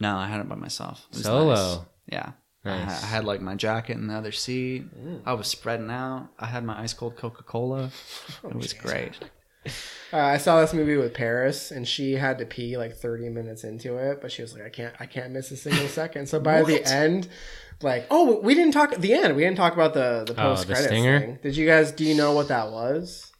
[0.00, 1.06] No, I had it by myself.
[1.10, 1.54] It was Solo.
[1.54, 1.78] nice.
[2.12, 2.32] Yeah.
[2.64, 3.02] I, Nice.
[3.04, 4.84] I had like my jacket in the other seat.
[5.24, 6.28] I was spreading out.
[6.38, 7.90] I had my ice cold Coca Cola.
[8.44, 9.12] It was great.
[10.12, 13.64] Uh, I saw this movie with Paris, and she had to pee like 30 minutes
[13.64, 16.26] into it, but she was like, "I can't, I can't miss a single second.
[16.28, 17.28] So by the end,
[17.82, 19.36] like, oh, we didn't talk at the end.
[19.36, 21.20] We didn't talk about the the Oh, post the credits stinger?
[21.20, 21.38] thing.
[21.42, 21.92] Did you guys?
[21.92, 23.30] Do you know what that was?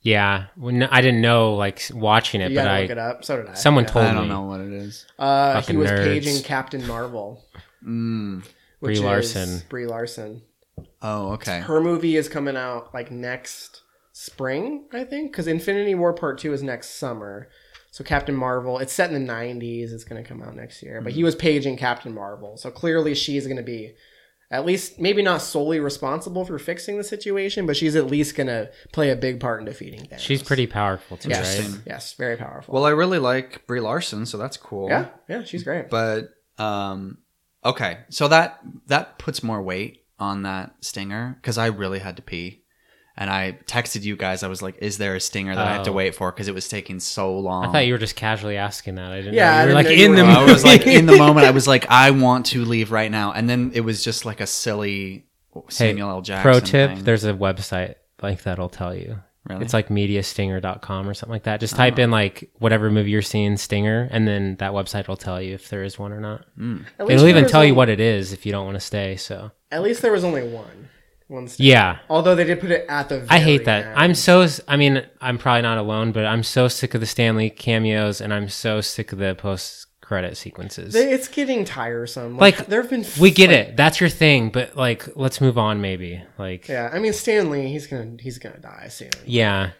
[0.00, 3.24] Yeah, when, I didn't know like watching it, You but gotta I look it up.
[3.24, 3.54] So did I.
[3.54, 3.90] someone Yeah.
[3.90, 4.10] told me.
[4.10, 4.28] I don't me.
[4.28, 5.06] know what it is.
[5.18, 6.04] Uh, he was nerds.
[6.04, 7.42] paging Captain Marvel,
[7.86, 8.44] Mm.
[8.84, 9.62] Which Brie is Larson.
[9.68, 10.42] Brie Larson.
[11.02, 11.60] Oh, okay.
[11.60, 13.82] Her movie is coming out like next
[14.12, 17.48] spring, I think, because Infinity War Part Two is next summer.
[17.90, 19.92] So Captain Marvel, it's set in the '90s.
[19.92, 21.00] It's going to come out next year.
[21.00, 23.94] But he was paging Captain Marvel, so clearly she's going to be
[24.50, 28.46] at least maybe not solely responsible for fixing the situation, but she's at least going
[28.46, 30.18] to play a big part in defeating Thanos.
[30.20, 31.80] She's pretty powerful too, yes, right?
[31.86, 32.74] Yes, very powerful.
[32.74, 34.88] Well, I really like Brie Larson, so that's cool.
[34.88, 35.90] yeah, yeah, she's great.
[35.90, 36.28] But
[36.58, 37.18] um,
[37.64, 42.22] okay, so that that puts more weight on that stinger because I really had to
[42.22, 42.62] pee,
[43.16, 44.42] and I texted you guys.
[44.42, 45.94] I was like, "Is there a stinger that I have to Oh.
[45.94, 47.66] wait for?" Because it was taking so long.
[47.66, 49.10] I thought you were just casually asking that.
[49.12, 49.34] I didn't.
[49.34, 49.70] Yeah, I know.
[49.70, 50.40] you were didn't like know you in were- the.
[50.40, 51.46] I was like in the moment.
[51.46, 54.40] I was like, I want to leave right now, and then it was just like
[54.40, 55.26] a silly
[55.68, 56.20] Samuel L.
[56.22, 56.42] Jackson.
[56.42, 57.04] Pro tip: thing.
[57.04, 59.20] There's a website like that'll tell you.
[59.46, 59.62] Really?
[59.62, 61.60] It's like mediastinger.com or something like that.
[61.60, 62.02] Just type oh.
[62.02, 65.68] in like whatever movie you're seeing stinger, and then that website will tell you if
[65.68, 66.46] there is one or not.
[66.56, 66.78] Hmm.
[66.98, 68.80] At least It'll even was tell you what it is if you don't want to
[68.80, 69.16] stay.
[69.16, 70.88] So At least there was only one.
[71.28, 71.48] One.
[71.48, 71.68] stinger.
[71.68, 73.26] yeah, Although they did put it at the.
[73.28, 73.86] I hate that.
[73.86, 73.98] end.
[73.98, 74.46] I'm so.
[74.66, 78.22] I mean, I'm probably not alone, but I'm so sick of the Stan Lee cameos,
[78.22, 80.92] and I'm so sick of the post credit sequences.
[80.92, 82.36] They- It's getting tiresome.
[82.36, 83.04] Like, there have been.
[83.18, 83.76] we get like- it.
[83.76, 85.80] That's your thing, but like, let's move on.
[85.80, 89.10] Maybe like, Yeah, I mean Stan Lee, he's gonna he's gonna die soon.
[89.24, 89.70] Yeah,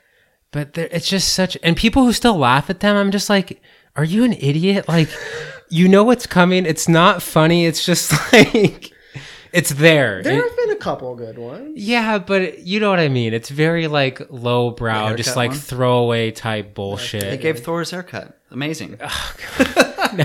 [0.51, 3.60] but there, it's just such, and people who still laugh at them, I'm just like,
[3.96, 4.88] are you an idiot?
[4.88, 5.09] Like,
[5.68, 6.64] you know what's coming.
[6.66, 7.66] It's not funny.
[7.66, 8.90] It's just like,
[9.55, 10.22] it's there.
[10.22, 11.72] There It- have been a couple good ones.
[11.76, 13.32] yeah, but you know what I mean.
[13.32, 15.59] It's very like low brow, just like one?
[15.59, 17.20] throwaway type bullshit.
[17.22, 17.40] they bullshit.
[17.40, 18.39] gave Thor's haircut.
[18.51, 18.98] Amazing.
[19.66, 20.24] Oh, no,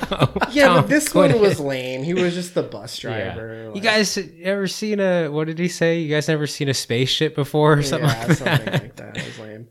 [0.52, 1.40] Yeah, don't but this quit one it.
[1.40, 2.04] was lame.
[2.04, 3.34] He was just the bus Yeah.
[3.34, 3.72] driver.
[3.74, 6.00] You guys ever seen a what did he say?
[6.02, 8.84] You guys never seen a spaceship before or something yeah, like something that?
[8.84, 9.18] like that.
[9.18, 9.68] It was lame.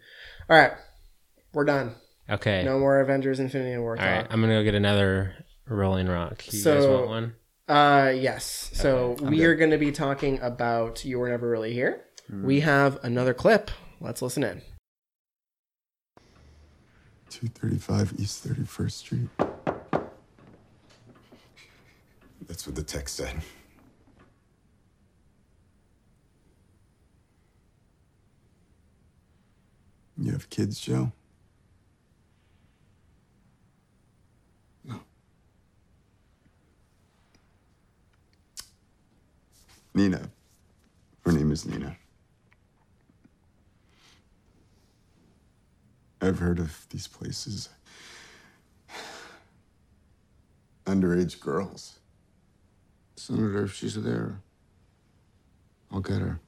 [0.51, 0.73] All right,
[1.53, 1.95] we're done.
[2.29, 2.65] Okay.
[2.65, 4.33] No more Avengers: Infinity War All right, talk.
[4.33, 5.35] I'm gonna go get another
[5.69, 6.45] Rolling Rock.
[6.47, 7.35] You guys So- want one?
[7.69, 8.71] Uh, yes.
[8.73, 9.47] So I'm we good.
[9.47, 12.45] are going to be talking about "You Were Never Really Here." Hmm.
[12.45, 13.71] We have another clip.
[14.01, 14.63] Let's listen in.
[17.31, 19.29] 235 East 31st Street.
[22.47, 23.37] That's what the text said.
[30.17, 31.13] You have kids, Joe?
[39.95, 40.31] Nina.
[41.25, 41.97] Her name is Nina.
[46.21, 47.69] I've heard of these places.
[50.87, 51.99] Underage girls.
[53.17, 54.41] Senator, if she's there,
[55.93, 56.41] I'll get her.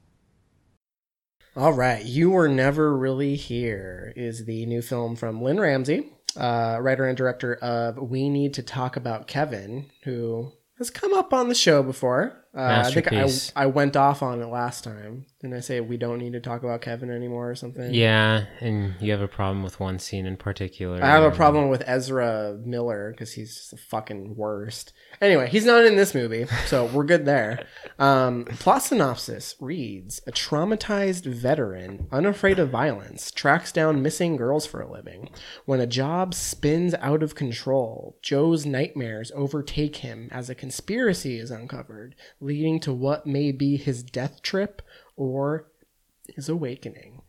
[1.56, 6.78] All right, "You Were Never Really Here is the new film from Lynne Ramsay, uh,
[6.80, 11.48] writer and director of "We Need to Talk About Kevin," who has come up on
[11.48, 12.39] the show before.
[12.54, 15.26] Uh, I think I, I went off on it last time.
[15.40, 17.94] Didn't I say we don't need to talk about Kevin anymore or something?
[17.94, 21.02] Yeah, and you have a problem with one scene in particular.
[21.02, 24.92] I have a problem with Ezra Miller because he's just the fucking worst.
[25.18, 27.66] Anyway, he's not in this movie, so we're good there.
[27.98, 34.80] Um, plot synopsis reads A traumatized veteran, unafraid of violence, tracks down missing girls for
[34.80, 35.28] a living.
[35.66, 41.50] When a job spins out of control, Joe's nightmares overtake him as a conspiracy is
[41.50, 44.80] uncovered, leading to what may be his death trip
[45.20, 45.66] or
[46.34, 47.20] his awakening.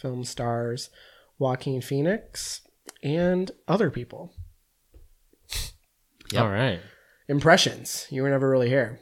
[0.00, 0.88] Film stars
[1.38, 2.62] Joaquin Phoenix
[3.02, 4.32] and other people.
[6.36, 6.80] All right.
[7.28, 8.06] Impressions.
[8.10, 8.98] You were never really here.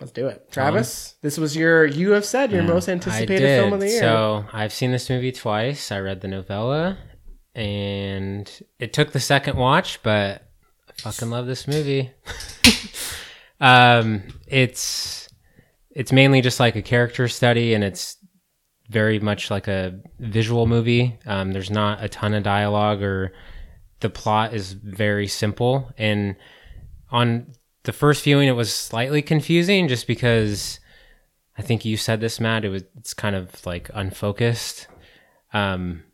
[0.00, 0.50] Let's do it.
[0.50, 3.60] Travis, this was your, you have said your most anticipated did.
[3.60, 4.00] film of the year.
[4.00, 5.92] So I've seen this movie twice.
[5.92, 6.96] I read the novella,
[7.54, 10.48] and it took the second watch, but
[10.88, 12.12] I fucking love this movie.
[13.60, 15.19] um, it's
[16.00, 18.16] it's mainly just like a character study, and it's
[18.88, 21.18] very much like a visual movie.
[21.26, 23.34] Um, there's not a ton of dialogue, or
[24.00, 25.92] the plot is very simple.
[25.98, 26.36] And
[27.10, 27.52] on
[27.82, 30.80] the first viewing, it was slightly confusing, just because.
[31.58, 32.64] I think you said this, Matt.
[32.64, 34.86] It was it's kind of like unfocused,
[35.52, 36.04] um,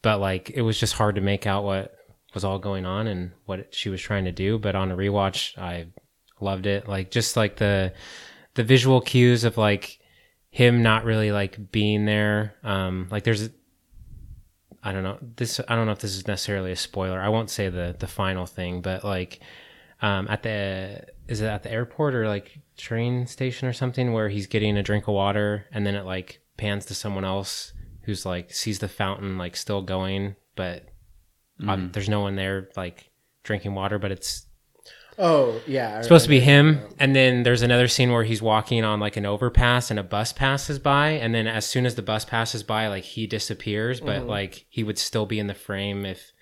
[0.00, 1.94] but like it was just hard to make out what
[2.32, 4.58] was all going on and what she was trying to do.
[4.58, 5.88] But on a rewatch, I
[6.40, 6.88] loved it.
[6.88, 7.92] Like just like the
[8.54, 9.98] the visual cues of like
[10.50, 12.54] him not really like being there.
[12.62, 13.50] Um, like there's
[14.82, 15.60] I don't know this.
[15.66, 17.20] I don't know if this is necessarily a spoiler.
[17.20, 19.40] I won't say the the final thing, but like
[20.02, 24.28] um, at the is it at the airport or like train station or something where
[24.28, 27.72] he's getting a drink of water and then it like pans to someone else
[28.02, 30.88] who's like sees the fountain like still going, but
[31.66, 33.10] uh, there's no one there like
[33.42, 34.46] drinking water, but it's
[35.18, 38.82] Oh yeah, I supposed to be him and then there's another scene where he's walking
[38.84, 42.02] on like an overpass and a bus passes by and then as soon as the
[42.02, 44.28] bus passes by like he disappears but Mm-hmm.
[44.28, 46.32] like he would still be in the frame if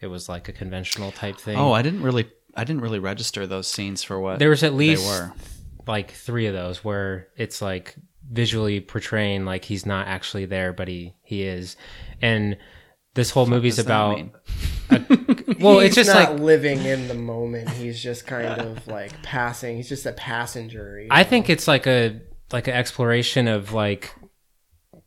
[0.00, 3.46] it was like a conventional type thing Oh, I didn't really, I didn't really register
[3.46, 5.32] those scenes for what there was at they least were.
[5.86, 7.96] like three of those where it's like
[8.30, 11.76] visually portraying like he's not actually there but he he is
[12.22, 12.56] and
[13.14, 14.32] this whole movie's about mean?
[15.60, 17.68] well He's it's just not like living in the moment.
[17.70, 19.76] He's just kind of like passing.
[19.76, 21.00] He's just a passenger.
[21.00, 21.28] you I know?
[21.28, 22.20] think it's like a
[22.52, 24.14] like an exploration of like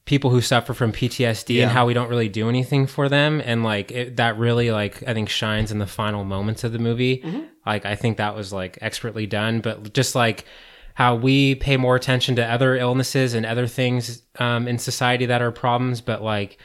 [0.06, 1.64] people who suffer from PTSD Yeah.
[1.64, 5.02] and how we don't really do anything for them and like it, that really like
[5.08, 7.24] I think shines in the final moments of the movie.
[7.66, 10.46] Like I think that was like expertly done, but just like
[10.94, 15.42] how we pay more attention to other illnesses and other things um, in society that
[15.42, 16.58] are problems, but like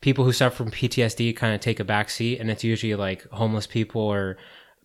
[0.00, 3.28] people who suffer from PTSD kind of take a back seat, and it's usually like
[3.30, 4.36] homeless people or.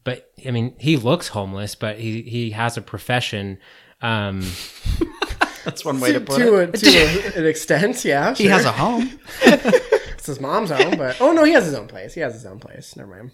[0.04, 3.58] But I mean, he looks homeless, but he he has a profession.
[4.02, 4.42] Um,
[5.66, 6.76] That's one way to put to, it.
[6.76, 8.36] a, to a, an extent, yeah.
[8.36, 9.20] He has a home.
[9.42, 12.14] it's his mom's home, but oh no, he has his own place.
[12.14, 12.96] He has his own place.
[12.96, 13.32] Never mind.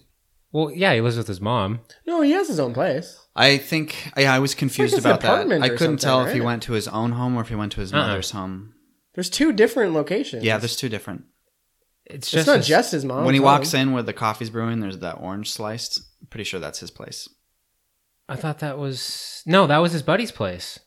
[0.54, 1.82] well, yeah, he lives with his mom.
[2.08, 3.20] No, he has his own place.
[3.36, 5.48] I think yeah, I was confused it's about that.
[5.62, 7.74] I couldn't something, tell if he went to his own home or if he went
[7.74, 8.08] to his Uh-uh.
[8.08, 8.76] mother's home.
[9.14, 10.44] There's two different locations.
[10.46, 11.26] Yeah, there's two different.
[12.14, 13.26] It's It's just not his- just his mom.
[13.26, 16.00] when he walks in where the coffee's brewing, there's that orange sliced.
[16.22, 17.28] I'm pretty sure that's his place.
[18.30, 20.80] I thought that was no, that was his buddy's place.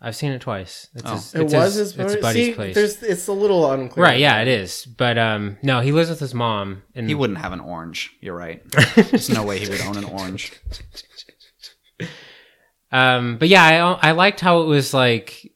[0.00, 0.88] I've seen it twice.
[0.94, 1.14] It's Oh.
[1.14, 2.74] his, it was his, it's buddy's buddy's place.
[2.74, 4.04] There's, it's a little unclear.
[4.04, 4.18] Right?
[4.20, 4.84] Yeah, it is.
[4.84, 6.82] But um, no, he lives with his mom.
[6.94, 8.12] And He wouldn't have an orange.
[8.20, 8.60] You're right.
[8.96, 10.52] There's no way he would own an orange.
[12.92, 15.50] Um, but yeah, I I liked how it was like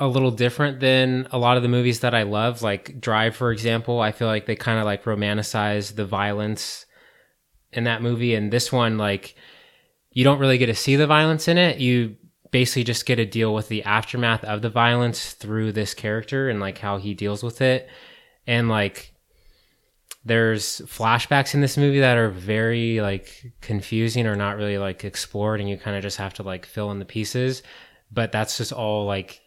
[0.00, 3.52] a little different than a lot of the movies that I love, like Drive, for
[3.52, 4.00] example.
[4.00, 6.86] I feel like they kind of like romanticize the violence
[7.72, 9.36] in that movie, and this one, like,
[10.10, 11.78] you don't really get to see the violence in it.
[11.78, 12.16] You
[12.50, 16.58] basically just get to deal with the aftermath of the violence through this character and
[16.58, 17.88] like how he deals with it,
[18.46, 19.12] and like
[20.24, 25.60] there's flashbacks in this movie that are very like confusing or not really like explored
[25.60, 27.62] and you kind of just have to like fill in the pieces
[28.12, 29.40] but that's just all like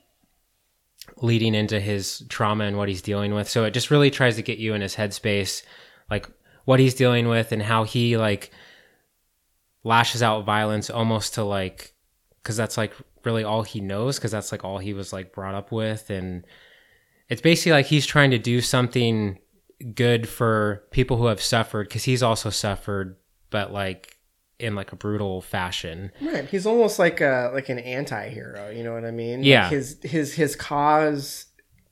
[1.23, 3.49] leading into his trauma and what he's dealing with.
[3.49, 5.63] So it just really tries to get you in his headspace
[6.11, 6.29] like
[6.65, 8.51] what he's dealing with and how he like
[9.85, 11.93] lashes out violence almost to like
[12.41, 12.93] because that's like
[13.23, 16.09] really all he knows because that's like all he was like brought up with.
[16.09, 16.45] And
[17.29, 19.39] it's basically like he's trying to do something
[19.95, 23.17] good for people who have suffered because he's also suffered
[23.49, 24.12] but like
[24.63, 26.45] in like a brutal fashion Right.
[26.45, 29.39] He's almost like a like an anti-hero, you know what I mean?
[29.39, 29.69] Like, Yeah.
[29.69, 31.45] his his his cause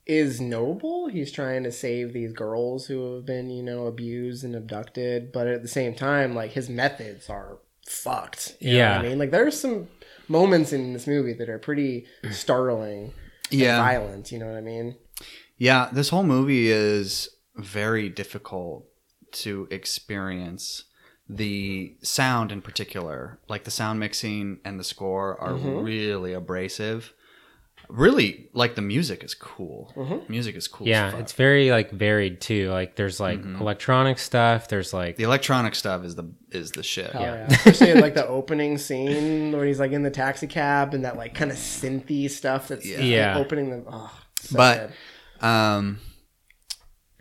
[0.06, 1.06] is noble.
[1.08, 5.46] He's trying to save these girls who have been, you know, abused and abducted, but
[5.46, 8.56] at the same time like his methods are fucked.
[8.60, 8.96] You know Yeah.
[8.96, 9.18] what I mean?
[9.18, 9.88] Like there's some
[10.28, 13.12] moments in this movie that are pretty startling
[13.50, 13.78] and Yeah.
[13.78, 14.96] violent, you know what I mean?
[15.58, 18.86] Yeah, this whole movie is very difficult
[19.32, 20.84] to experience.
[21.34, 25.82] The sound in particular, like the sound mixing and the score, are Mm-hmm.
[25.84, 27.12] really abrasive.
[27.88, 29.92] Really, like the music is cool.
[29.96, 30.30] Mm-hmm.
[30.32, 30.86] Music is cool.
[30.86, 31.20] as yeah fuck.
[31.20, 36.02] it's very like varied too like there's like electronic stuff there's like the electronic stuff
[36.04, 37.10] is the is the shit.
[37.10, 37.46] Hell yeah.
[37.50, 41.34] Especially like the opening scene where he's like in the taxi cab and that like
[41.34, 42.96] kind of synthy stuff that's Yeah.
[42.98, 43.38] like, Yeah.
[43.38, 44.90] opening the oh, so but
[45.40, 45.46] good.
[45.46, 45.98] um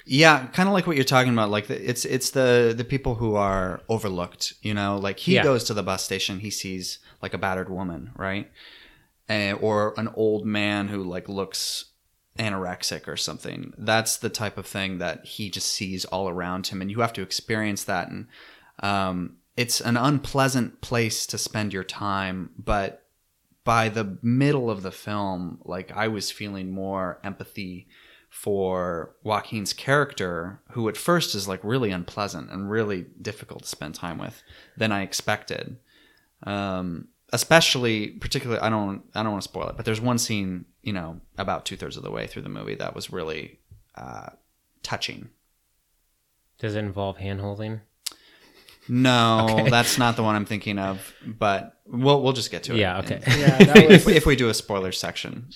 [0.06, 3.15] yeah kind of like what you're talking about like the, it's it's the the people
[3.15, 4.98] who are overlooked you know?
[4.98, 5.44] Like he Yeah.
[5.44, 8.49] goes to the bus station he sees like a battered woman right?
[9.30, 11.86] And, or an old man who like looks
[12.38, 13.73] anorexic or something.
[13.78, 17.14] That's the type of thing that he just sees all around him and you have
[17.14, 18.28] to experience that and
[18.82, 23.06] um it's an unpleasant place to spend your time but
[23.64, 27.88] by the middle of the film, like I was feeling more empathy
[28.41, 33.93] for Joaquin's character, who at first is like really unpleasant and really difficult to spend
[33.93, 34.41] time with
[34.76, 35.77] than I expected.
[36.41, 40.65] Um, especially particularly I don't I don't want to spoil it, but there's one scene
[40.81, 43.59] you know about two thirds of the way through the movie that was really
[43.93, 44.30] uh,
[44.81, 45.30] touching.
[46.57, 47.81] Does it involve hand holding?
[48.89, 52.80] No, that's not the one I'm thinking of, but we'll we'll just get to it.
[52.80, 53.22] Yeah, okay.
[53.27, 55.49] Yeah, that if, was if we do a spoiler section,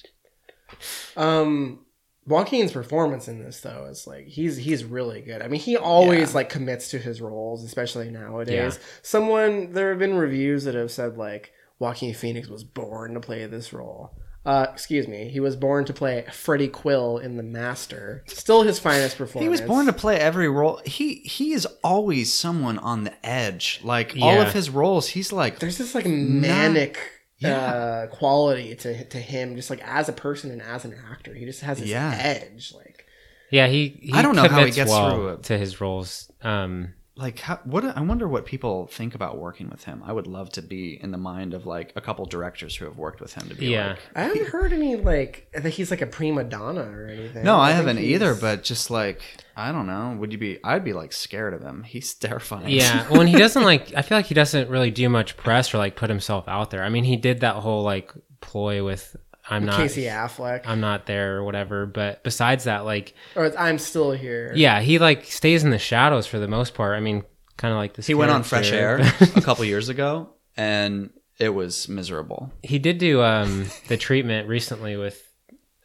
[1.17, 1.79] um
[2.27, 5.41] Joaquin's performance in this though is like he's he's really good.
[5.41, 6.35] I mean, he always Yeah.
[6.35, 8.79] like commits to his roles, especially nowadays.
[8.79, 8.87] Yeah.
[9.03, 13.45] Someone there have been reviews that have said like Joaquin Phoenix was born to play
[13.45, 14.11] this role.
[14.45, 18.23] Uh, excuse me, he was born to play Freddie Quell in The Master.
[18.27, 19.43] Still his finest performance.
[19.43, 20.79] he was born to play every role.
[20.85, 23.81] He he is always someone on the edge.
[23.83, 26.99] Like all of his roles, he's like There's this like manic
[27.45, 27.57] Yeah.
[27.73, 31.33] uh, quality to to him, just like as a person and as an actor.
[31.33, 32.13] He just has this Yeah.
[32.17, 32.73] edge.
[32.75, 33.05] Like
[33.51, 35.43] Yeah, he, he I don't know how he gets well through it.
[35.43, 36.31] to his roles.
[36.41, 40.03] Um, like how, what I wonder what people think about working with him.
[40.05, 42.97] I would love to be in the mind of like a couple directors who have
[42.97, 46.01] worked with him to be yeah, like I haven't heard any like that he's like
[46.01, 47.43] a prima donna or anything.
[47.43, 49.21] No, I, think haven't either, but just like
[49.55, 51.83] I don't know, would you be I'd be like scared of him.
[51.83, 52.69] He's terrifying.
[52.69, 53.07] yeah.
[53.15, 55.95] When he doesn't like, I feel like he doesn't really do much press or like
[55.95, 56.83] put himself out there.
[56.83, 58.11] I mean, he did that whole like
[58.41, 59.15] ploy with
[59.49, 61.85] I'm not Casey Affleck, I'm not there or whatever.
[61.85, 64.51] But besides that, like, or I'm still here.
[64.55, 66.95] yeah, he like stays in the shadows for the most part.
[66.97, 67.23] I mean,
[67.57, 68.07] kind of like this.
[68.07, 68.99] He went on Fresh Air
[69.35, 72.51] a couple years ago and it was miserable.
[72.63, 75.21] he did do um the treatment recently with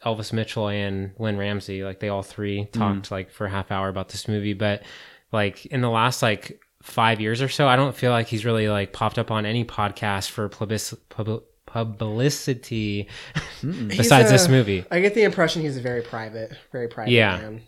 [0.05, 1.83] Elvis Mitchell and Lynne Ramsay.
[1.83, 4.53] Like they all three talked like for a half hour about this movie.
[4.53, 4.83] But
[5.31, 8.67] like in the last like five years or so, I don't feel like he's really
[8.69, 13.07] like popped up on any podcast for public, pub, publicity
[13.61, 14.85] besides this movie.
[14.91, 17.37] I get the impression he's a very private, very private Yeah.
[17.37, 17.61] man.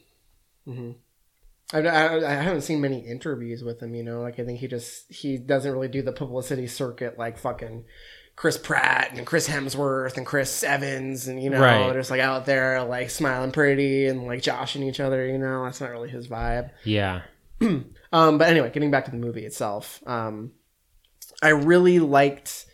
[0.65, 0.91] hmm
[1.73, 3.95] I, I, I haven't seen many interviews with him.
[3.95, 7.39] You know, like I think he just he doesn't really do the publicity circuit like
[7.39, 7.85] fucking
[8.35, 11.91] Chris Pratt and Chris Hemsworth and Chris Evans and you know Right.
[11.93, 15.25] just like out there like smiling pretty and like joshing each other.
[15.25, 16.69] You know, that's not really his vibe.
[16.83, 17.21] Yeah.
[18.11, 20.51] Um, but anyway, getting back to the movie itself, um,
[21.41, 22.67] I really liked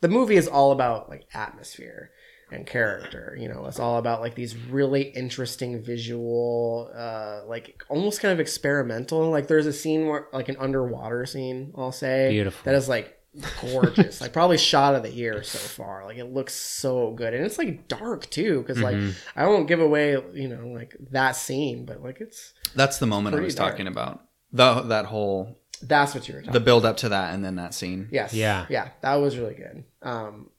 [0.00, 2.10] the movie is all about like atmosphere
[2.52, 3.36] and character.
[3.38, 8.40] You know, it's all about like these really interesting visual, uh, like almost kind of
[8.40, 9.30] experimental.
[9.30, 12.60] Like there's a scene where like an underwater scene, I'll say, Beautiful.
[12.64, 13.12] that is like
[13.60, 14.20] gorgeous.
[14.20, 16.04] like probably shot of the year so far.
[16.04, 18.60] Like it looks so good, and it's like dark too.
[18.62, 18.96] Because like
[19.34, 23.36] I won't give away, you know, like that scene, but like it's That's the moment
[23.36, 23.72] I was dark.
[23.72, 24.22] talking about.
[24.52, 26.52] The that whole that's what you were talking.
[26.52, 28.08] the build up to that and then that scene.
[28.10, 28.32] Yes.
[28.34, 28.66] Yeah.
[28.68, 28.90] Yeah.
[29.02, 29.84] That was really good.
[30.02, 30.50] Um,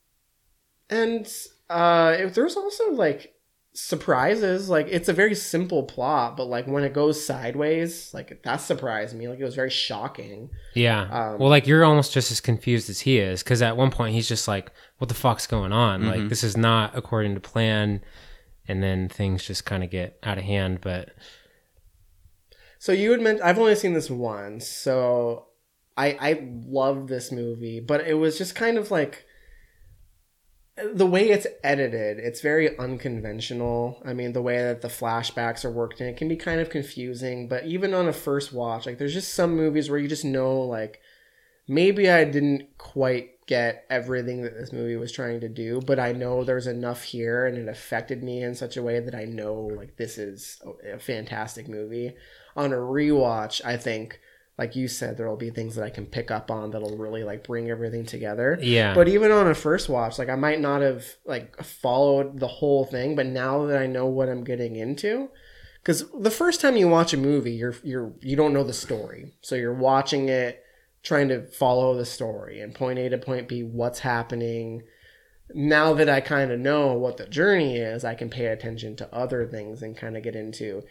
[0.90, 1.30] and
[1.68, 3.34] uh, if there's also like
[3.74, 8.56] surprises, like it's a very simple plot, but like when it goes sideways, like that
[8.56, 9.28] surprised me.
[9.28, 10.50] Like it was very shocking.
[10.74, 11.02] Yeah.
[11.02, 14.14] Um, well, like you're almost just as confused as he is because at one point
[14.14, 16.00] he's just like, "What the fuck's going on?
[16.00, 16.10] Mm-hmm.
[16.10, 18.00] Like this is not according to plan,"
[18.66, 20.80] and then things just kind of get out of hand.
[20.80, 21.10] But
[22.78, 25.46] So you had mentioned I've only seen this once, so
[25.96, 29.24] I I love this movie, but it was just kind of like
[30.94, 34.00] the way it's edited, it's very unconventional.
[34.04, 36.70] I mean, the way that the flashbacks are worked in, it can be kind of
[36.70, 40.24] confusing, but even on a first watch, like there's just some movies where you just
[40.24, 41.00] know like
[41.68, 46.12] maybe I didn't quite get everything that this movie was trying to do, but I
[46.12, 49.54] know there's enough here and it affected me in such a way that I know
[49.54, 52.14] like this is a- a fantastic movie.
[52.58, 54.20] On a rewatch, I think
[54.58, 57.22] like you said there will be things that I can pick up on that'll really
[57.22, 58.58] like bring everything together.
[58.60, 62.48] yeah, But even on a first watch, like I might not have like followed the
[62.48, 65.30] whole thing, but now that I know what I'm getting into,
[65.80, 69.32] because the first time you watch a movie, you're you're you don't know the story,
[69.40, 70.62] so you're watching it,
[71.04, 74.82] trying to follow the story and point A to point B, what's happening.
[75.54, 79.14] Now that I kind of know what the journey is, I can pay attention to
[79.14, 80.82] other things and kind of get into.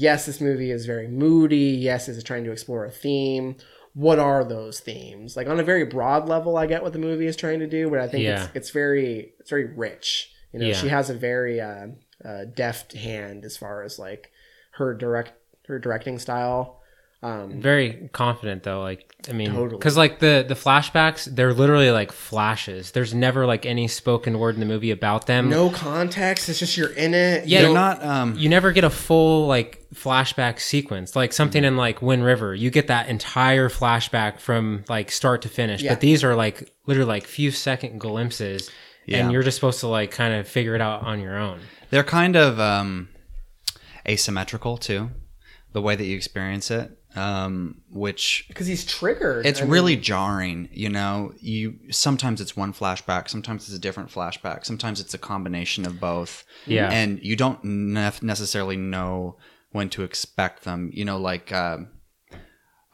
[0.00, 1.76] Yes, this movie is very moody.
[1.76, 3.56] Yes, it's trying to explore a theme
[3.94, 7.26] what are those themes like on a very broad level i get what the movie
[7.26, 8.44] is trying to do but i think Yeah.
[8.44, 10.74] it's, it's very it's very rich you know Yeah.
[10.74, 11.86] she has a very uh,
[12.24, 14.30] uh, deft hand as far as like
[14.72, 15.32] her direct
[15.66, 16.77] her directing style
[17.22, 18.80] um very confident though.
[18.80, 19.76] Like I mean, Totally.
[19.78, 22.92] because like the the flashbacks, they're literally like flashes.
[22.92, 25.50] There's never like any spoken word in the movie about them.
[25.50, 28.84] no context it's just you're in it Yeah, You They're don't- um you never get
[28.84, 33.68] a full like flashback sequence like something in like wind river you get that entire
[33.68, 35.92] flashback from like start to finish Yeah.
[35.94, 38.70] but these are like literally like few second glimpses
[39.06, 39.18] Yeah.
[39.18, 42.04] and you're just supposed to like kind of figure it out on your own they're
[42.04, 43.08] kind of um
[44.06, 45.10] asymmetrical too.
[45.72, 46.97] The way that you experience it.
[47.16, 49.46] Um, which because he's triggered.
[49.46, 53.80] it's I mean, really jarring you know you sometimes it's one flashback sometimes it's a
[53.80, 56.90] different flashback sometimes it's a combination of both Yeah.
[56.90, 59.36] and you don't nef- necessarily know
[59.72, 61.78] when to expect them you know like uh,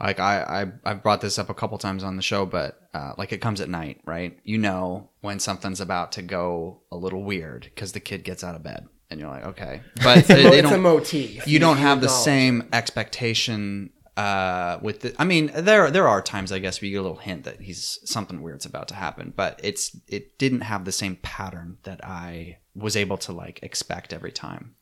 [0.00, 0.42] like I,
[0.84, 3.38] I i've brought this up a couple times on the show but uh, like it
[3.40, 7.92] comes at night right you know when something's about to go a little weird because
[7.92, 10.58] the kid gets out of bed and you're like okay but it's a, they, they
[10.60, 11.46] it's a don't motif.
[11.46, 16.52] you don't have the same expectation uh with the i mean there there are times
[16.52, 19.58] i guess we get a little hint that he's something weird's about to happen but
[19.62, 24.30] it's it didn't have the same pattern that i was able to like expect every
[24.32, 24.74] time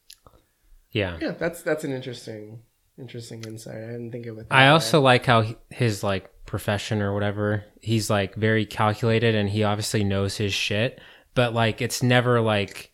[0.90, 1.16] Yeah.
[1.20, 2.60] Yeah, that's that's an interesting
[2.98, 3.76] interesting insight.
[3.76, 4.48] I didn't think of it.
[4.50, 4.68] that I way.
[4.68, 9.64] also like how he- his like profession or whatever, he's like very calculated and he
[9.64, 11.00] obviously knows his shit,
[11.34, 12.91] but like it's never like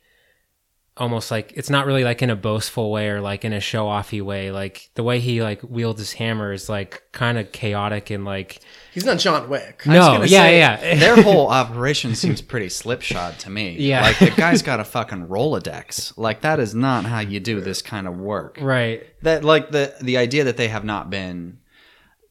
[0.98, 3.86] almost like it's not really like in a boastful way or like in a show
[3.86, 4.50] offy way.
[4.50, 8.60] Like the way he like wields his hammer is like kind of chaotic and like
[8.92, 9.82] he's not John Wick.
[9.86, 10.94] I no, yeah, say, yeah.
[10.96, 14.02] their whole operation seems pretty slipshod to me Yeah.
[14.02, 17.80] like the guy's got a fucking rolodex like that is not how you do this
[17.82, 19.04] kind of work right.
[19.22, 21.58] that like the the idea that they have not been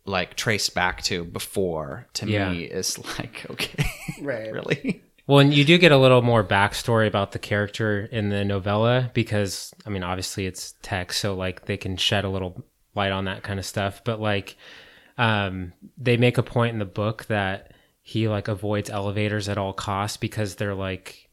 [0.06, 2.52] like traced back to before to Yeah.
[2.52, 3.86] me is like okay
[4.22, 4.52] Right.
[4.52, 8.46] really Well, and you do get a little more backstory about the character in the
[8.46, 12.64] novella because, I mean, obviously it's text, so like they can shed a little
[12.96, 14.02] light on that kind of stuff.
[14.06, 14.56] But like,
[15.18, 19.74] um, they make a point in the book that he like avoids elevators at all
[19.74, 21.30] costs because they're like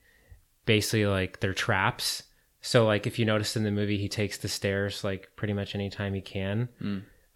[0.66, 2.24] basically like they're traps.
[2.62, 5.76] So like if you notice in the movie, he takes the stairs like pretty much
[5.76, 6.68] anytime he can.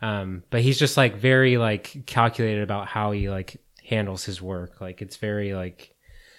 [0.00, 4.80] Um, but he's just like very like calculated about how he like handles his work.
[4.80, 5.94] Like it's very like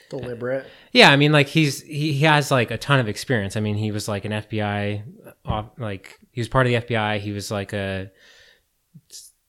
[0.10, 0.66] Deliberate.
[0.92, 3.56] yeah, I mean, like he's he, has like a ton of experience.
[3.56, 5.04] I mean, he was like an FBI,
[5.78, 7.20] like he was part of the FBI.
[7.20, 8.12] He was like a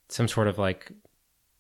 [0.09, 0.93] some sort of like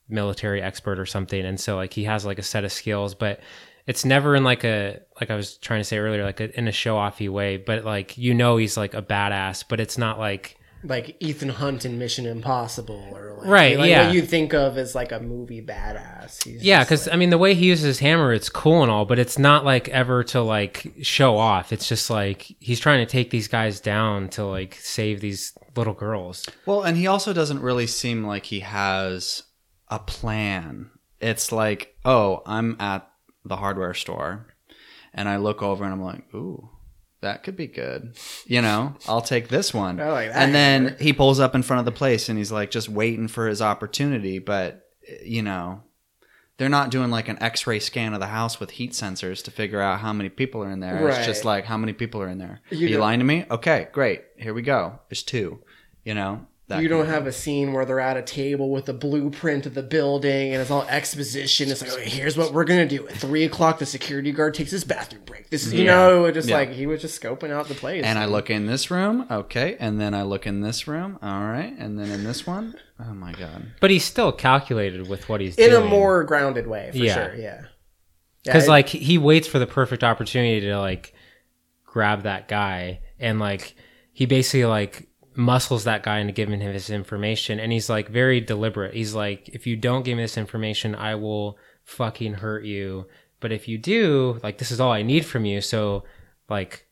[0.08, 3.40] military expert or something, and so like he has like a set of skills, but
[3.86, 6.68] it's never in like a like I was trying to say earlier, like a, in
[6.68, 7.56] a show offy way.
[7.56, 11.84] But like you know, he's like a badass, but it's not like Like Ethan Hunt
[11.84, 14.06] in Mission Impossible, or like, Right, Like yeah.
[14.06, 16.42] what you think of as like a movie badass.
[16.44, 18.90] He's Yeah, because like- I mean, the way he uses his hammer, it's cool and
[18.90, 21.72] all, but it's not like ever to like show off.
[21.72, 25.94] It's just like he's trying to take these guys down to like save these little
[25.94, 26.46] girls.
[26.64, 29.42] Well, and he also doesn't really seem like he has
[29.88, 30.90] a plan.
[31.20, 33.06] It's like, oh, I'm at
[33.44, 34.46] the hardware store
[35.12, 36.70] and I look over and I'm like, ooh,
[37.20, 38.16] that could be good.
[38.46, 39.98] You know, I'll take this one.
[39.98, 42.88] Like And then he pulls up in front of the place and he's like just
[42.88, 44.38] waiting for his opportunity.
[44.38, 44.88] But,
[45.22, 45.82] you know,
[46.56, 49.50] they're not doing like an x ray scan of the house with heat sensors to
[49.50, 51.08] figure out how many people are in there.
[51.08, 52.60] It's just like, how many people are in there?
[52.70, 53.44] You are you lying to me?
[53.50, 54.24] Okay, great.
[54.36, 55.00] Here we go.
[55.08, 55.60] There's two.
[56.04, 56.46] You know,
[56.78, 59.82] you don't have a scene where they're at a table with a blueprint of the
[59.82, 61.70] building and it's all exposition.
[61.70, 63.08] It's like, okay, here's what we're gonna do.
[63.08, 65.50] At three o'clock, the security guard takes his bathroom break.
[65.50, 65.96] This is, you Yeah.
[65.96, 66.56] know, just Yeah.
[66.56, 68.04] like he was just scoping out the place.
[68.04, 71.40] And I look in this room, okay, and then I look in this room, all
[71.42, 72.74] right, and then in this one,
[73.04, 75.82] oh my god, But he's still calculated with what he's in doing.
[75.82, 77.14] a more grounded way, for Yeah.
[77.14, 77.34] sure.
[77.36, 77.62] Yeah, Yeah,
[78.44, 81.14] because it- like he waits for the perfect opportunity to like
[81.84, 83.74] grab that guy and like
[84.12, 85.08] he basically like
[85.40, 87.58] muscles that guy into giving him his information.
[87.58, 88.94] And he's like very deliberate.
[88.94, 93.06] He's like if you don't give me this information i will fucking hurt you.
[93.40, 95.60] But if you do like this is all i need from you.
[95.60, 96.04] So
[96.48, 96.86] like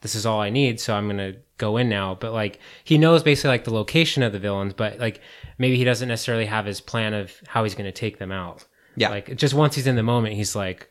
[0.00, 0.80] this is all i need.
[0.80, 2.16] So i'm gonna go in now.
[2.18, 5.20] But like he knows basically like the location of the villains but like
[5.58, 8.64] maybe he doesn't necessarily have his plan of how he's gonna take them out.
[8.96, 9.08] Yeah.
[9.08, 10.90] like just once he's in the moment he's like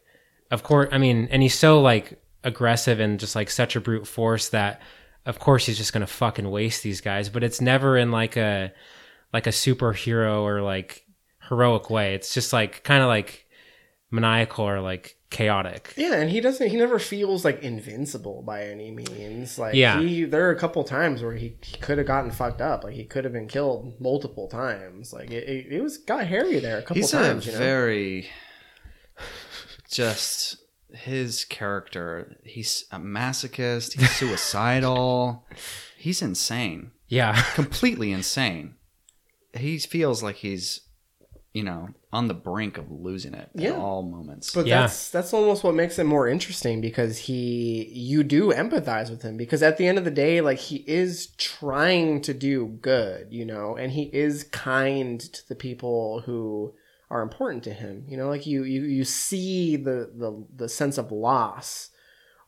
[0.50, 4.08] of course i mean and he's so like aggressive and just like such a brute
[4.08, 4.82] force that
[5.26, 8.72] of course he's just gonna fucking waste these guys but it's never in like a
[9.34, 11.06] like a superhero or like
[11.50, 13.46] heroic way it's just like kind of like
[14.10, 16.68] maniacal or like chaotic Yeah, and he doesn't.
[16.72, 19.58] He never feels like invincible by any means.
[19.58, 19.98] Like, Yeah.
[20.02, 22.84] he there are a couple times where he, he could have gotten fucked up.
[22.84, 25.14] Like, he could have been killed multiple times.
[25.14, 27.48] Like, it, it, it was got hairy there a couple he's times.
[27.48, 28.30] a you know, very
[29.90, 30.58] just
[30.94, 32.38] his character.
[32.44, 33.94] He's a masochist.
[34.00, 35.46] He's suicidal.
[35.98, 38.76] he's insane, yeah completely insane.
[39.54, 40.82] He feels like he's,
[41.54, 43.72] you know, on the brink of losing it Yeah.
[43.72, 44.54] at all moments.
[44.54, 44.82] But Yeah.
[44.82, 49.38] that's that's almost what makes it more interesting because he you do empathize with him
[49.38, 53.46] because at the end of the day like he is trying to do good, you
[53.46, 56.74] know, and he is kind to the people who
[57.12, 58.06] are important to him.
[58.08, 61.90] You know, like you you you see the the the sense of loss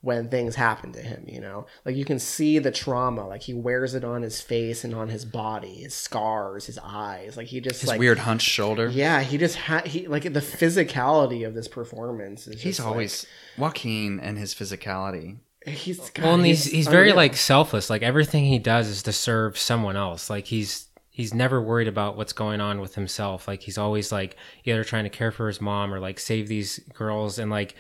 [0.03, 1.65] when things happen to him, you know?
[1.85, 5.07] Like you can see the trauma, like he wears it on his face and on
[5.07, 7.38] his body, his scars, his eyes.
[7.38, 8.88] Like he just His like weird hunched shoulder.
[8.90, 13.26] Yeah, he just had he like the physicality of this performance is He's just, always
[13.57, 15.38] Joaquin and his physicality.
[15.65, 17.90] like, he's well, and he's he's very like selfless.
[17.90, 20.30] Like everything he does is to serve someone else.
[20.30, 23.48] Like he's he's never worried about what's going on with himself.
[23.48, 24.35] Like he's always like
[24.65, 27.38] either trying to care for his mom or like save these girls.
[27.38, 27.76] And like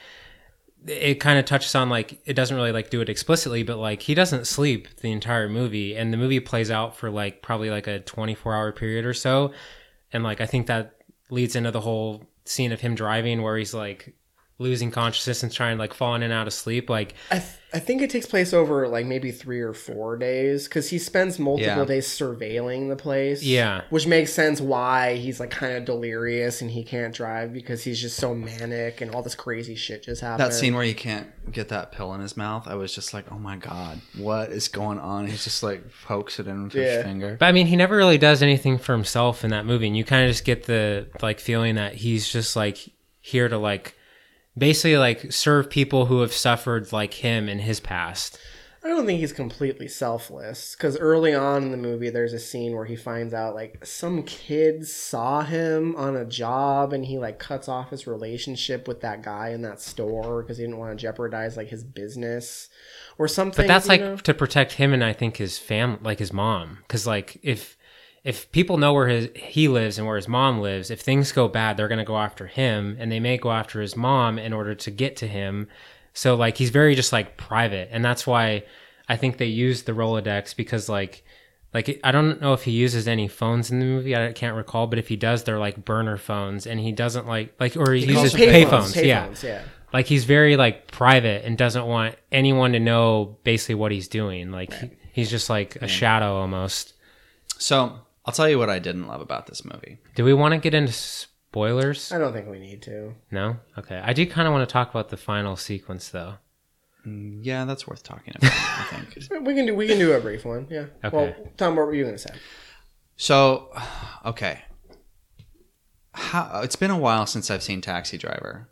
[0.85, 4.01] it kind of touches on like it doesn't really like do it explicitly but like
[4.01, 5.95] he doesn't sleep the entire movie.
[5.95, 9.51] And the movie plays out for like probably like a 24 hour period or so.
[10.13, 10.97] And like i think that
[11.31, 14.13] leads into the whole scene of him driving where he's like
[14.63, 17.79] losing consciousness and trying like falling in and out of sleep like I, th- I
[17.79, 21.77] think it takes place over like maybe three or four days because he spends multiple
[21.79, 21.85] Yeah.
[21.85, 23.41] days surveilling the place.
[23.41, 23.81] Yeah.
[23.89, 27.99] which makes sense why he's like kind of delirious and he can't drive because he's
[27.99, 30.51] just so manic and all this crazy shit just happened.
[30.51, 33.25] That scene where he can't get that pill in his mouth, I was just like,
[33.31, 35.25] oh my god, what is going on?
[35.25, 36.97] He's just like pokes it in with Yeah.
[36.97, 37.37] his finger.
[37.39, 40.03] But I mean, he never really does anything for himself in that movie, and you
[40.03, 42.77] kind of just get the like feeling that he's just like
[43.19, 43.95] here to like
[44.57, 48.39] basically like serve people who have suffered like him in his past.
[48.85, 52.75] I don't think he's completely selfless because early on in the movie, there's a scene
[52.75, 57.39] where he finds out like some kid saw him on a job and he like
[57.39, 61.01] cuts off his relationship with that guy in that store because he didn't want to
[61.01, 62.67] jeopardize like his business
[63.17, 63.63] or something.
[63.63, 64.17] But that's like know?
[64.17, 67.77] to protect him and I think his fam, like his mom, because like if
[68.23, 71.47] if people know where his he lives and where his mom lives, if things go
[71.47, 74.73] bad, they're gonna go after him, and they may go after his mom in order
[74.75, 75.67] to get to him.
[76.13, 78.63] So like he's very just like private, and that's why
[79.09, 81.23] I think they use the Rolodex because like
[81.73, 84.15] like I don't know if he uses any phones in the movie.
[84.15, 87.53] I can't recall, but if he does, they're like burner phones, and he doesn't like
[87.59, 89.05] like or he, uses Payphones, payphones.
[89.05, 89.61] yeah, payphones, yeah.
[89.91, 94.51] like he's very like private and doesn't want anyone to know basically what he's doing.
[94.51, 96.93] Like he- he's just like a shadow almost.
[97.57, 99.99] So I'll tell you what I didn't love about this movie.
[100.15, 102.11] Do we want to get into spoilers?
[102.11, 103.13] I don't think we need to.
[103.31, 103.57] No.
[103.77, 104.01] Okay.
[104.03, 106.35] I do kind of want to talk about the final sequence though.
[107.05, 108.51] Mm, yeah, that's worth talking about.
[108.53, 109.43] I think.
[109.45, 110.67] We can do we can do a brief one.
[110.69, 110.85] Yeah.
[111.03, 111.15] Okay.
[111.15, 112.33] Well, Tom, what were you gonna say?
[113.17, 113.71] So,
[114.25, 114.61] okay.
[116.13, 118.69] How it's been a while since I've seen Taxi Driver.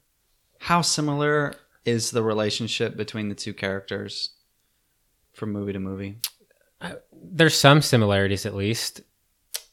[0.59, 4.29] How similar is the relationship between the two characters
[5.33, 6.19] from movie to movie?
[6.79, 9.01] Uh, there's some similarities at least.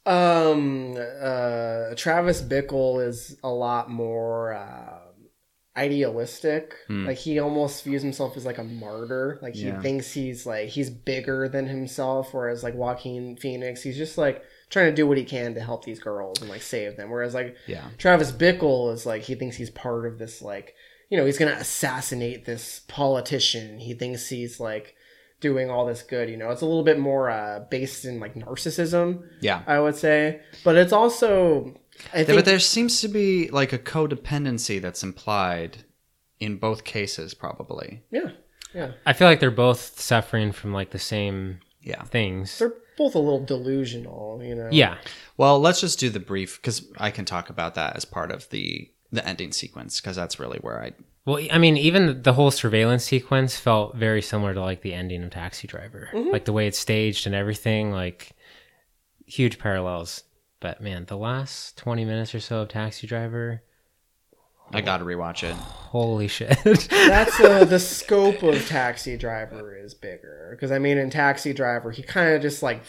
[0.08, 5.00] Um, uh, Travis Bickle is a lot more uh,
[5.76, 6.74] idealistic.
[6.88, 9.38] Like he almost views himself as like a martyr.
[9.42, 9.80] Like he Yeah.
[9.80, 12.32] thinks he's like he's bigger than himself.
[12.34, 15.84] Whereas like Joaquin Phoenix, he's just like trying to do what he can to help
[15.84, 17.10] these girls and like save them.
[17.10, 17.84] Whereas like Yeah.
[17.98, 20.74] Travis Bickle is like he thinks he's part of this like
[21.10, 23.78] you know he's gonna assassinate this politician.
[23.78, 24.94] He thinks he's like
[25.40, 26.28] doing all this good.
[26.28, 29.22] You know, it's a little bit more uh, based in like narcissism.
[29.40, 29.62] Yeah.
[29.66, 31.74] I would say, but it's also
[32.14, 35.78] I Yeah, think but there seems to be like a codependency that's implied
[36.40, 38.02] in both cases, probably.
[38.10, 38.30] yeah
[38.74, 42.02] yeah I feel like they're both suffering from like the same Yeah.
[42.04, 42.58] things.
[42.58, 44.40] they're both a little delusional.
[44.42, 44.68] You know.
[44.72, 44.96] Yeah.
[45.36, 48.48] Well, let's just do the brief because I can talk about that as part of
[48.50, 50.92] the the ending sequence because that's really where I.
[51.28, 55.22] Well, I mean, even the whole surveillance sequence felt very similar to like the ending
[55.22, 57.92] of Taxi Driver, like the way it's staged and everything.
[57.92, 58.32] Like
[59.26, 60.24] huge parallels.
[60.58, 63.62] But man, the last twenty minutes or so of Taxi Driver,
[64.72, 65.52] I got to rewatch it.
[65.54, 66.56] holy shit!
[66.88, 71.90] That's uh, the scope of Taxi Driver is bigger because I mean in Taxi Driver
[71.90, 72.82] he kind of just like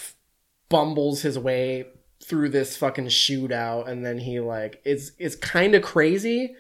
[0.70, 1.88] bumbles his way
[2.24, 6.56] through this fucking shootout and then he like it's it's kind of crazy,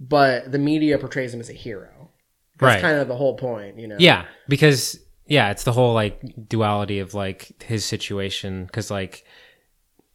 [0.00, 2.10] but the media portrays him as a hero.
[2.58, 2.80] That's Right.
[2.80, 3.96] kind of the whole point, you know.
[3.98, 8.66] yeah, because yeah, it's the whole like duality of like his situation.
[8.66, 9.24] Because like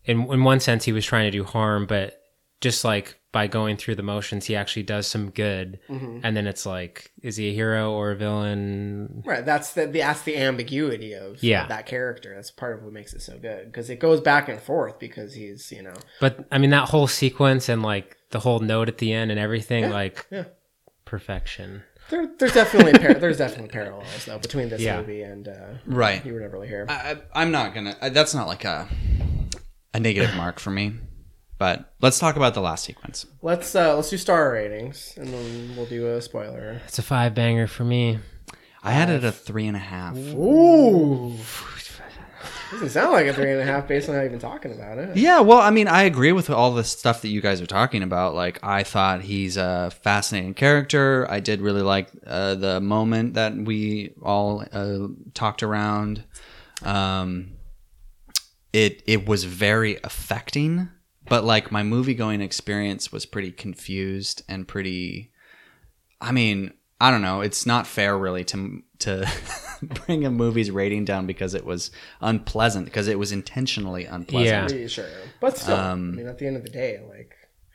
[0.06, 2.19] in in one sense he was trying to do harm, but
[2.61, 5.80] just like by going through the motions, he actually does some good.
[5.88, 9.22] And then it's like, is he a hero or a villain?
[9.26, 11.68] Right, that's the, the that's the ambiguity of, Yeah.
[11.68, 12.34] that character.
[12.36, 15.34] That's part of what makes it so good because it goes back and forth because
[15.36, 18.98] he's you know But I mean, that whole sequence and like the whole note at
[18.98, 20.45] the end and everything, like yeah.
[21.06, 21.84] perfection.
[22.10, 24.99] There, there's definitely par- there's definitely parallels though between this Yeah.
[24.99, 26.26] movie and uh, Right.
[26.26, 26.88] you were never really here.
[26.90, 27.95] I, I- I'm not gonna.
[28.02, 28.88] I, that's not like a
[29.94, 30.94] a negative mark for me.
[31.60, 33.27] But let's talk about the last sequence.
[33.44, 36.81] Let's uh let's do star ratings and then we'll do a spoiler.
[36.88, 38.19] It's a five banger for me.
[38.81, 40.15] I had it a three and a half.
[40.18, 41.36] Ooh.
[42.72, 44.99] Doesn't sound like a three and a half based on how you've been talking about
[44.99, 45.18] it.
[45.18, 48.03] Yeah, well, I mean, I agree with all the stuff that you guys are talking
[48.03, 48.36] about.
[48.36, 51.26] Like, I thought he's a fascinating character.
[51.30, 56.23] I did really like uh, the moment that we all uh, talked around.
[56.84, 57.53] Um,
[58.72, 60.90] it it was very affecting,
[61.30, 65.32] but like my movie going experience was pretty confused and pretty.
[66.22, 67.42] I mean, I don't know.
[67.42, 69.30] It's not fair, really, to to
[70.06, 74.46] bring a movie's rating down because it was unpleasant because it was intentionally unpleasant.
[74.64, 74.68] Yeah.
[74.68, 75.06] Pretty sure.
[75.40, 77.34] But still, Um, I mean, at the end of the day, like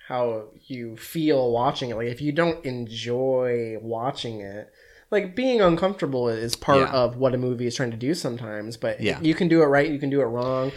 [0.09, 1.97] how you feel watching it.
[1.97, 4.71] Like if you don't enjoy watching it,
[5.11, 6.93] like being uncomfortable is part Yeah.
[6.93, 8.77] of what a movie is trying to do sometimes.
[8.77, 9.19] But Yeah.
[9.23, 10.73] you can do it right, you can do it wrong.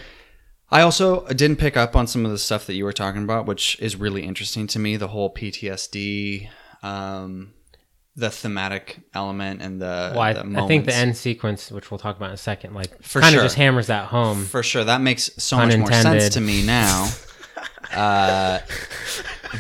[0.70, 3.46] I also didn't pick up on some of the stuff that you were talking about,
[3.46, 4.98] which is really interesting to me.
[4.98, 6.50] The whole PTSD,
[6.84, 7.54] um,
[8.18, 12.00] the thematic element, and the, Well, I, the I think the end sequence, which we'll
[12.00, 13.46] talk about in a second, like For kind of sure.
[13.46, 14.44] just hammers that home.
[14.44, 17.10] for sure that makes so much more sense to me now
[17.96, 18.60] uh,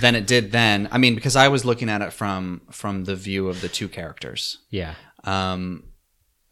[0.01, 0.89] than it did then.
[0.91, 3.87] I mean, because I was looking at it from from the view of the two
[3.87, 4.59] characters.
[4.69, 4.95] yeah.
[5.23, 5.83] Um,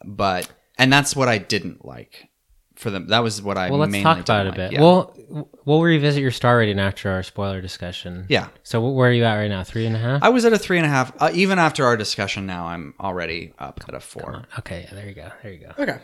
[0.04, 2.30] but and that's what I didn't like
[2.76, 3.08] for them.
[3.08, 4.58] That was what I Well, let's mainly talk about it a like.
[4.58, 4.72] bit.
[4.74, 4.82] Yeah.
[4.82, 8.26] We'll we'll revisit your star rating after our spoiler discussion.
[8.30, 8.48] yeah.
[8.64, 9.64] So where are you at right now?
[9.64, 10.24] Three and a half.
[10.24, 11.12] I was at a three and a half.
[11.22, 14.44] Uh, even after our discussion, now I'm already up at a four.
[14.60, 15.30] Okay, there you go.
[15.42, 15.72] There you go.
[15.82, 15.98] Okay.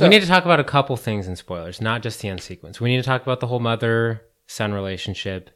[0.00, 2.80] we need to talk about a couple things in spoilers, not just the end sequence.
[2.80, 5.50] We need to talk about the whole mother son relationship.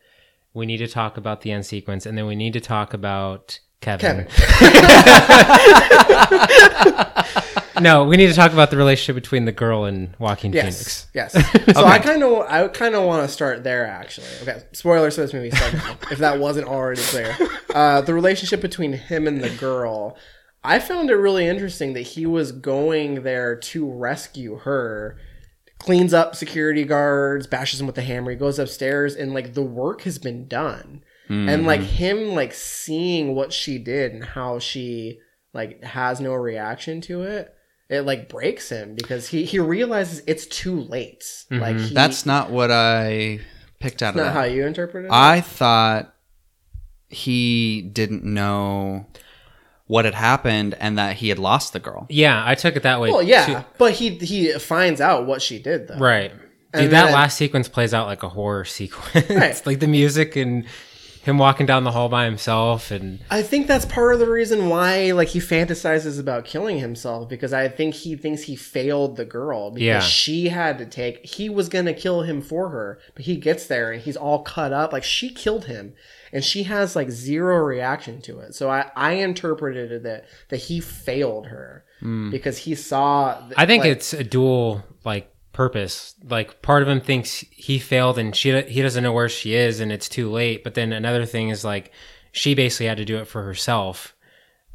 [0.55, 3.61] We need to talk about the end sequence, and then we need to talk about
[3.81, 4.27] Kevin.
[4.29, 4.29] Kevin.
[7.81, 10.65] No, we need to talk about the relationship between the girl and Joaquin Yes.
[10.65, 11.07] Phoenix.
[11.15, 11.75] Yes.
[11.75, 14.27] So I kind of I kind of want to start there actually.
[14.43, 14.63] Okay.
[14.73, 15.51] Spoilers for this movie.
[16.11, 17.37] If that wasn't already clear.
[17.75, 20.17] Uh, the relationship between him and the girl.
[20.65, 25.19] I found it really interesting that he was going there to rescue her.
[25.79, 28.33] Cleans up security guards, bashes him with the hammer.
[28.33, 31.03] He goes upstairs, and like the work has been done.
[31.31, 35.21] And like him, like seeing what she did and how she
[35.53, 37.55] like has no reaction to it
[37.89, 41.21] it like breaks him because he he realizes it's too late.
[41.51, 41.59] Mm-hmm.
[41.61, 43.41] Like he, That's not what I
[43.81, 44.33] picked out of not that.
[44.33, 45.15] how you interpreted it.
[45.15, 46.15] I thought
[47.09, 49.07] he didn't know
[49.87, 52.07] what had happened and that he had lost the girl.
[52.11, 53.11] Yeah, I took it that way.
[53.11, 53.65] well, yeah, too.
[53.79, 55.97] but he he finds out what she did though.
[55.99, 56.31] Right.
[56.75, 59.31] Dude, And that then- last sequence plays out like a horror sequence.
[59.31, 59.67] Right.
[59.67, 60.67] like the music and
[61.23, 64.69] him walking down the hall by himself and I think that's part of the reason
[64.69, 69.25] why like he fantasizes about killing himself because I think he thinks he failed the
[69.25, 70.01] girl because Yeah.
[70.01, 73.93] she had to take he was gonna kill him for her, but he gets there
[73.93, 75.95] and he's all cut up like she killed him
[76.33, 78.55] and she has like zero reaction to it.
[78.55, 82.31] So I I interpreted it that that he failed her hmm.
[82.31, 86.15] because he saw th- I think like- it's a dual like purpose.
[86.23, 89.81] Like part of him thinks he failed and she he doesn't know where she is
[89.81, 90.63] and it's too late.
[90.63, 91.91] But then another thing is like
[92.31, 94.15] she basically had to do it for herself,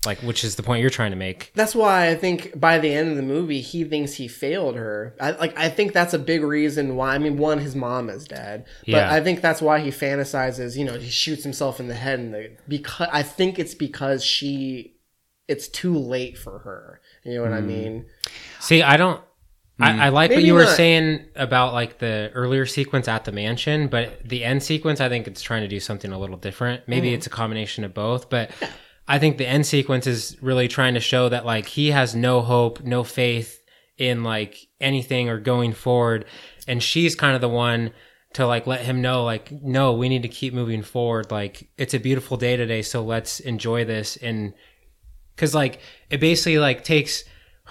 [0.06, 1.54] like which is the point you're trying to make.
[1.56, 5.16] That's why I think by the end of the movie, he thinks he failed her.
[5.22, 5.58] I like.
[5.58, 7.16] I think that's a big reason why.
[7.16, 9.14] I mean, one, his mom is dead, but Yeah.
[9.14, 10.76] I think that's why he fantasizes.
[10.76, 14.22] You know, he shoots himself in the head, and the because I think it's because
[14.22, 14.98] she,
[15.48, 17.00] it's too late for her.
[17.24, 17.68] You know what I hmm.
[17.68, 18.06] mean?
[18.60, 19.22] See, I don't.
[19.80, 20.76] I, I like what Maybe you were not.
[20.76, 25.28] saying about like the earlier sequence at the mansion, but the end sequence, I think
[25.28, 26.88] it's trying to do something a little different.
[26.88, 27.16] Maybe Mm-hmm.
[27.16, 28.52] it's a combination of both, but
[29.08, 32.42] I think the end sequence is really trying to show that like he has no
[32.42, 33.62] hope, no faith
[33.98, 36.26] in like anything or going forward,
[36.68, 37.92] and she's kind of the one
[38.34, 41.32] to like let him know like no, we need to keep moving forward.
[41.32, 44.54] Like it's a beautiful day today, so let's enjoy this and
[45.36, 45.80] because like
[46.12, 47.24] it basically like takes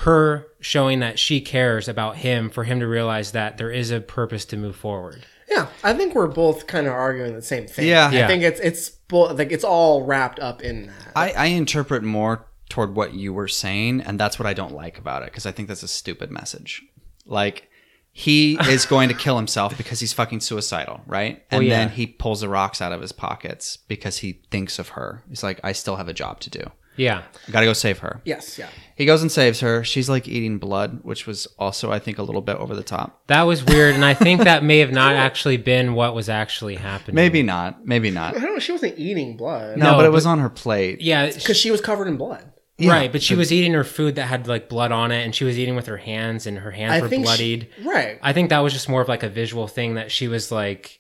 [0.03, 4.01] her showing that she cares about him for him to realize that there is a
[4.01, 7.89] purpose to move forward Yeah, I think we're both kind of arguing the same thing.
[7.89, 8.09] Yeah.
[8.09, 11.13] I think it's it's bo- like it's all wrapped up in that.
[11.15, 14.99] I, I interpret more toward what you were saying, and that's what I don't like
[14.99, 16.83] about it because I think that's a stupid message.
[17.27, 17.69] Like,
[18.13, 21.45] he is going to kill himself because he's fucking suicidal, right?
[21.53, 21.77] Oh, and yeah.
[21.77, 25.23] then he pulls the rocks out of his pockets because he thinks of her.
[25.29, 26.63] He's like, I still have a job to do.
[26.97, 28.21] Yeah I gotta go save her.
[28.25, 28.69] yes, yeah.
[28.95, 29.83] He goes and saves her.
[29.83, 33.27] She's like eating blood, which was also, I think, a little bit over the top.
[33.29, 36.77] that was weird and i think that may have not actually been what was actually
[36.77, 37.85] happening Maybe not.
[37.87, 38.37] Maybe not.
[38.37, 38.59] I don't know.
[38.59, 39.79] She wasn't eating blood.
[39.79, 41.01] No, No, but it but- was on her plate.
[41.01, 42.45] yeah because she was covered in blood.
[42.81, 45.45] right but she was eating her food that had like blood on it and she
[45.45, 48.19] was eating with her hands and her hands I were think she- bloodied right.
[48.23, 50.99] i think that was just more of like a visual thing that she was like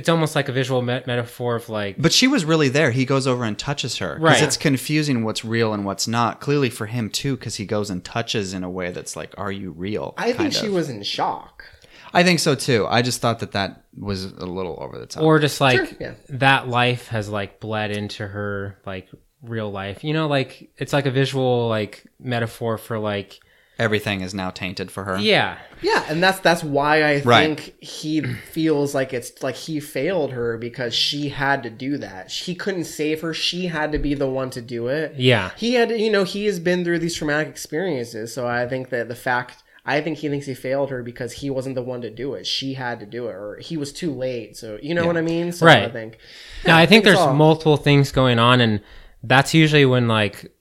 [0.00, 2.90] it's almost like a visual met- metaphor of like But she was really there.
[2.90, 4.14] He goes over and touches her.
[4.14, 4.42] Because Right.
[4.42, 6.40] it's confusing what's real and what's not.
[6.40, 9.52] Clearly for him too, because he goes and touches in a way that's like, "Are
[9.52, 10.72] you real?" I think kind she of.
[10.72, 11.64] was in shock.
[12.12, 12.86] I think so too.
[12.88, 15.22] I just thought that that was a little over the top.
[15.22, 16.14] or just like Sure, yeah.
[16.30, 19.08] that life has like bled into her like
[19.42, 23.40] real life you know like it's like a visual like metaphor for like
[23.80, 25.18] everything is now tainted for her.
[25.18, 27.46] yeah Yeah, and that's that's why I Right.
[27.46, 32.30] think he feels like it's like he failed her because she had to do that.
[32.30, 33.32] He couldn't save her.
[33.32, 35.14] She had to be the one to do it.
[35.16, 38.68] yeah He had to, you know, he has been through these traumatic experiences, so I
[38.68, 41.82] think that the fact I think he thinks he failed her because he wasn't the
[41.82, 42.46] one to do it.
[42.46, 44.54] She had to do it or he was too late.
[44.56, 45.52] So, you know what I mean?
[45.52, 45.84] So Right.
[45.84, 46.18] I think
[46.66, 48.80] no i think it's there's all- multiple things going on and
[49.24, 50.52] that's usually when like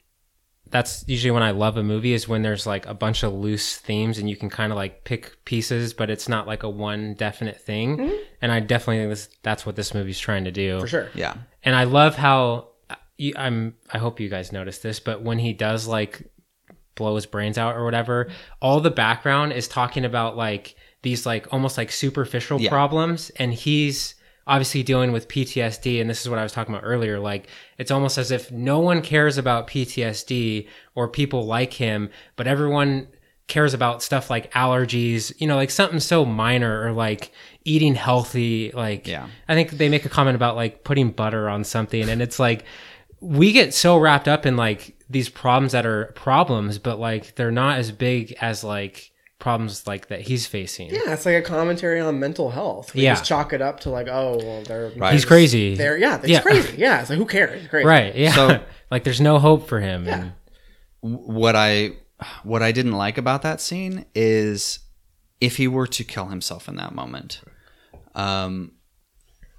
[0.71, 3.77] that's usually when i love a movie is when there's like a bunch of loose
[3.77, 7.13] themes and you can kind of like pick pieces but it's not like a one
[7.15, 8.15] definite thing mm-hmm.
[8.41, 11.09] and i definitely think this that's what this movie's trying to do for sure.
[11.15, 11.35] Yeah.
[11.63, 12.95] and I love how uh,
[13.35, 13.75] I'm.
[13.91, 16.21] I hope you guys noticed this, but when he does like
[16.95, 18.29] blow his brains out or whatever,
[18.61, 22.69] all the background is talking about like these like almost like superficial Yeah.
[22.69, 24.15] problems, and he's
[24.49, 26.01] obviously dealing with PTSD.
[26.01, 27.19] And this is what I was talking about earlier.
[27.19, 27.47] Like
[27.77, 33.07] it's almost as if no one cares about PTSD or people like him, but everyone
[33.47, 37.31] cares about stuff like allergies, you know, like something so minor or like
[37.65, 38.71] eating healthy.
[38.71, 39.27] Like, Yeah.
[39.47, 42.63] I think they make a comment about like putting butter on something, and it's like
[43.19, 47.51] we get so wrapped up in like these problems that are problems, but like they're
[47.51, 50.89] not as big as like problems like that he's facing.
[50.89, 52.93] Yeah, it's like a commentary on mental health.
[52.93, 53.13] We Yeah.
[53.13, 55.13] just chalk it up to like, oh, well, they're Right.
[55.13, 55.75] He's crazy.
[55.75, 56.41] They're yeah, it's Yeah.
[56.41, 56.75] crazy.
[56.77, 57.61] Yeah, it's like who cares?
[57.61, 57.87] It's crazy.
[57.87, 58.13] Right.
[58.15, 58.33] Yeah.
[58.33, 58.61] So-
[58.91, 60.07] like there's no hope for him.
[60.07, 60.33] And
[60.99, 61.93] what I
[62.43, 64.79] what I didn't like about that scene is
[65.39, 67.39] if he were to kill himself in that moment.
[68.15, 68.73] Um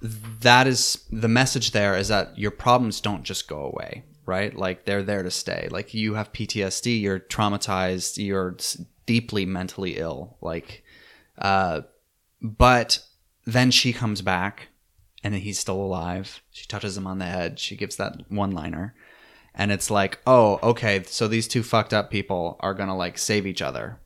[0.02, 4.54] that is the message there is that your problems don't just go away, right?
[4.56, 5.68] Like they're there to stay.
[5.70, 8.80] Like you have PTSD, you're traumatized, you're s-
[9.12, 10.36] deeply mentally ill.
[10.40, 10.84] Like
[11.38, 11.82] uh
[12.40, 13.02] but
[13.44, 14.68] then she comes back
[15.24, 16.42] and he's still alive.
[16.50, 17.58] She touches him on the head.
[17.58, 18.94] She gives that one liner
[19.54, 23.46] and it's like, oh, okay, so these two fucked up people are gonna like save
[23.46, 24.00] each other,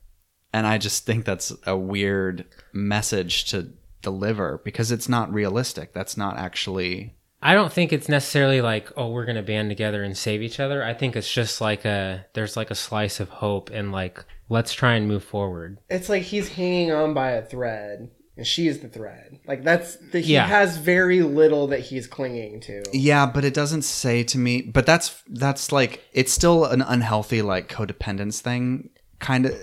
[0.53, 3.71] and I just think that's a weird message to
[4.01, 5.93] deliver because it's not realistic.
[5.93, 7.14] That's not actually.
[7.47, 10.83] I don't think it's necessarily like, oh, we're gonna band together and save each other.
[10.83, 14.73] I think it's just like a there's like a slice of hope and like let's
[14.73, 15.77] try and move forward.
[15.89, 19.37] It's like he's hanging on by a thread, and she is the thread.
[19.47, 20.47] Like that's the, he Yeah.
[20.47, 22.83] has very little that he's clinging to.
[22.93, 24.63] Yeah, but it doesn't say to me.
[24.63, 28.89] But that's that's like it's still an unhealthy like codependence thing
[29.19, 29.53] kind of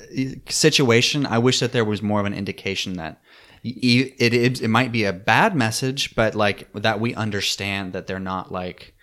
[0.48, 1.26] situation.
[1.26, 3.31] I wish that there was more of an indication that y- y-
[3.64, 8.18] it it, it might be a bad message, but like that we understand that they're
[8.18, 8.94] not like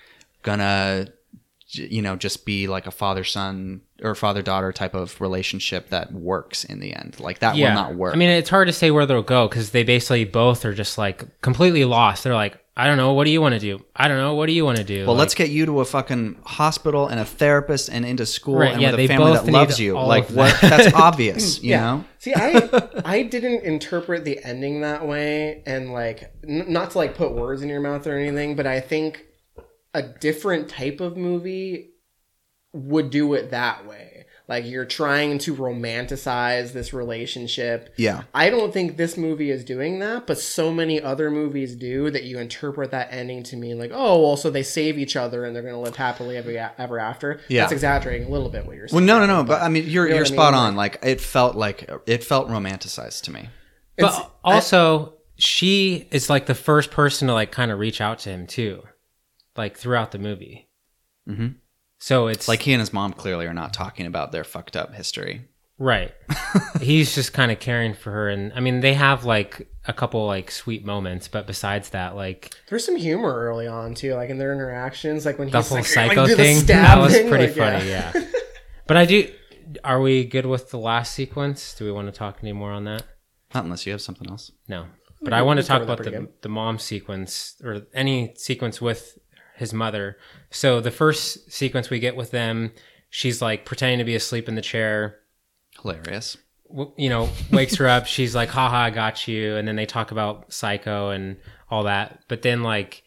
[0.44, 1.08] gonna
[1.72, 6.12] you know just be like a father son or father daughter type of relationship that
[6.12, 7.20] works in the end.
[7.20, 8.14] Like that will not work.
[8.14, 10.98] I mean, it's hard to say where they'll go because they basically both are just
[10.98, 12.24] like completely lost.
[12.24, 13.84] They're like, I don't know, what do you want to do?
[13.94, 15.00] I don't know, what do you want to do?
[15.06, 18.56] Well, Like, let's get you to a fucking hospital and a therapist and into school
[18.60, 19.98] Right, and yeah, with they a family both that loves you.
[19.98, 20.62] all Like of what?
[20.62, 20.70] that.
[20.70, 22.06] That's obvious, you know.
[22.20, 22.70] See, I
[23.04, 27.62] I didn't interpret the ending that way, and like n- not to like put words
[27.62, 29.26] in your mouth or anything, but I think
[29.94, 31.90] a different type of movie
[32.74, 34.09] would do it that way.
[34.50, 37.94] Like you're trying to romanticize this relationship.
[37.98, 38.24] Yeah.
[38.34, 42.24] I don't think this movie is doing that, but so many other movies do that
[42.24, 45.56] you interpret that ending to mean like, oh, well, so they save each other and
[45.56, 47.40] they're going to live happily ever, ever after.
[47.48, 47.62] Yeah.
[47.62, 49.06] That's exaggerating a little bit what you're saying.
[49.06, 49.44] Well, no, no, no.
[49.44, 50.62] But I mean, you're You know you're what I spot mean?
[50.64, 50.76] on.
[50.76, 53.50] Like it felt like it felt romanticized to me.
[53.98, 58.20] It's- But also, she is like the first person to like kind of reach out
[58.20, 58.82] to him too,
[59.56, 60.68] like throughout the movie.
[61.30, 61.56] Mhm.
[62.00, 64.94] So it's Like he and his mom clearly are not talking about their fucked up
[64.94, 65.48] history.
[65.78, 66.14] right.
[66.82, 70.26] He's just kind of caring for her, and I mean, they have like a couple
[70.26, 74.38] like sweet moments, but besides that, like There's some humor early on too, like in
[74.38, 77.00] their interactions, like when the he's whole like, psycho like, do the thing, that stab
[77.00, 77.90] was pretty like, funny.
[77.90, 78.14] Yeah.
[78.88, 79.32] but I do.
[79.84, 81.76] Are we good with the last sequence?
[81.76, 83.04] Do we want to talk any more on that?
[83.54, 84.52] Not unless you have something else.
[84.68, 84.86] No.
[85.22, 86.28] But I want to talk about the, good.
[86.42, 89.20] the mom sequence or any sequence with
[89.60, 90.18] his mother.
[90.50, 92.72] So the first sequence we get with them,
[93.10, 95.20] she's like pretending to be asleep in the chair.
[95.82, 96.38] Hilarious.
[96.70, 98.06] w- You know, wakes her up.
[98.08, 99.56] She's like, haha, I got you.
[99.56, 101.38] And then they talk about Psycho and
[101.70, 102.22] all that.
[102.28, 103.04] But then, like,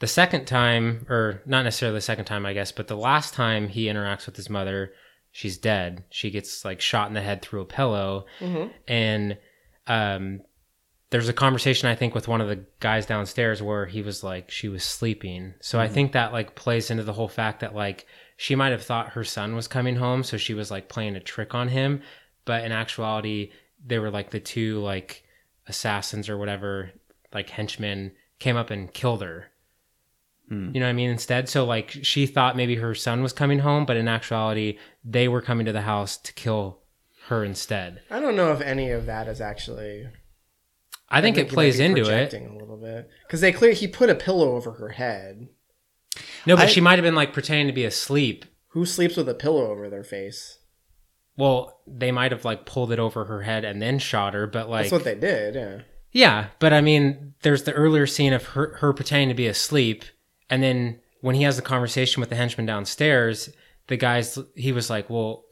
[0.00, 3.68] the second time, or not necessarily the second time, I guess, but the last time
[3.68, 4.92] he interacts with his mother,
[5.30, 6.04] she's dead.
[6.10, 8.24] She gets like shot in the head through a pillow.
[8.88, 9.36] And
[9.86, 10.40] um,
[11.10, 14.50] there's a conversation I think with one of the guys downstairs where he was like
[14.50, 15.54] she was sleeping.
[15.60, 15.94] So I mm-hmm.
[15.94, 18.06] think that like plays into the whole fact that like
[18.36, 21.20] she might have thought her son was coming home, so she was like playing a
[21.20, 22.00] trick on him,
[22.44, 23.50] but in actuality
[23.84, 25.24] they were like the two like
[25.66, 26.92] assassins or whatever,
[27.34, 29.50] like henchmen came up and killed her.
[30.48, 30.70] Hmm.
[30.72, 31.10] You know what I mean?
[31.10, 35.26] Instead, so like she thought maybe her son was coming home, but in actuality they
[35.26, 36.78] were coming to the house to kill
[37.26, 38.00] her instead.
[38.10, 40.06] I don't know if any of that is actually.
[41.10, 42.32] I think, it plays into it.
[42.32, 45.48] a little bit because they clear he put a pillow over her head.
[46.46, 48.44] No, but I- she might have been like pretending to be asleep.
[48.68, 50.58] Who sleeps with a pillow over their face?
[51.36, 54.68] Well, they might have like pulled it over her head and then shot her, but
[54.68, 55.54] like That's what they did.
[55.54, 55.80] Yeah.
[56.12, 60.04] Yeah, but I mean, there's the earlier scene of her, her pretending to be asleep,
[60.48, 63.50] and then when he has the conversation with the henchman downstairs,
[63.86, 65.44] the guy's he was like, "Well,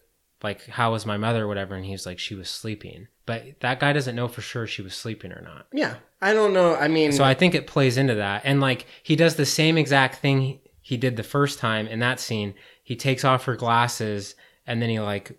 [0.43, 3.79] like how was my mother, or whatever," and he's like, "She was sleeping," but that
[3.79, 5.67] guy doesn't know for sure she was sleeping or not.
[5.73, 5.97] Yeah.
[6.21, 6.75] I don't know.
[6.75, 9.79] I mean, So I think it plays into that, and like he does the same
[9.79, 12.55] exact thing he- he did the first time in that scene.
[12.83, 14.35] He takes off her glasses,
[14.67, 15.39] and then he like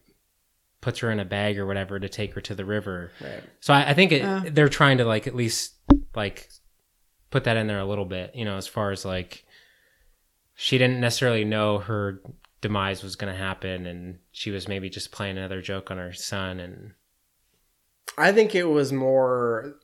[0.80, 3.12] puts her in a bag or whatever to take her to the river.
[3.20, 3.44] Right.
[3.60, 5.74] So I, I think it, they're trying to like at least
[6.16, 6.50] like
[7.32, 9.44] put that in there a little bit, you know, as far as like
[10.56, 12.22] she didn't necessarily know her
[12.62, 16.14] demise was going to happen, and she was maybe just playing another joke on her
[16.14, 16.92] son, and
[18.18, 19.76] I think it was more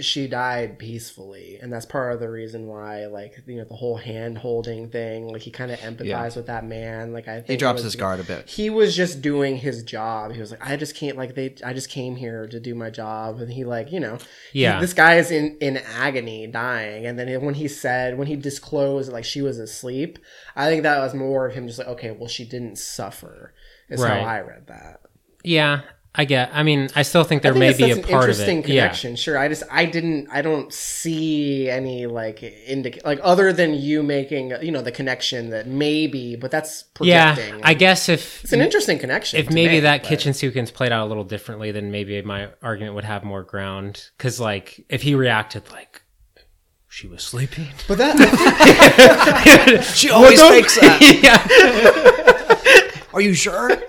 [0.00, 3.96] she died peacefully and that's part of the reason why like you know the whole
[3.96, 6.34] hand holding thing like he kind of empathized Yeah.
[6.34, 8.50] with that man like i think He drops was- his guard a bit.
[8.50, 11.72] he was just doing his job he was like i just can't like they i
[11.72, 14.18] just came here to do my job and he like you know
[14.52, 14.80] he- Yeah.
[14.80, 19.12] this guy is in in agony dying and then when he said when he disclosed
[19.12, 20.18] like she was asleep
[20.56, 23.54] i think that was more of him just like okay well she didn't suffer
[23.88, 24.20] is Right.
[24.22, 25.02] how i read that
[25.44, 25.82] yeah,
[26.16, 26.50] I get.
[26.52, 28.68] I mean, I still think there I think may be a part of interesting it.
[28.68, 29.16] Yeah, connection.
[29.16, 34.02] Sure, I just I didn't I don't see any like indic like other than you
[34.04, 37.58] making you know the connection that maybe, but that's yeah.
[37.64, 39.40] I guess if it's an interesting connection.
[39.40, 42.50] if maybe make, that but- kitchen sequence played out a little differently, then maybe my
[42.62, 44.10] argument would have more ground.
[44.16, 46.02] Because like if he reacted like
[46.88, 48.14] she was sleeping, but that
[49.96, 51.00] She always fakes that.
[51.24, 52.13] yeah,
[53.14, 53.70] Are you sure?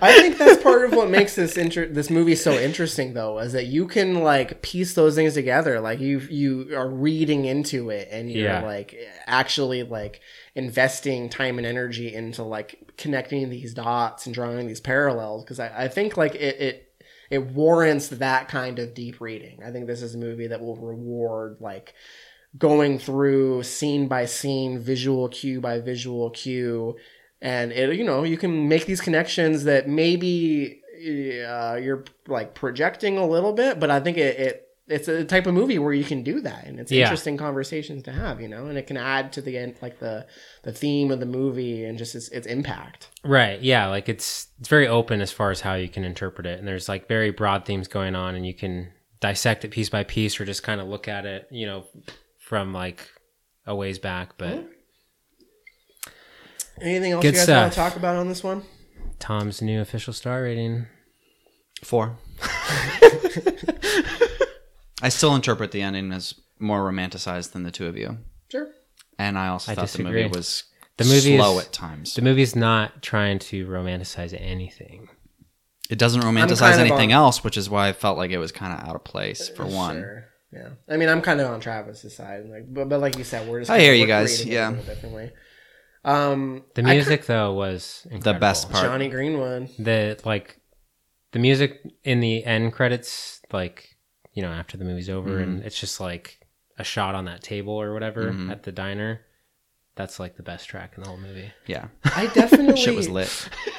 [0.00, 3.52] I think that's part of what makes this inter- this movie so interesting though is
[3.52, 8.08] that you can like piece those things together like you you are reading into it
[8.10, 8.62] and you're Yeah.
[8.62, 8.94] like
[9.26, 10.20] actually like
[10.54, 15.84] investing time and energy into like connecting these dots and drawing these parallels because I,
[15.84, 16.92] I think like it, it
[17.30, 20.76] it warrants that kind of deep reading I think this is a movie that will
[20.76, 21.94] reward like
[22.56, 26.96] going through scene by scene visual cue by visual cue
[27.44, 30.80] and it you know you can make these connections that maybe
[31.46, 35.46] uh, you're like projecting a little bit but i think it, it it's a type
[35.46, 37.02] of movie where you can do that and it's Yeah.
[37.04, 40.26] interesting conversations to have you know and it can add to the end like the
[40.62, 43.60] the theme of the movie and just its, its impact right.
[43.62, 46.68] Yeah, like it's it's very open as far as how you can interpret it, and
[46.68, 48.90] there's like very broad themes going on, and you can
[49.20, 51.84] dissect it piece by piece or just kind of look at it, you know,
[52.38, 53.08] from like
[53.66, 54.36] a ways back.
[54.36, 54.66] But
[56.80, 58.62] anything else Good you guys want to talk about on this one
[59.18, 60.86] Tom's new official star rating.
[61.82, 62.16] Four.
[65.02, 68.18] I still interpret the ending as more romanticized than the two of you,
[68.50, 68.68] sure
[69.18, 70.04] and I also I thought disagree.
[70.04, 70.64] the movie was
[70.96, 72.14] The movie slow is- at times.
[72.14, 75.08] The movie's not trying to romanticize anything.
[75.90, 78.72] It doesn't romanticize anything on- else, which is why I felt like it was kind
[78.78, 80.24] of out of place for one.
[80.52, 80.70] Yeah.
[80.88, 83.60] I mean, I'm kind of on Travis's side, like, but, but like you said, we're
[83.60, 83.70] just.
[83.70, 84.70] I hear you guys, yeah.
[84.72, 85.32] differently.
[86.04, 88.40] Um, The I music though was incredible.
[88.40, 88.84] best part.
[88.84, 89.70] Jonny Greenwood.
[89.78, 90.58] The like
[91.32, 93.96] the music in the end credits, like
[94.32, 95.66] you know, after the movie's over, and Mm-hmm.
[95.66, 96.38] it's just like
[96.78, 99.20] a shot on that table or whatever at the diner.
[99.96, 101.52] That's like the best track in the whole movie.
[101.66, 103.48] Yeah, I definitely shit was lit.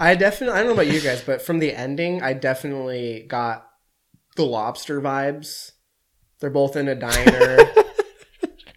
[0.00, 0.54] I definitely.
[0.54, 3.66] I don't know about you guys, but from the ending, I definitely got
[4.36, 5.72] the lobster vibes.
[6.40, 7.58] They're both in a diner.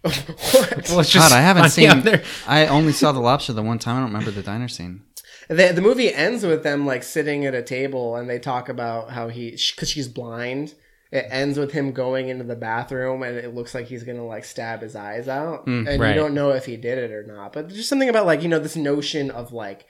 [0.06, 0.90] what?
[0.90, 1.90] Well, it's God, I haven't seen.
[1.90, 2.24] out there.
[2.48, 3.98] I only saw the lobster the one time.
[3.98, 5.02] I don't remember the diner scene.
[5.48, 9.12] The, the movie ends with them like sitting at a table and they talk about
[9.12, 10.74] how he because she's blind.
[11.12, 14.44] It ends with him going into the bathroom and it looks like he's gonna like
[14.44, 15.88] stab his eyes out, hmm.
[15.88, 16.10] and right.
[16.10, 17.54] you don't know if he did it or not.
[17.54, 19.86] But there's just something about like you know this notion of like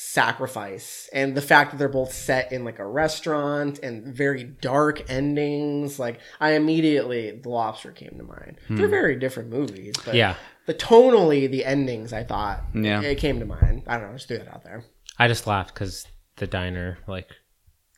[0.00, 5.10] sacrifice and the fact that they're both set in like a restaurant and very dark
[5.10, 5.98] endings.
[5.98, 8.58] Like I immediately the Lobster came to mind.
[8.70, 8.90] They're hmm.
[8.90, 13.00] very different movies, but Yeah, the tonally the endings I thought Yeah.
[13.00, 13.82] it came to mind.
[13.88, 14.84] I don't know, just threw that out there.
[15.18, 16.06] I just laughed because
[16.36, 17.30] the diner like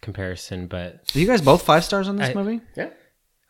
[0.01, 2.63] comparison, but Are you guys both five stars on this I- movie?
[2.77, 2.89] Yeah.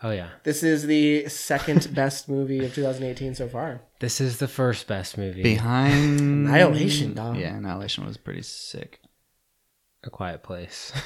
[0.03, 3.81] Oh yeah, This is the second best movie of 2018 so far.
[4.01, 5.43] this is the first best movie.
[5.43, 7.37] Behind Annihilation, dog.
[7.37, 9.01] Yeah, Annihilation was pretty sick.
[10.05, 10.93] A Quiet Place.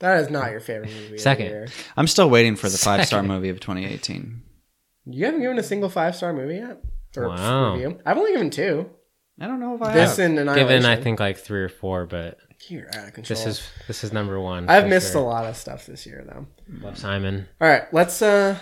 [0.00, 1.16] That is not your favorite movie.
[1.30, 1.46] Second.
[1.46, 1.68] year.
[1.96, 4.42] I'm still waiting for the five star movie of 2018.
[5.04, 6.82] You haven't given a single five star movie yet?
[7.16, 7.74] Or Wow.
[7.74, 8.00] review?
[8.04, 8.90] I've only given two.
[9.40, 10.26] I don't know if I This have.
[10.30, 10.68] and Annihilation.
[10.68, 12.36] Given I think like three or four, but
[12.68, 13.36] You're out of control.
[13.36, 14.68] this is this is number one.
[14.68, 15.20] I've missed sure.
[15.22, 16.46] a lot of stuff this year though.
[16.80, 17.48] Love Simon.
[17.60, 18.58] All right, let's uh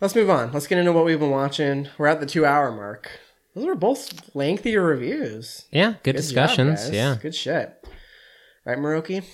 [0.00, 0.52] let's move on.
[0.52, 1.88] Let's get into what we've been watching.
[1.98, 3.10] We're at the two hour mark.
[3.54, 5.66] Those are both lengthier reviews.
[5.70, 6.80] Yeah, good, Good discussions.
[6.84, 6.90] guys.
[6.90, 7.16] yeah.
[7.20, 7.86] good shit.
[8.64, 9.24] Right, Maroki?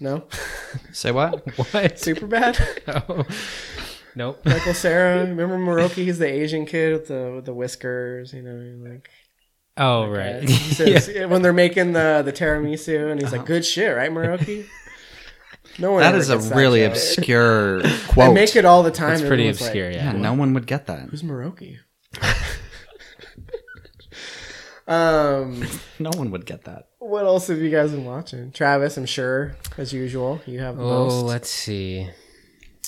[0.00, 0.24] No,
[0.92, 1.44] Say what?
[1.56, 1.96] What?
[1.96, 2.56] Superbad.
[3.08, 3.24] Oh.
[4.14, 4.40] Nope.
[4.46, 6.04] Michael Cera, remember Maroki?
[6.04, 8.32] He's the Asian kid with the with the whiskers.
[8.32, 9.08] You know, like
[9.78, 10.42] Oh right.
[10.48, 14.66] he says, when they're making the the tiramisu, and he's like, "Good shit, right, Maroki?"
[15.78, 16.00] No one.
[16.00, 16.92] That ever is a gets really joke.
[16.92, 18.34] obscure They quote.
[18.34, 19.12] make it all the time.
[19.12, 19.90] It's pretty Everyone's like, obscure.
[19.92, 20.18] yeah, yeah.
[20.18, 21.08] no one would get that.
[21.10, 21.78] Who's Maroki?
[24.88, 25.64] um,
[25.98, 26.88] No one would get that.
[26.98, 28.50] what else have you guys been watching?
[28.52, 31.22] Travis, I'm sure, as usual, you have the Oh, most.
[31.24, 32.08] let's see.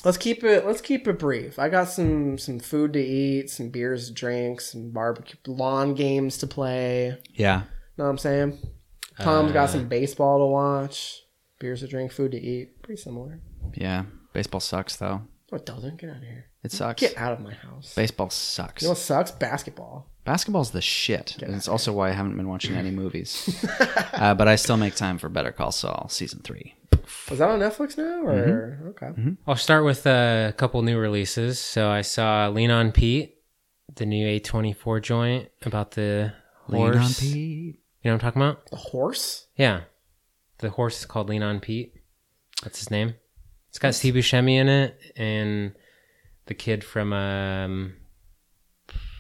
[0.05, 0.67] Let's keep it.
[0.67, 1.59] Let's keep it brief.
[1.59, 6.39] I got some some food to eat, some beers to drink, some barbecue, lawn games
[6.39, 7.19] to play.
[7.35, 7.63] Yeah.
[7.97, 8.59] Know what I'm saying?
[9.21, 9.73] Tom's got Uh.
[9.73, 11.23] some baseball to watch,
[11.59, 12.83] beers to drink, food to eat.
[12.83, 13.41] Pretty similar.
[13.75, 14.05] Yeah.
[14.33, 15.23] Baseball sucks though.
[15.53, 15.99] Oh, it doesn't.
[16.01, 16.47] Get out of here.
[16.63, 17.01] It sucks.
[17.01, 17.95] Get out of my house.
[17.95, 18.83] Baseball sucks.
[18.83, 19.31] You know what sucks?
[19.33, 20.09] Basketball.
[20.25, 21.37] Basketball's the shit.
[21.43, 23.65] And it's also why I haven't been watching any movies.
[24.13, 26.75] uh, but I still make time for Better Call Saul season three.
[27.29, 28.23] Was that on Netflix now?
[28.25, 29.13] Or okay.
[29.47, 31.59] I'll start with a couple new releases.
[31.59, 33.37] So I saw Lean on Pete,
[33.95, 36.33] the new A24 joint about the
[36.65, 36.95] horse.
[36.95, 37.81] Lean on Pete.
[38.03, 38.67] You know what I'm talking about?
[38.71, 39.47] The horse.
[39.57, 39.83] Yeah.
[40.59, 41.95] The horse is called Lean on Pete.
[42.63, 43.15] That's his name.
[43.69, 45.73] It's got Steve Buscemi in it and
[46.47, 47.95] the kid from um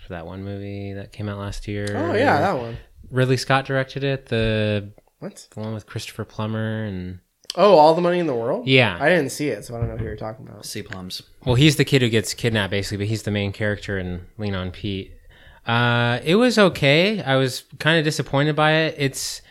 [0.09, 1.87] that one movie that came out last year.
[1.95, 2.77] Oh yeah, that one.
[3.11, 4.27] Ridley Scott directed it.
[4.27, 5.47] The What?
[5.55, 7.21] the one with Christopher Plummer and
[7.57, 8.67] Oh, all the money in the world.
[8.69, 8.97] yeah.
[9.01, 10.65] I didn't see it, so I don't know who you're talking about.
[10.65, 11.23] Sea plums.
[11.45, 14.55] Well, he's the kid who gets kidnapped, basically, but he's the main character in Lean
[14.55, 15.13] on Pete.
[15.67, 17.23] Uh, it was okay.
[17.23, 18.95] I was kind of disappointed by it.
[18.99, 19.43] It's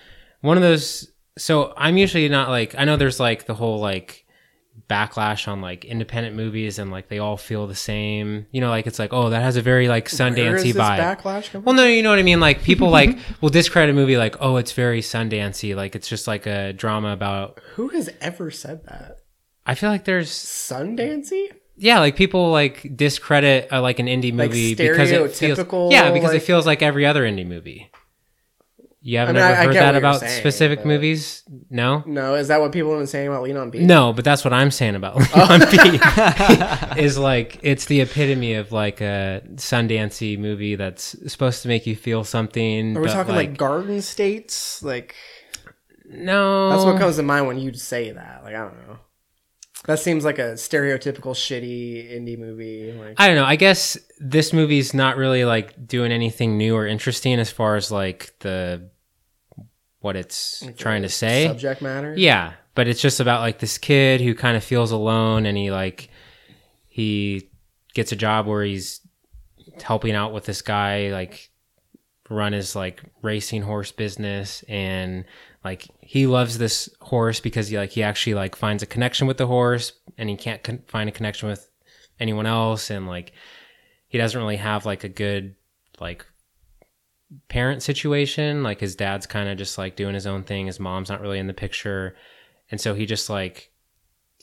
[0.41, 1.11] one of those.
[1.37, 4.25] So I'm usually not like I know there's like the whole like
[4.89, 8.47] backlash on like independent movies and like they all feel the same.
[8.51, 10.99] You know, like it's like oh that has a very like Sundancey vibe.
[10.99, 11.63] backlash?
[11.63, 12.39] Well, no, you know what I mean.
[12.39, 15.75] Like people like will discredit a movie like oh it's very Sundancey.
[15.75, 17.59] Like it's just like a drama about.
[17.75, 19.17] Who has ever said that?
[19.65, 21.47] I feel like there's Sundancey?
[21.81, 25.59] yeah, like people like discredit uh, like an indie Like movie because it feels
[25.91, 27.88] yeah because like- it feels like every other indie movie.
[29.01, 31.43] You haven't I mean, ever I- I heard that about saying, specific but- movies?
[31.69, 33.81] No, No, is that what people have been saying about Lean on Pete?
[33.83, 36.97] no, but that's what I'm saying about Lean on oh.
[36.97, 36.97] Pete.
[37.03, 41.95] is like it's the epitome of like a Sundancey movie that's supposed to make you
[41.95, 42.97] feel something.
[42.97, 44.83] Are we talking like, Garden States?
[44.83, 45.15] Like
[46.05, 46.69] no?
[46.69, 48.43] that's what comes to mind when you say that.
[48.43, 48.97] Like I don't know.
[49.85, 52.91] That seems like a stereotypical shitty indie movie.
[52.91, 53.45] Like I don't know.
[53.45, 57.91] I guess this movie's not really like doing anything new or interesting as far as
[57.91, 58.89] like the
[60.01, 61.47] what it's trying to say.
[61.47, 62.13] subject matter.
[62.17, 65.71] Yeah, but it's just about like this kid who kind of feels alone and he
[65.71, 66.09] like
[66.87, 67.49] he
[67.93, 69.01] gets a job where he's
[69.81, 71.49] helping out with this guy like
[72.29, 75.25] run his like racing horse business and
[75.63, 79.37] like he loves this horse because he like he actually like finds a connection with
[79.37, 81.69] the horse and he can't con- find a connection with
[82.19, 82.89] anyone else.
[82.89, 83.33] And like
[84.07, 85.55] he doesn't really have like a good
[85.99, 86.25] like
[87.49, 88.63] parent situation.
[88.63, 90.67] Like his dad's kind of just like doing his own thing.
[90.67, 92.15] His mom's not really in the picture.
[92.71, 93.71] And so he just like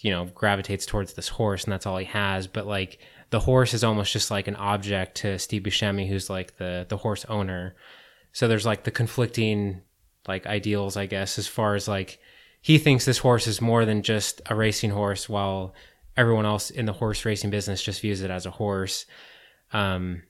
[0.02, 2.46] you know gravitates towards this horse and that's all he has.
[2.46, 2.98] But like
[3.30, 6.98] the horse is almost just like an object to Steve Buscemi who's like the the
[6.98, 7.74] horse owner.
[8.32, 9.80] So there's like the conflicting
[10.28, 12.18] like ideals I guess as far as like
[12.60, 15.74] he thinks this horse is more than just a racing horse while
[16.16, 19.06] everyone else in the horse racing business just views it as a horse.
[19.72, 20.22] Um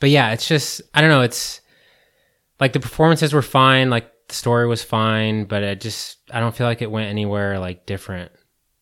[0.00, 1.60] but yeah it's just I don't know it's
[2.60, 6.54] like the performances were fine like the story was fine but it just I don't
[6.54, 8.32] feel like it went anywhere like different.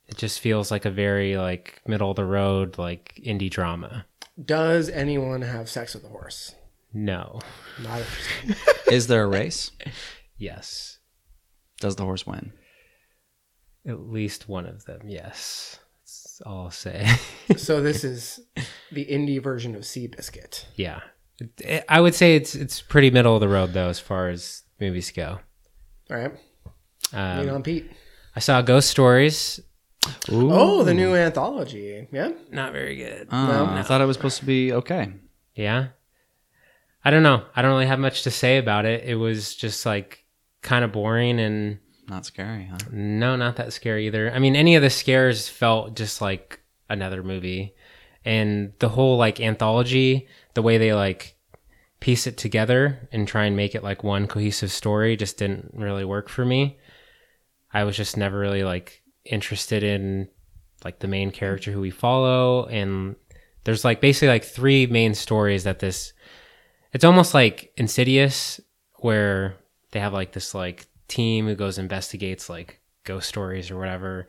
[0.09, 4.05] It just feels like a very like middle of the road like indie drama.
[4.43, 6.55] Does anyone have sex with a horse?
[6.93, 7.41] No
[7.83, 8.55] Not interesting.
[8.91, 9.71] Is there a race?
[10.37, 10.99] yes
[11.81, 12.53] Does the horse win?
[13.87, 17.05] at least one of them yes that's all i'll say
[17.57, 18.39] so this is
[18.93, 20.67] the indie version of Seabiscuit.
[20.77, 21.01] yeah
[21.89, 25.11] i would say it's it's pretty middle of the road though as far as movies
[25.11, 25.41] go
[26.11, 26.33] All right.
[27.13, 27.91] Um, Lean on Pete.
[28.37, 29.61] I saw Ghost Stories.
[30.31, 32.09] Oh, the new anthology.
[32.11, 32.33] Yeah.
[32.51, 33.29] Not very good.
[33.31, 35.13] Oh, I thought it was supposed to be okay.
[35.55, 35.89] Yeah.
[37.05, 37.45] I don't know.
[37.55, 39.05] I don't really have much to say about it.
[39.05, 40.25] It was just like
[40.63, 42.79] kind of boring and Not scary, huh?
[42.93, 44.31] no, not that scary either.
[44.33, 47.75] I mean, any of the scares felt just like another movie.
[48.25, 51.37] And the whole like anthology, the way they like
[51.99, 56.05] piece it together and try and make it like one cohesive story just didn't really
[56.05, 56.79] work for me.
[57.73, 60.29] I was just never really like interested in
[60.85, 63.15] like the main character who we follow and
[63.65, 66.13] there's like basically like three main stories that this
[66.93, 68.61] it's almost like insidious
[68.97, 69.57] where
[69.91, 74.29] they have like this like team who goes investigates like ghost stories or whatever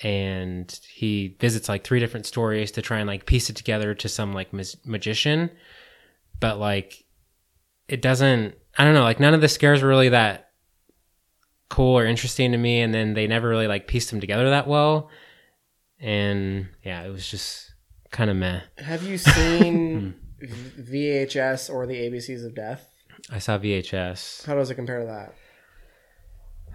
[0.00, 4.08] and he visits like three different stories to try and like piece it together to
[4.08, 4.52] some like
[4.84, 5.50] magician.
[6.40, 7.04] But like
[7.88, 10.50] it doesn't i don't know like none of the scares were really that
[11.70, 14.68] cool or interesting to me and then they never really like pieced them together that
[14.68, 15.10] well.
[16.00, 17.74] And yeah it was just
[18.10, 18.60] kind of meh.
[18.78, 20.27] Have you seen v- hmm.
[20.40, 22.88] VHS or the ABCs of Death?
[23.30, 25.06] i saw vhs How does it compare to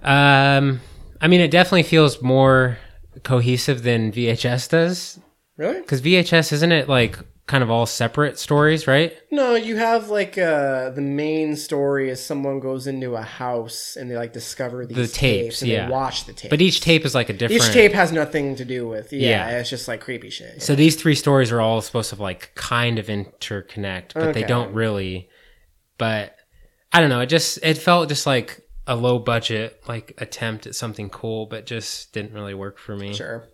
[0.03, 0.07] that?
[0.07, 0.81] um
[1.21, 2.77] i mean it definitely feels more
[3.23, 5.19] cohesive than vhs does
[5.55, 5.79] Really?
[5.79, 10.37] because vhs isn't it like kind of all separate stories right No, you have like
[10.37, 14.95] uh the main story is someone goes into a house and they like discover these
[14.95, 15.85] The tapes, and yeah.
[15.87, 16.49] they watch the tapes.
[16.49, 19.49] but each tape is like a different each tape has nothing to do with yeah,
[19.49, 19.59] Yeah.
[19.59, 20.61] it's just like creepy shit.
[20.61, 24.73] So these three stories are all supposed to like kind of interconnect, but they don't
[24.73, 25.27] really.
[25.97, 26.35] But
[26.91, 27.19] I don't know.
[27.21, 31.65] It just it felt just like a low budget like attempt at something cool, but
[31.65, 33.13] just didn't really work for me.
[33.13, 33.47] Sure.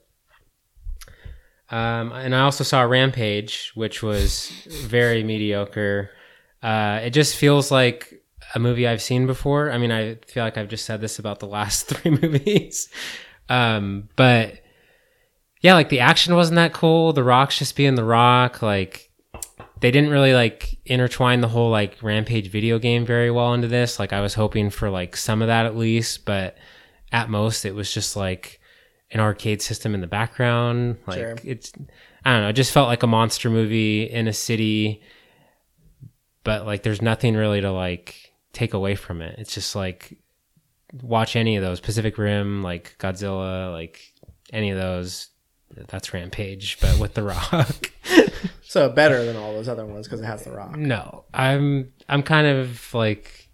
[1.72, 6.10] Um, and I also saw Rampage, which was very mediocre.
[6.64, 8.24] Uh, it just feels like
[8.56, 9.72] a movie I've seen before.
[9.72, 12.90] I mean, I feel like I've just said this about the last three movies.
[13.50, 14.60] Um, but
[15.62, 17.14] yeah, like the action wasn't that cool.
[17.14, 18.62] The Rock's just being the Rock.
[18.62, 19.12] Like
[19.82, 24.00] they didn't really like intertwine the whole like Rampage video game very well into this.
[24.00, 26.58] Like I was hoping for like some of that at least, but
[27.12, 28.59] at most it was just like
[29.12, 30.98] an arcade system in the background.
[31.08, 31.36] Like Sure.
[31.44, 31.72] it's
[32.26, 35.02] I don't know, it just felt like a monster movie in a city
[36.44, 39.38] but like there's nothing really to like take away from it.
[39.38, 40.18] It's just like
[41.02, 44.00] watch any of those Pacific Rim, like Godzilla, like
[44.52, 45.28] any of those.
[45.90, 47.92] That's Rampage, but with the Rock.
[48.62, 50.76] So better than all those other ones because it has the rock.
[50.78, 53.49] no, I'm I'm kind of like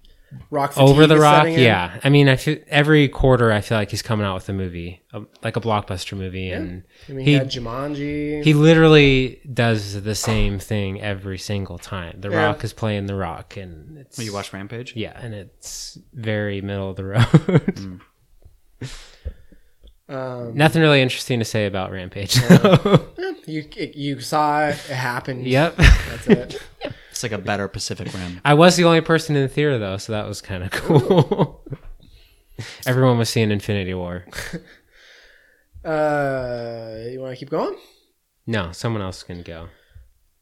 [0.49, 1.35] Rock over the is Rock.
[1.43, 1.59] setting in.
[1.61, 4.53] Yeah, I mean, I feel every quarter I feel like he's coming out with a
[4.53, 8.43] movie, a, like a blockbuster movie, and I mean, He- he had Jumanji.
[8.43, 12.17] he literally does the same thing every single time.
[12.19, 12.45] The Yeah.
[12.47, 14.93] Rock is playing the Rock, and it's You watch Rampage?
[14.95, 18.01] Yeah, and it's very middle of the road.
[20.09, 22.35] um, Nothing really interesting to say about Rampage.
[22.35, 23.07] though.
[23.47, 25.45] you you saw it, happen.
[25.45, 25.75] yep.
[25.77, 26.61] That's it.
[27.15, 28.41] It's like a better Pacific Rim.
[28.43, 31.63] I was the only person in the theater though, so that was kind of cool.
[32.85, 34.25] Everyone was seeing Infinity War.
[35.85, 37.77] Uh, you want to keep going?
[38.47, 39.67] No, someone else can go.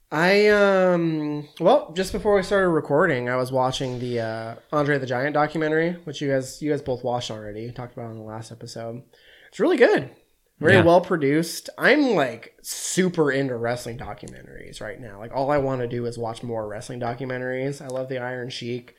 [0.09, 5.05] I um well, just before we started recording, I was watching the uh, Andre the
[5.05, 7.69] Giant documentary, which you guys you guys both watched already.
[7.73, 9.03] Talked about in the last episode.
[9.49, 10.11] It's really good.
[10.59, 10.83] Very Yeah.
[10.83, 11.69] well produced.
[11.77, 15.19] I'm like super into wrestling documentaries right now.
[15.19, 17.81] Like all I want to do is watch more wrestling documentaries.
[17.81, 18.95] I love the Iron Sheik.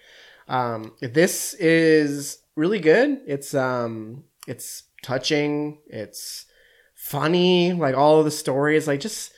[0.48, 3.20] Um, this is really good.
[3.26, 5.78] It's um, it's touching.
[5.86, 6.46] It's
[6.94, 7.72] funny.
[7.72, 9.32] Like all of the stories, like just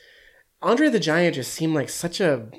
[0.61, 2.49] Andre the Giant just seemed like such a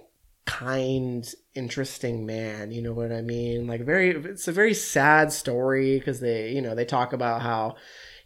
[0.47, 2.71] kind, interesting man.
[2.71, 3.67] You know what I mean?
[3.67, 7.77] Like very, it's a very sad story because they, you know, they talk about how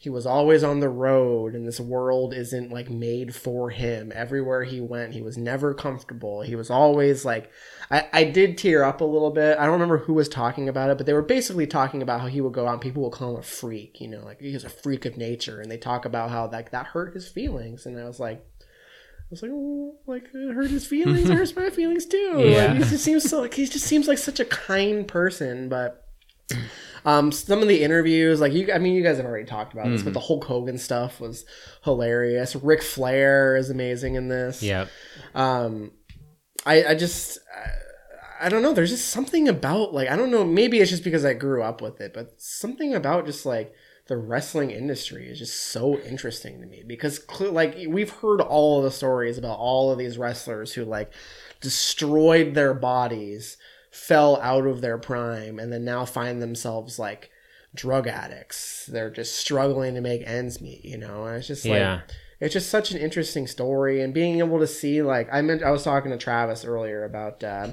[0.03, 4.11] he was always on the road and this world isn't like made for him.
[4.13, 6.43] Everywhere he went, he was never comfortable.
[6.43, 7.49] He was always like,
[7.89, 9.59] I, I did tear up a little bit.
[9.59, 12.27] I don't remember who was talking about it, but they were basically talking about how
[12.27, 14.53] he would go out and people would call him a freak, you know, like he
[14.53, 15.61] was a freak of nature.
[15.61, 17.87] And they talk about how like that hurt his feelings.
[17.87, 21.31] And I was like, I was like, oh, like it hurt his feelings.
[21.31, 22.43] It hurts my feelings too.
[22.45, 22.73] Yeah.
[22.73, 25.69] Like, he just seems so like he just seems like such a kind person.
[25.69, 26.09] But
[27.05, 29.87] um, some of the interviews, like you, I mean, you guys have already talked about
[29.87, 31.45] this, but the Hulk Hogan stuff was
[31.85, 32.55] hilarious.
[32.57, 34.63] Ric Flair is amazing in this.
[34.63, 34.89] Yep.
[35.35, 35.93] Um,
[36.65, 38.73] I, I just, I, I don't know.
[38.73, 40.45] There's just something about like I don't know.
[40.45, 43.73] Maybe it's just because I grew up with it, but something about just like
[44.09, 48.85] the wrestling industry is just so interesting to me because like we've heard all of
[48.85, 51.13] the stories about all of these wrestlers who like
[51.61, 53.57] destroyed their bodies
[53.93, 57.31] fell out of their prime and then now find themselves like
[57.75, 58.87] drug addicts.
[58.87, 61.27] They're just struggling to make ends meet, you know.
[61.27, 62.01] And it's just like Yeah.
[62.41, 65.71] it's just such an interesting story and being able to see like I meant I
[65.71, 67.69] was talking to Travis earlier about uh,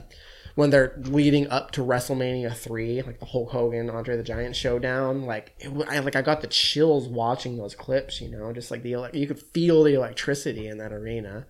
[0.55, 5.23] when they're leading up to WrestleMania three, like the Hulk Hogan Andre the Giant showdown.
[5.25, 8.19] Like it, I like I got the chills watching those clips.
[8.19, 11.45] You know, just like the you could feel the electricity in that arena.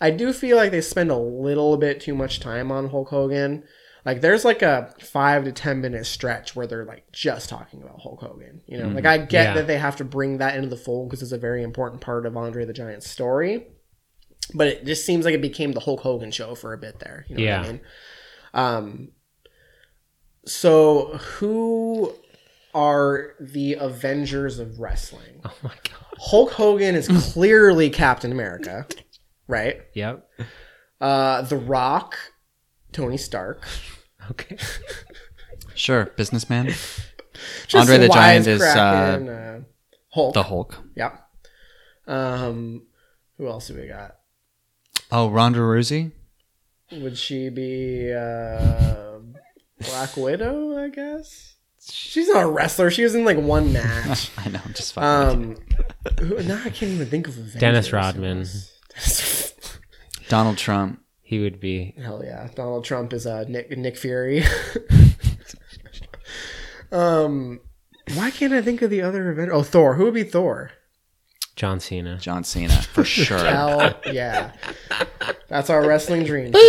[0.00, 3.64] I do feel like they spend a little bit too much time on Hulk Hogan.
[4.06, 8.00] Like there's like a five to ten minute stretch where they're like just talking about
[8.00, 8.62] Hulk Hogan.
[8.66, 9.54] You know, like I get Yeah.
[9.54, 12.24] that they have to bring that into the fold because it's a very important part
[12.24, 13.66] of Andre the Giant's story.
[14.54, 17.26] But it just seems like it became the Hulk Hogan show for a bit there.
[17.28, 17.60] You know what Yeah.
[17.60, 17.80] I mean?
[18.54, 19.08] Um.
[20.46, 22.14] So who
[22.74, 25.40] are the Avengers of wrestling?
[25.44, 26.04] Oh my god.
[26.18, 28.86] Hulk Hogan is clearly Captain America,
[29.48, 29.80] right?
[29.94, 30.28] Yep.
[31.00, 32.16] Uh, The Rock,
[32.92, 33.66] Tony Stark.
[34.30, 34.56] Okay.
[35.76, 36.68] Sure, businessman.
[36.68, 39.64] Just Andre the Giant is, wisecracking, uh,
[40.08, 40.32] Hulk.
[40.32, 40.74] The Hulk.
[40.94, 41.28] Yep.
[42.06, 42.86] Um,
[43.36, 44.16] who else do we got?
[45.12, 46.12] Oh, Ronda Rousey.
[46.90, 49.18] Would she be uh,
[49.80, 50.82] Black Widow?
[50.82, 51.56] I guess
[51.90, 52.90] she's not a wrestler.
[52.90, 54.30] She was in like one match.
[54.38, 55.56] I know, just fucking.
[55.56, 55.56] Um,
[56.20, 57.60] who, now I can't even think of Avengers.
[57.60, 58.46] Dennis Rodman.
[60.28, 61.00] Donald Trump.
[61.26, 61.92] He would be.
[62.00, 64.44] Hell yeah, Donald Trump is uh, Nick Nick Fury.
[66.92, 67.58] um,
[68.14, 69.52] why can't I think of the other Avenger?
[69.52, 69.94] Oh, Thor.
[69.94, 70.70] Who would be Thor?
[71.56, 72.18] John Cena.
[72.18, 73.38] John Cena for sure.
[73.38, 74.52] Hell yeah,
[75.48, 76.52] that's our wrestling dream.
[76.54, 76.60] uh,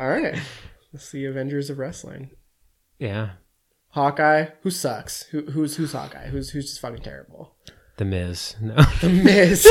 [0.00, 0.40] all right,
[0.90, 2.30] let's see Avengers of Wrestling.
[2.98, 3.32] Yeah.
[3.88, 5.24] Hawkeye, who sucks?
[5.24, 6.28] Who, who's who's Hawkeye?
[6.28, 7.53] Who's who's just fucking terrible?
[7.96, 8.56] The Miz.
[8.60, 8.74] No.
[9.00, 9.66] The Miz.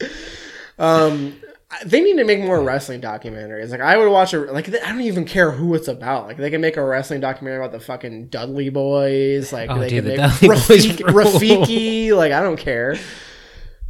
[0.78, 1.36] um,
[1.84, 3.70] they need to make more wrestling documentaries.
[3.70, 6.26] Like I would watch a like I don't even care who it's about.
[6.26, 9.52] Like they can make a wrestling documentary about the fucking Dudley Boyz.
[9.52, 10.96] Like Oh, they dude, can make Rafiki.
[11.04, 12.16] Rafiki.
[12.16, 12.96] Like I don't care.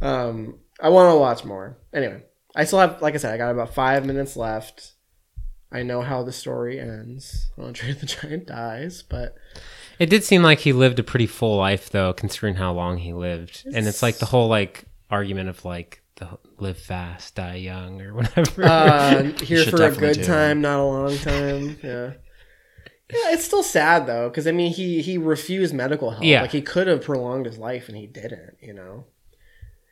[0.01, 1.77] Um, I want to watch more.
[1.93, 2.23] Anyway,
[2.55, 4.93] I still have like I said, I got about five minutes left.
[5.71, 7.51] I know how the story ends.
[7.57, 9.35] Andre the Giant dies, but
[9.99, 13.13] It did seem like he lived a pretty full life, though, considering how long he
[13.13, 13.63] lived.
[13.73, 18.13] And it's like the whole like argument of like the live fast, die young, or
[18.15, 18.63] whatever.
[18.63, 21.77] uh, here should for a definitely good do time, not a long time.
[21.83, 22.13] Yeah.
[23.11, 26.23] Yeah, it's still sad though, because I mean, he he refused medical help.
[26.23, 26.41] Yeah.
[26.43, 28.57] like he could have prolonged his life, and he didn't.
[28.61, 29.05] You know,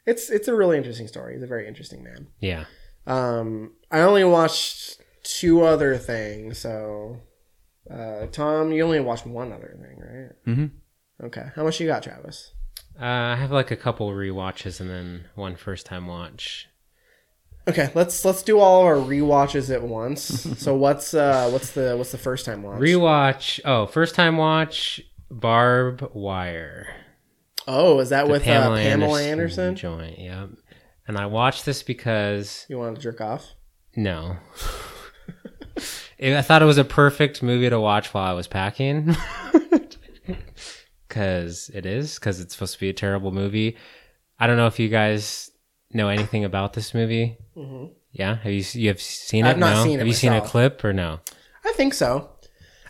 [0.05, 1.33] it's it's a really interesting story.
[1.33, 2.27] He's a very interesting man.
[2.39, 2.65] yeah.
[3.07, 7.21] Um, I only watched two other things, so
[7.91, 10.55] uh, Tom, you only watched one other thing, right?
[10.55, 11.25] Mm-hmm.
[11.25, 12.51] Okay, how much you got, Travis?
[12.99, 16.67] Uh, I have like a couple rewatches and then one first time watch.
[17.67, 20.23] Okay, let's let's do all of our rewatches at once.
[20.59, 22.79] so what's uh what's the what's the first time watch?
[22.79, 23.59] Rewatch.
[23.65, 25.01] Oh, first time watch.
[25.29, 26.87] Barb Wire.
[27.67, 29.75] Oh, is that The with Pamela, uh, Pamela Anderson?
[29.75, 30.17] joint.
[30.17, 30.49] Yep.
[31.07, 33.53] And I watched this because You want to jerk off?
[33.95, 34.37] no.
[36.17, 39.15] It- I thought it was a perfect movie to watch while I was packing.
[41.09, 43.77] Cause it is, cause it's supposed to be a terrible movie.
[44.37, 45.49] I don't know if you guys
[45.91, 47.37] know anything about this movie.
[47.55, 47.93] Mm-hmm.
[48.11, 49.51] Yeah, have you you have seen it?
[49.51, 49.83] I've not no?
[49.83, 51.19] seen it Have you seen a clip or no?
[51.65, 52.29] I think so.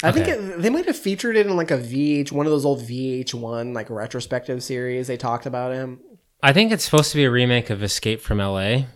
[0.03, 2.65] I think it, they might have featured it in like a VH, one of those
[2.65, 5.07] old VH1 like retrospective series.
[5.07, 5.99] They talked about him.
[6.43, 8.87] I think it's supposed to be a remake of Escape from L.A.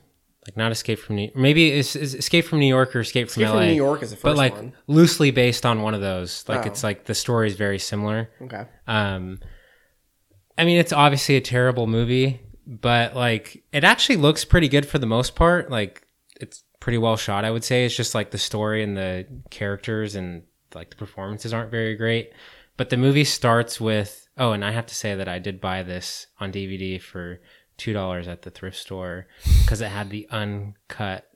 [0.48, 1.32] Like not Escape from New.
[1.36, 3.62] Maybe it's, it's Escape from New York or Escape from Escape L.A.
[3.62, 4.74] from New York is the first but like one.
[4.88, 6.44] loosely based on one of those.
[6.48, 6.70] Like Oh.
[6.70, 8.32] it's like the story is very similar.
[8.42, 8.66] Okay.
[8.88, 9.40] Um,
[10.58, 14.98] I mean, it's obviously a terrible movie, but like it actually looks pretty good for
[14.98, 15.70] the most part.
[15.70, 16.08] Like
[16.40, 17.86] it's pretty well shot, I would say.
[17.86, 20.42] It's just like the story and the characters and
[20.74, 22.32] like the performances aren't very great.
[22.78, 25.84] But the movie starts with oh, and I have to say that I did buy
[25.84, 27.40] this on DVD for
[27.82, 29.26] two dollars at the thrift store
[29.64, 31.28] because it had the uncut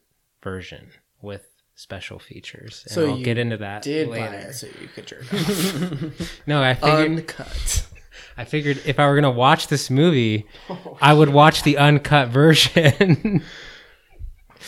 [0.43, 0.89] version
[1.21, 1.43] with
[1.73, 2.83] special features.
[2.85, 4.27] And So I'll you get into that Did later.
[4.29, 6.41] buy it so you could jerk off.
[6.45, 7.87] No, I figured Uncut.
[8.37, 10.45] I figured if I were gonna watch this movie,
[11.01, 13.41] I would watch the uncut version.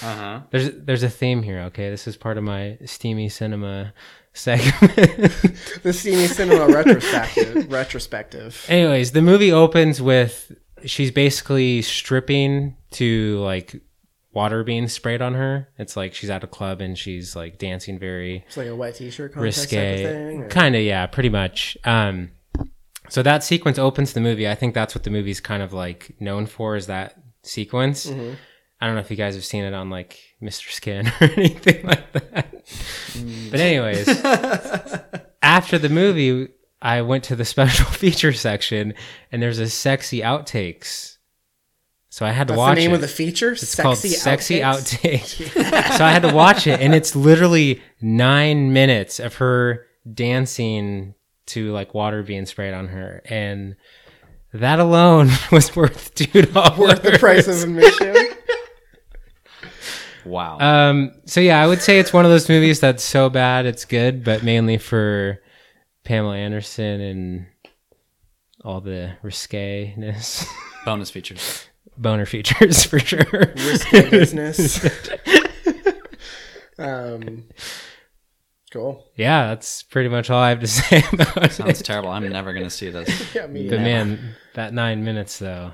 [0.01, 0.41] Uh huh.
[0.51, 1.59] there's there's a theme here.
[1.63, 3.93] Okay, this is part of my steamy cinema
[4.33, 4.95] segment.
[5.83, 7.71] the steamy cinema retrospective.
[7.71, 8.65] retrospective.
[8.69, 10.51] Anyways, the movie opens with
[10.85, 13.81] she's basically stripping to like
[14.33, 15.67] water being sprayed on her.
[15.77, 18.95] It's like she's at a club and she's like dancing very It's like a wet
[18.95, 20.49] t-shirt contest type of risque thing.
[20.49, 22.31] kind of yeah pretty much um
[23.09, 26.11] so that sequence opens the movie i think that's what the movie's kind of like
[26.19, 28.33] known for is that sequence Mm-hmm.
[28.81, 31.85] i don't know if you guys have seen it on like mr skin or anything
[31.85, 32.65] like that
[33.49, 34.07] But anyways,
[35.41, 36.49] after the movie,
[36.81, 38.93] I went to the special feature section,
[39.31, 41.17] and there's a sexy outtakes.
[42.09, 42.95] So I had to That's watch the name it.
[42.95, 43.51] of the feature.
[43.51, 45.51] It's called Sexy Outtakes?
[45.51, 45.93] Outtake.
[45.97, 51.13] so I had to watch it, and it's literally nine minutes of her dancing
[51.47, 53.75] to like water being sprayed on her, and
[54.51, 56.79] that alone was worth two dollars.
[56.79, 58.15] Worth the price of admission.
[60.25, 60.57] Wow.
[60.59, 61.11] Um.
[61.25, 64.23] So yeah, I would say it's one of those movies that's so bad it's good,
[64.23, 65.39] but mainly for
[66.07, 67.45] Pamela Anderson and
[68.63, 70.45] all the risque-ness.
[70.85, 71.67] Bonus features.
[71.97, 73.53] boner features for sure.
[73.57, 74.85] Risky business.
[76.79, 77.43] um,
[78.71, 79.05] cool.
[79.17, 81.83] yeah, that's pretty much all I have to say about Sounds it.
[81.83, 82.09] terrible.
[82.09, 83.35] I'm never gonna see this.
[83.35, 83.69] Yeah, me.
[83.69, 85.73] But man, that nine minutes though,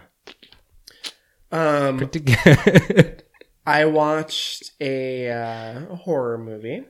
[1.51, 3.23] Um, pretty good.
[3.67, 6.85] I watched a uh, horror movie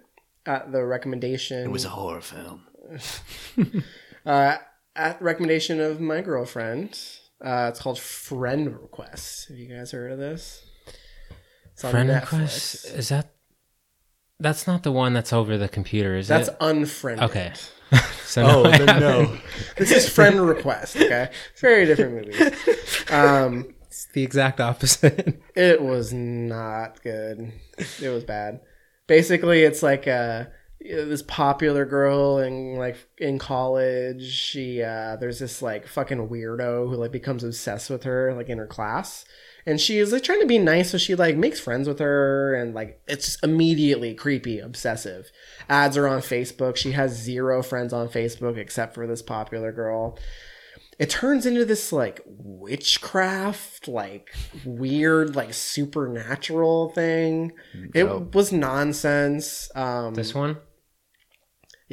[0.46, 1.66] at the recommendation.
[1.66, 2.68] It was a horror film.
[4.26, 4.58] uh,
[4.96, 7.00] at recommendation of my girlfriend.
[7.44, 9.50] Uh, it's called Friend Request.
[9.50, 10.66] Have you guys heard of this?
[11.74, 12.22] It's on Friend Netflix.
[12.22, 13.34] request is that?
[14.40, 16.52] That's not the one that's over the computer, is That's it?
[16.60, 17.30] That's unfriended.
[17.30, 17.54] Okay.
[18.26, 19.42] So no, I haven't.
[19.78, 20.96] This is Friend Request.
[20.96, 22.52] Okay, it's very different movies.
[23.12, 25.40] Um, It's the exact opposite.
[25.56, 27.52] It was not good.
[28.02, 28.62] It was bad.
[29.06, 30.08] Basically, it's like
[30.86, 34.24] uh this popular girl in like in college.
[34.32, 38.58] She uh there's this like fucking weirdo who like becomes obsessed with her like in
[38.58, 39.26] her class.
[39.66, 42.54] And she is like trying to be nice, so she like makes friends with her,
[42.54, 45.32] and like it's immediately creepy, obsessive.
[45.70, 46.76] Ads are on Facebook.
[46.76, 50.18] She has zero friends on Facebook except for this popular girl
[51.00, 54.34] it turns into this like witchcraft like
[54.64, 57.52] weird like supernatural thing
[57.94, 60.58] it was nonsense um this one,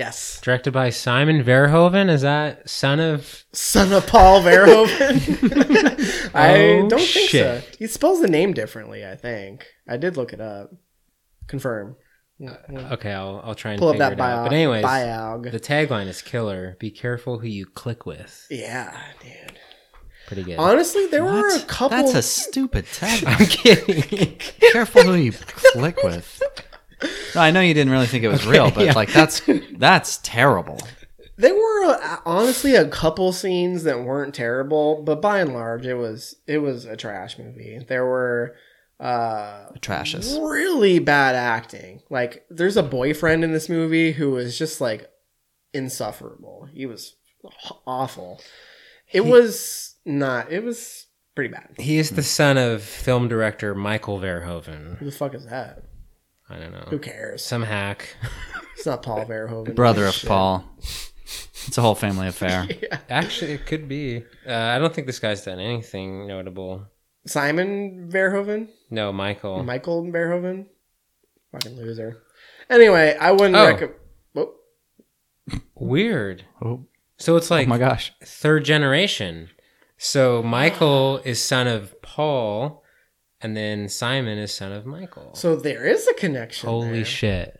[0.01, 3.44] yes directed by Simon Verhoeven, is that son of?
[3.52, 7.62] son of paul verhoeven i Oh, don't think shit.
[7.64, 10.70] so he spells the name differently i think i did look it up
[11.47, 11.97] confirm
[12.43, 12.55] uh,
[12.94, 14.44] Okay, I'll I'll try and pull up figure that it bio out.
[14.44, 16.74] But anyways, biog the tagline is killer.
[16.81, 18.47] Be careful who you click with.
[18.48, 19.59] yeah dude
[20.27, 20.59] Pretty good.
[20.59, 23.24] honestly there were a couple That's a stupid tag.
[23.27, 24.39] I'm kidding.
[24.72, 26.40] Careful who you click with.
[27.35, 28.93] No, I know you didn't really think it was real, but yeah.
[28.93, 29.43] like that's
[29.77, 30.78] that's terrible.
[31.36, 35.94] There were uh, honestly a couple scenes that weren't terrible, but by and large, it
[35.94, 37.78] was it was a trash movie.
[37.89, 38.56] There were
[39.01, 40.39] uh, Trashes.
[40.39, 42.02] really bad acting.
[42.10, 45.10] Like, there's a boyfriend in this movie who was just like
[45.72, 46.68] insufferable.
[46.72, 47.16] He was
[47.86, 48.40] awful.
[49.10, 50.52] It was not.
[50.52, 51.74] It was pretty bad.
[51.78, 54.98] He is the son of film director Michael Verhoeven.
[54.98, 55.85] Who the fuck is that?
[56.51, 56.85] I don't know.
[56.89, 57.44] Who cares?
[57.44, 58.16] Some hack.
[58.77, 59.74] It's not Paul Verhoeven.
[59.74, 60.28] Brother of Shit.
[60.28, 60.64] Paul.
[60.78, 62.66] It's a whole family affair.
[63.09, 64.24] Actually, it could be.
[64.47, 66.86] Uh, I don't think this guy's done anything notable.
[67.27, 68.68] Simon Verhoeven.
[68.90, 69.62] No, Michael.
[69.62, 70.66] Michael Verhoeven.
[71.52, 72.22] Fucking loser.
[72.68, 73.66] Anyway, I wouldn't Oh.
[73.66, 73.94] recommend.
[74.36, 74.55] Oh,
[75.74, 76.44] Weird.
[76.62, 76.86] Oh.
[77.18, 78.12] So it's like Oh my gosh.
[78.24, 79.51] third generation.
[79.98, 82.80] So Michael is son of Paul,
[83.43, 85.35] and then Simon is son of Michael.
[85.35, 86.69] so there is a connection.
[86.69, 87.05] Holy there.
[87.05, 87.60] shit.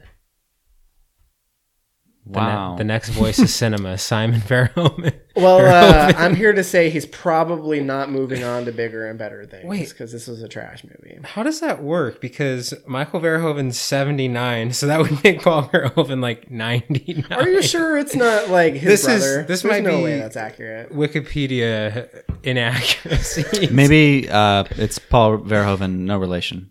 [2.27, 2.75] The ne- Wow.
[2.77, 5.15] the next voice of cinema, Simon Verhoeven.
[5.35, 9.47] Well, uh, I'm here to say he's probably not moving on to bigger and better
[9.47, 9.65] things.
[9.65, 9.89] Wait.
[9.89, 11.19] because this was a trash movie.
[11.25, 12.21] How does that work?
[12.21, 17.25] Because Michael Verhoeven's 79, so that would make Paul Verhoeven like 99.
[17.33, 19.43] Are you sure it's not like his This is- brother?
[19.45, 20.93] this There's might no be- way that's accurate.
[20.93, 23.69] Wikipedia inaccuracy.
[23.73, 26.71] Maybe uh, it's Paul Verhoeven, no relation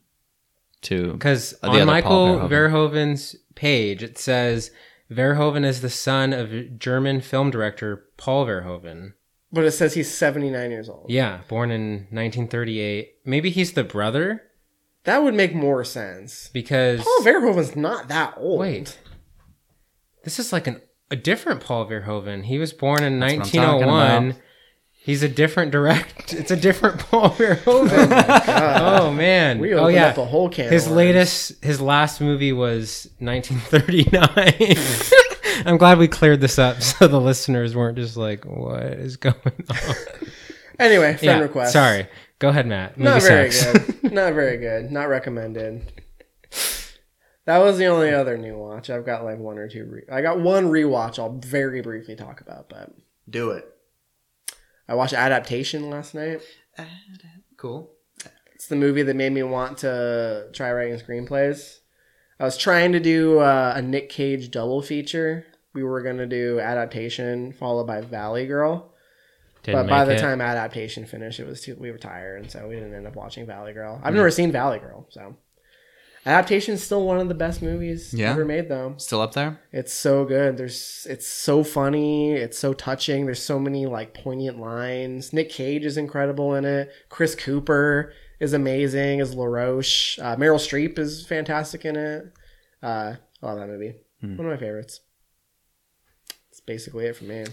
[0.83, 4.71] to Because on other Michael Paul Verhoeven's page, it says
[5.11, 9.13] Verhoeven is the son of German film director Paul Verhoeven.
[9.51, 11.07] But it says he's 79 years old.
[11.09, 13.09] Yeah, born in 1938.
[13.25, 14.43] Maybe he's the brother
[15.05, 16.49] That would make more sense.
[16.53, 18.59] because Paul Verhoeven's not that old.
[18.59, 18.99] wait,
[20.23, 22.45] this is like an a different Paul Verhoeven.
[22.45, 24.35] He was born in That's what I'm 1901.
[25.01, 25.05] About.
[25.05, 26.33] He's a different direct.
[26.39, 28.11] It's a different Paul Verhoeven.
[28.47, 29.59] oh, oh man.
[29.59, 30.07] We oh opened yeah.
[30.07, 30.65] up a whole can.
[30.65, 30.95] of His worms.
[30.97, 34.77] latest, his last movie was 1939.
[35.65, 39.35] I'm glad we cleared this up so the listeners weren't just like, "What is going
[39.45, 39.85] on?"
[40.79, 41.73] Anyway, friend yeah, request.
[41.73, 42.07] sorry.
[42.37, 42.97] Go ahead, Matt.
[42.97, 43.91] Movie Not very sucks.
[43.91, 44.13] good.
[44.13, 44.91] Not very good.
[44.91, 45.91] Not recommended.
[47.45, 48.89] That was the only other new watch.
[48.89, 49.85] I've got like one or two.
[49.85, 51.19] Re- I got one rewatch.
[51.19, 52.91] I'll very briefly talk about, but
[53.29, 53.65] do it.
[54.89, 56.41] I watched Adaptation last night.
[57.57, 57.91] Cool.
[58.55, 61.77] It's the movie that made me want to try writing screenplays.
[62.39, 65.45] I was trying to do uh, a Nick Cage double feature.
[65.73, 68.91] We were gonna do adaptation followed by Valley Girl,
[69.63, 70.19] Didn't but by the it.
[70.19, 73.15] time adaptation finished, it was too we were tired, and so we didn't end up
[73.15, 74.01] watching Valley Girl.
[74.03, 75.35] I've never seen Valley Girl, so
[76.25, 78.31] adaptation is still one of the best movies Yeah?
[78.31, 78.95] ever made, though.
[78.97, 79.59] Still up there?
[79.71, 80.57] It's so good.
[80.57, 82.33] There's it's so funny.
[82.33, 83.25] It's so touching.
[83.25, 85.33] There's so many like poignant lines.
[85.33, 86.91] Nick Cage is incredible in it.
[87.09, 90.17] Chris Cooper is amazing as LaRoche.
[90.19, 92.25] Uh, Meryl Streep is fantastic in it.
[92.81, 93.95] Uh, I love that movie.
[94.21, 95.01] One of my favorites.
[96.49, 97.45] That's basically it for me.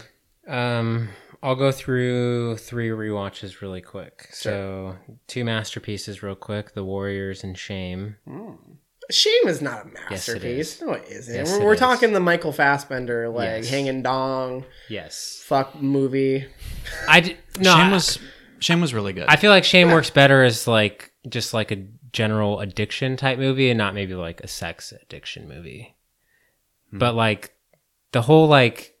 [0.47, 1.09] Um,
[1.43, 4.27] I'll go through three rewatches really quick.
[4.31, 4.95] So
[5.27, 8.15] two masterpieces real quick: The Warriors and Shame.
[9.09, 10.81] Shame is not a Yes, it masterpiece.
[10.81, 11.33] no, it isn't.
[11.35, 11.79] Yes, we're it we're is.
[11.79, 13.69] talking the Michael Fassbender like Yes.
[13.69, 16.45] hanging dong Yes, fuck movie.
[17.07, 17.71] I d- no.
[17.73, 18.19] Shame I- was
[18.59, 19.25] Shame was really good.
[19.29, 23.69] I feel like Shame works better as like just like a general addiction type movie
[23.69, 25.95] and not maybe like a sex addiction movie.
[26.91, 27.53] But like
[28.11, 28.93] the whole like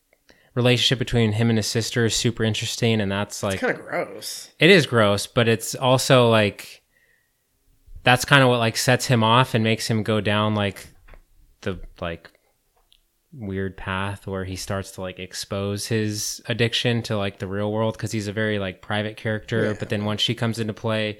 [0.57, 4.49] relationship between him and his sister is super interesting and that's like kind of gross.
[4.59, 6.81] it is gross, but it's also like
[8.03, 10.87] that's kind of what like sets him off and makes him go down like
[11.61, 12.31] the like
[13.31, 17.93] weird path where he starts to like expose his addiction to like the real world
[17.95, 21.19] because he's a very like private character but then once she comes into play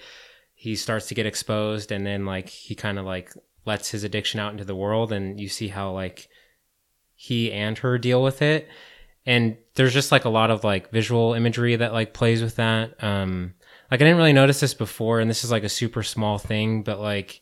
[0.56, 3.32] he starts to get exposed and then like he kind of like
[3.66, 6.28] lets his addiction out into the world and you see how like
[7.14, 8.68] he and her deal with it
[9.28, 13.04] and there's just like a lot of like visual imagery that like plays with that.
[13.04, 13.54] Um
[13.92, 16.84] like i didn't really notice this before and this is like a super small thing
[16.84, 17.42] but like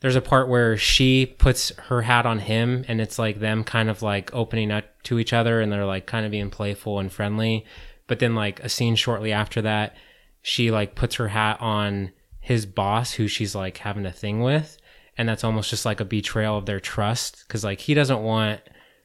[0.00, 3.88] there's a part where she puts her hat on him and it's like them kind
[3.88, 7.10] of like opening up to each other and they're like kind of being playful and
[7.10, 7.64] friendly.
[8.06, 9.96] But then like a scene shortly after that
[10.42, 14.76] she like puts her hat on his boss who she's like having a thing with
[15.16, 18.60] and that's almost just like a betrayal of their trust because like he doesn't want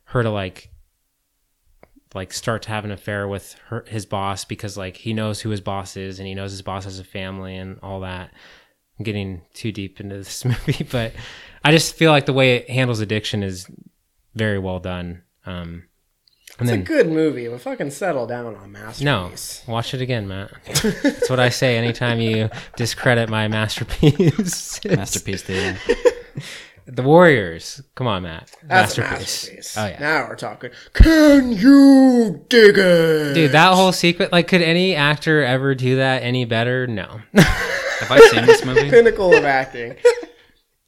[0.06, 0.71] her to like
[2.14, 5.50] like start to have an affair with her his boss because like he knows who
[5.50, 8.32] his boss is and he knows his boss has a family and all that.
[9.00, 11.14] I'm getting too deep into this movie but
[11.64, 13.66] i just feel like the way it handles addiction is
[14.36, 15.24] very well done.
[15.46, 15.84] Um
[16.60, 19.64] and It's a good movie, but fucking settle down on masterpiece.
[19.68, 20.52] no watch it again matt.
[21.04, 24.84] That's what i say anytime you discredit my masterpiece.
[24.86, 25.80] Masterpiece theater.
[26.94, 29.44] the warriors come on matt That's a masterpiece.
[29.48, 29.78] masterpiece.
[29.78, 30.72] oh yeah Now we're talking.
[30.94, 33.34] Can you dig it?
[33.34, 36.88] Dude, that whole sequence, like, could any actor ever do that any better?
[36.88, 37.22] No.
[37.34, 38.90] Have I seen this movie?
[38.90, 39.96] pinnacle of acting.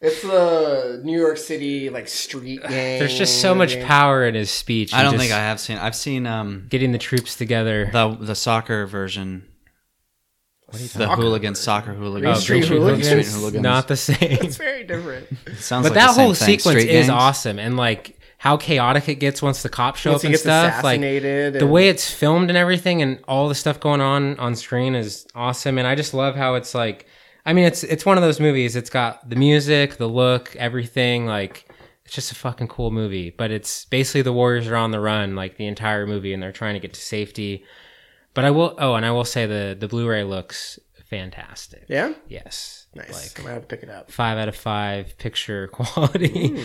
[0.01, 2.99] It's the New York City like street gang.
[2.99, 3.85] There's just so much movie.
[3.87, 4.93] power in his speech.
[4.93, 5.77] I don't think I have seen.
[5.77, 7.89] I've seen um Getting the troops together.
[7.91, 9.47] the the soccer version.
[10.73, 13.07] The hooligans, soccer hooligans, Green oh, Street Green Hooligans?
[13.07, 13.63] Street hooligans.
[13.63, 14.17] Not the same.
[14.21, 15.27] It's very different.
[15.57, 16.59] Sounds but like that the same whole thing.
[16.59, 17.09] sequence Street is gangs.
[17.09, 17.59] awesome.
[17.59, 20.43] And, like, how chaotic it gets once the cops show Once up he and gets
[20.43, 20.83] stuff.
[20.83, 24.37] Like, assassinated, the and- way it's filmed and everything and all the stuff going on
[24.39, 25.77] on screen is awesome.
[25.77, 27.05] And I just love how it's like,
[27.45, 28.75] I mean, it's it's one of those movies.
[28.75, 31.25] It's got the music, the look, everything.
[31.25, 31.69] Like,
[32.05, 33.29] it's just a fucking cool movie.
[33.29, 36.51] But it's basically the Warriors are on the run like the entire movie, and they're
[36.51, 37.63] trying to get to safety.
[38.33, 38.75] But I will.
[38.77, 40.79] Oh, and I will say the the Blu-ray looks
[41.09, 41.85] fantastic.
[41.87, 42.87] Yeah, Yes.
[42.95, 43.11] nice.
[43.11, 44.09] Like I'm gonna have to pick it up.
[44.11, 46.57] five out of five picture quality.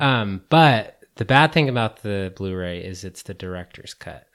[0.00, 4.26] um, but the bad thing about the Blu-ray is it's the director's cut.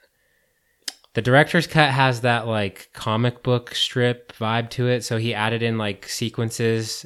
[1.14, 5.62] The director's cut has that like comic book strip vibe to it, so he added
[5.62, 7.04] in like sequences,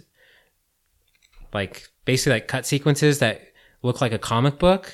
[1.52, 3.40] like basically like cut sequences that
[3.82, 4.92] look like a comic book,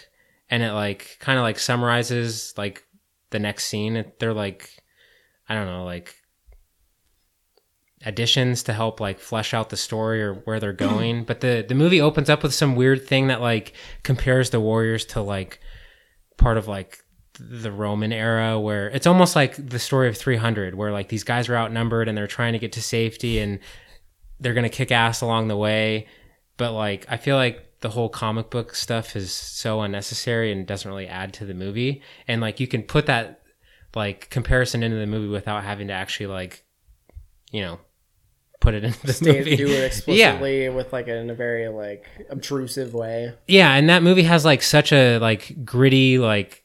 [0.50, 2.84] and it like kind of like summarizes like
[3.31, 4.05] the next scene.
[4.20, 4.70] They're like,
[5.49, 6.15] I don't know, like
[8.05, 10.94] additions to help like flesh out the story or where they're mm-hmm.
[10.94, 11.25] going.
[11.25, 15.05] but the the movie opens up with some weird thing that like compares the Warriors
[15.07, 15.60] to like
[16.36, 16.99] part of like
[17.41, 21.49] the Roman era where it's almost like the story of 300 where like these guys
[21.49, 23.60] are outnumbered and they're trying to get to safety and
[24.41, 26.07] they're going to kick ass along the way.
[26.57, 30.89] But like I feel like the whole comic book stuff is so unnecessary and doesn't
[30.89, 32.02] really add to the movie.
[32.27, 33.38] And like you can put that
[33.99, 36.65] like comparison into the movie without having to actually like
[37.52, 37.78] you know
[38.60, 39.57] put it into the Stay, movie.
[39.57, 39.85] do it yeah.
[39.85, 43.35] explicitly with like in a very like obtrusive way.
[43.47, 46.62] Yeah, and that movie has like such a like gritty like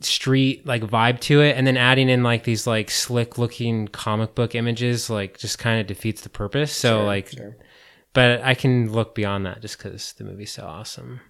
[0.00, 4.34] street like vibe to it and then adding in like these like slick looking comic
[4.34, 6.72] book images like just kind of defeats the purpose.
[6.72, 7.56] So like sure.
[8.12, 11.20] but I can look beyond that just cuz the movie's so awesome.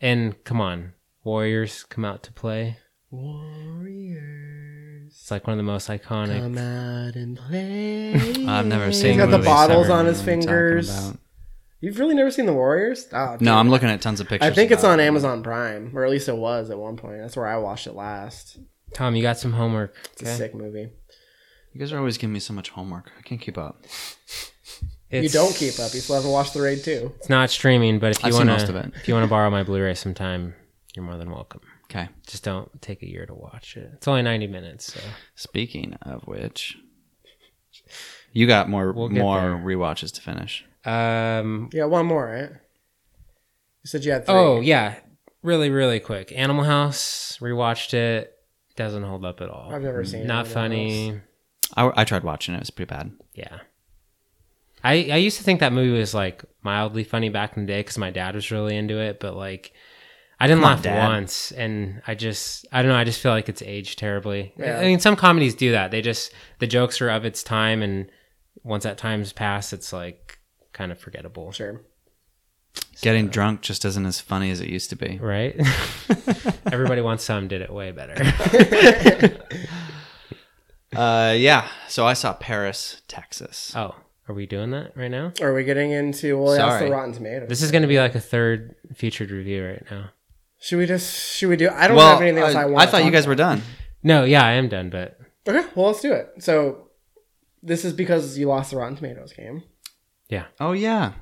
[0.00, 0.92] And come on,
[1.24, 2.76] Warriors come out to play.
[3.12, 8.14] Warriors, It's like one of the most iconic come out and play.
[8.46, 9.12] I've never seen.
[9.12, 11.12] He's got the movies, bottles never on his know what you're talking fingers.
[11.80, 13.08] You've really never seen The Warriors?
[13.12, 13.56] Oh, No.
[13.56, 14.50] I'm looking at tons of pictures.
[14.50, 15.04] I think it's on it.
[15.04, 17.18] Amazon Prime, or at least it was at one point.
[17.20, 18.58] That's where I watched it last.
[18.94, 19.94] Tom, you got some homework.
[20.12, 20.88] It's a sick movie.
[21.72, 23.10] You guys are always giving me so much homework.
[23.18, 23.84] I can't keep up.
[25.10, 25.92] you don't keep up.
[25.92, 27.12] You still haven't watched The Raid too.
[27.18, 28.92] It's not streaming, but if you want most of it.
[28.92, 30.54] to, if you want to borrow my Blu-ray sometime,
[30.94, 31.60] you're more than welcome.
[31.94, 32.08] Okay.
[32.26, 33.90] Just don't take a year to watch it.
[33.94, 35.00] It's only 90 minutes, so
[35.34, 36.78] Speaking of which,
[38.32, 39.50] you got more We'll more there.
[39.58, 40.64] rewatches to finish.
[40.86, 42.50] um Yeah, one more, right?
[42.50, 44.34] You said you had three.
[44.34, 44.94] oh, yeah.
[45.42, 46.32] Really really quick.
[46.32, 48.32] Animal House, rewatched it.
[48.76, 49.70] Doesn't hold up at all.
[49.74, 50.26] I've never seen it.
[50.26, 51.20] Not Animal funny.
[51.76, 52.58] I, I tried watching it.
[52.58, 53.12] It was pretty bad.
[53.34, 53.58] Yeah.
[54.84, 57.82] I I used to think that movie was like mildly funny back in the day
[57.82, 59.72] cuz my dad was really into it, but like
[60.42, 60.98] I didn't Come laugh Dad.
[61.06, 64.52] once and I just I don't know, I just feel like it's aged terribly.
[64.58, 64.80] Yeah.
[64.80, 65.92] I mean some comedies do that.
[65.92, 68.10] They just the jokes are of its time and
[68.64, 70.40] once that time's passed it's like
[70.72, 71.52] kind of forgettable.
[71.52, 71.80] Sure.
[73.02, 75.16] Getting drunk just isn't as funny as it used to be.
[75.22, 75.54] Right?
[76.72, 78.16] Everybody wants some did it way better.
[80.94, 81.66] Uh, yeah.
[81.88, 83.72] So I saw Paris, Texas.
[83.74, 83.94] oh,
[84.28, 85.32] are we doing that right now?
[85.40, 87.48] Are we getting into, well, that's the Rotten Tomatoes.
[87.48, 90.10] This is going to be like a third featured review right now.
[90.62, 92.86] Should we just, should we do, I don't well, have anything else I, I, want
[92.88, 93.62] I thought you guys were done.
[94.02, 96.30] No, yeah, I am done, but Okay, well, let's do it.
[96.38, 96.88] So,
[97.62, 99.64] this is because you lost the Rotten Tomatoes game.
[100.28, 100.46] yeah.
[100.60, 101.12] Oh yeah.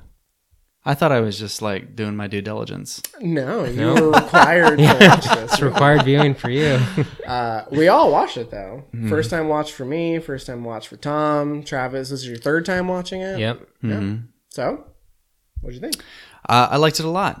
[0.83, 3.03] I thought I was just like doing my due diligence.
[3.19, 3.93] No, you No.
[3.93, 5.53] were required to watch this.
[5.53, 6.79] It's required viewing for you.
[7.27, 8.83] Uh, we all watched it though.
[8.93, 9.07] Mm-hmm.
[9.07, 10.19] First time watch for me.
[10.19, 11.63] First time watch for Tom.
[11.63, 13.39] Travis, this is your third time watching it.
[13.39, 13.61] yep.
[13.83, 14.25] Mm-hmm.
[14.49, 14.83] So,
[15.61, 16.03] what'd you think?
[16.49, 17.39] Uh, I liked it a lot.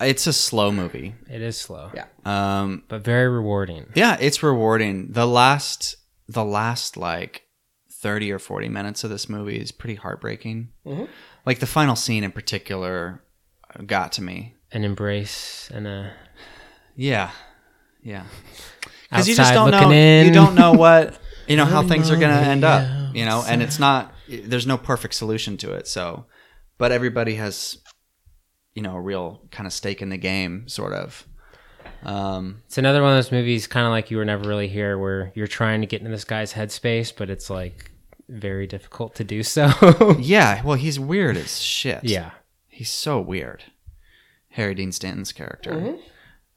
[0.00, 1.14] It's a slow movie.
[1.28, 1.90] It is slow.
[1.94, 2.06] Yeah.
[2.24, 3.86] Um, But very rewarding.
[3.94, 5.12] yeah, it's rewarding.
[5.12, 5.96] The last,
[6.28, 7.42] the last like
[7.90, 10.68] thirty or forty minutes of this movie is pretty heartbreaking.
[10.86, 11.08] Mhm.
[11.44, 13.22] Like the final scene in particular
[13.86, 14.54] got to me.
[14.70, 16.12] An embrace and a
[16.94, 17.30] Yeah,
[18.02, 18.24] yeah.
[19.10, 19.90] Because you just don't know.
[19.90, 20.26] in.
[20.26, 21.18] You don't know what
[21.48, 23.14] you know how things are going to end up.
[23.14, 24.12] You know, and it's not.
[24.28, 25.88] There's no perfect solution to it.
[25.88, 26.26] So,
[26.76, 27.78] but everybody has,
[28.78, 31.26] you know, a real kind of stake in the game, sort of.
[32.04, 34.96] Um, It's another one of those movies, kind of like you were never really here,
[34.96, 37.90] where you're trying to get into this guy's headspace, but it's like
[38.28, 39.72] very difficult to do so.
[40.20, 40.62] yeah.
[40.62, 42.04] Well, he's weird as shit.
[42.04, 42.30] yeah.
[42.68, 43.64] He's so weird.
[44.50, 45.72] Harry Dean Stanton's character.
[45.72, 45.96] Mm-hmm.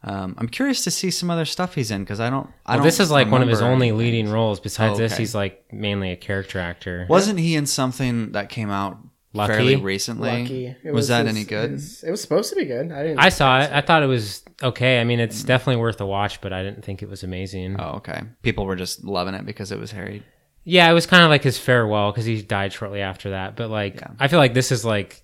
[0.03, 2.47] Um, I'm curious to see some other stuff he's in because I don't.
[2.65, 3.99] I Well, don't this is like one of his remember only anything.
[4.13, 4.59] leading roles.
[4.59, 7.05] Besides Oh, this, he's like mainly a character actor.
[7.09, 8.97] Wasn't he in something that came out
[9.33, 9.53] Lucky?
[9.53, 10.29] fairly recently?
[10.41, 10.75] Lucky.
[10.83, 11.71] It was, that his- any good?
[11.71, 12.91] his- it was supposed to be good.
[12.91, 13.19] I didn't.
[13.19, 13.71] I saw it.
[13.71, 14.99] I thought it was okay.
[14.99, 17.77] I mean, it's definitely worth a watch, but I didn't think it was amazing.
[17.79, 18.21] Oh, okay.
[18.43, 20.23] People were just loving it because it was Harry.
[20.63, 23.55] Yeah, it was kind of like his farewell because he died shortly after that.
[23.55, 24.07] But like, Yeah.
[24.19, 25.23] I feel like this is like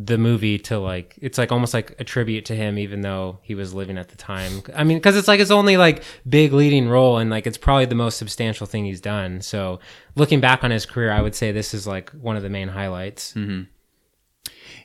[0.00, 3.54] the movie to like it's like almost like a tribute to him, even though he
[3.56, 4.62] was living at the time.
[4.76, 7.86] I mean, because it's like his only like big leading role, and like it's probably
[7.86, 9.40] the most substantial thing he's done.
[9.40, 9.80] So
[10.14, 12.68] looking back on his career, I would say this is like one of the main
[12.68, 13.34] highlights.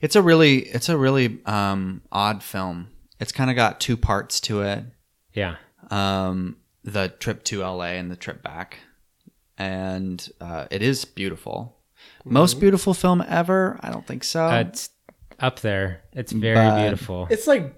[0.01, 2.89] It's a really, it's a really um, odd film.
[3.19, 4.83] It's kind of got two parts to it.
[5.33, 5.55] Yeah,
[5.89, 8.79] Um, the trip to LA and the trip back,
[9.57, 11.77] and uh, it is beautiful.
[12.25, 13.79] Most beautiful film ever?
[13.81, 14.45] I don't think so.
[14.45, 14.92] uh,
[15.43, 16.01] up there.
[16.13, 17.27] It's very But- beautiful.
[17.29, 17.75] It's like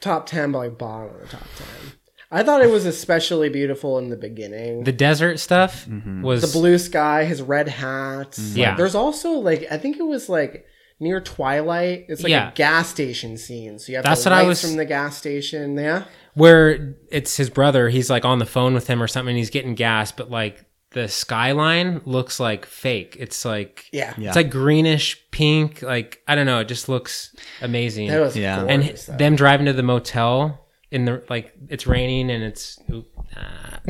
[0.00, 1.92] top ten, but like bottom of the top ten.
[2.30, 4.84] I thought it was especially beautiful in the beginning.
[4.84, 6.20] The desert stuff Mm-hmm.
[6.22, 8.38] was the blue sky, his red hat.
[8.38, 8.76] Yeah.
[8.76, 10.66] There's also like I think it was like
[11.00, 12.04] near twilight.
[12.08, 12.50] It's like Yeah.
[12.50, 13.78] a gas station scene.
[13.78, 15.76] So you have That's the what I was- from the gas station.
[15.76, 16.04] Yeah.
[16.34, 19.50] where it's his brother he's like on the phone with him or something and he's
[19.50, 24.14] getting gas but like the skyline looks like fake it's like Yeah.
[24.16, 24.28] Yeah.
[24.28, 28.60] it's like greenish pink like i don't know it just looks amazing That was Yeah.
[28.64, 29.16] and gorgeous, though.
[29.16, 33.80] them driving to the motel in the like it's raining and it's oop, ah.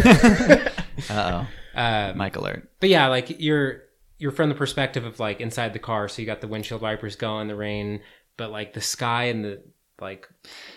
[1.08, 1.78] Uh oh.
[1.80, 2.70] uh, Mike alert.
[2.80, 3.82] but yeah like you're
[4.18, 7.16] you're from the perspective of like inside the car so you got the windshield wipers
[7.16, 8.00] going the rain
[8.36, 9.62] but like the sky and the
[10.00, 10.28] like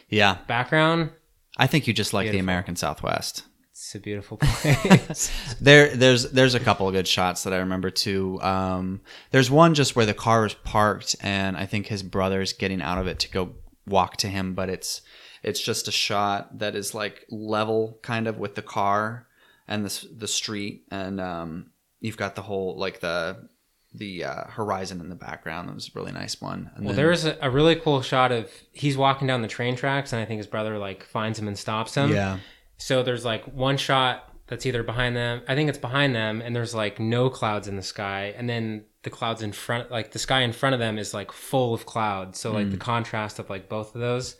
[0.10, 1.12] Yeah, background
[1.58, 3.44] I think you just like the American Southwest.
[3.86, 5.30] It's a beautiful place
[5.60, 8.42] There, there's there's a couple of good shots that I remember too.
[8.42, 12.82] Um, there's one just where the car is parked, and I think his brother's getting
[12.82, 13.54] out of it to go
[13.86, 15.02] walk to him, but it's
[15.44, 19.28] it's just a shot that is like level kind of with the car
[19.68, 23.50] and the the street, and um, you've got the whole like the
[23.94, 25.68] the uh, horizon in the background.
[25.70, 26.72] That was a really nice one.
[26.76, 29.76] And Well, then- there's a, a really cool shot of he's walking down the train
[29.76, 32.12] tracks, and I think his brother like finds him and stops him.
[32.12, 32.40] yeah,
[32.84, 35.42] So there's like one shot that's either behind them.
[35.48, 38.84] I think it's behind them, and there's like no clouds in the sky, and then
[39.04, 41.86] the clouds in front, like the sky in front of them, is like full of
[41.86, 42.40] clouds.
[42.42, 44.36] So like the contrast of like both of those,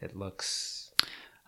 [0.00, 0.90] it looks.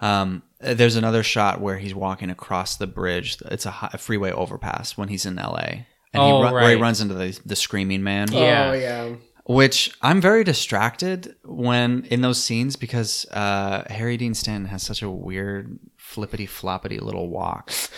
[0.00, 3.38] Um, there's another shot where he's walking across the bridge.
[3.46, 5.84] It's a, hi- a freeway overpass when he's in L.A.
[6.12, 8.30] And Oh, he run, where he runs into the, the screaming man.
[8.30, 8.70] Yeah.
[8.70, 9.14] Oh yeah.
[9.46, 15.02] Which I'm very distracted when in those scenes because uh, Harry Dean Stanton has such
[15.02, 15.78] a weird
[16.14, 17.90] flippity floppity little walks.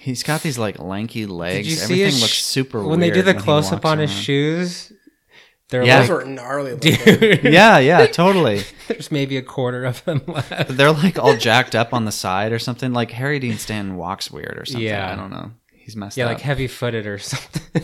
[0.00, 1.66] He's got these like lanky legs.
[1.66, 3.14] Did you see Everything his looks sh- super when weird.
[3.14, 4.22] they do the close up walks on his around.
[4.22, 4.92] shoes?
[5.70, 6.00] They're Yeah.
[6.00, 6.76] Those like, were gnarly.
[6.78, 8.62] Dude, Yeah, yeah, totally.
[8.88, 10.68] there's maybe a quarter of them left.
[10.76, 12.92] They're like all jacked up on the side or something.
[12.92, 14.82] Like Harry Dean Stanton walks weird or something.
[14.86, 15.10] Yeah.
[15.12, 15.52] I don't know.
[15.72, 16.28] He's messed Yeah, up.
[16.30, 17.82] Yeah, like heavy footed or something.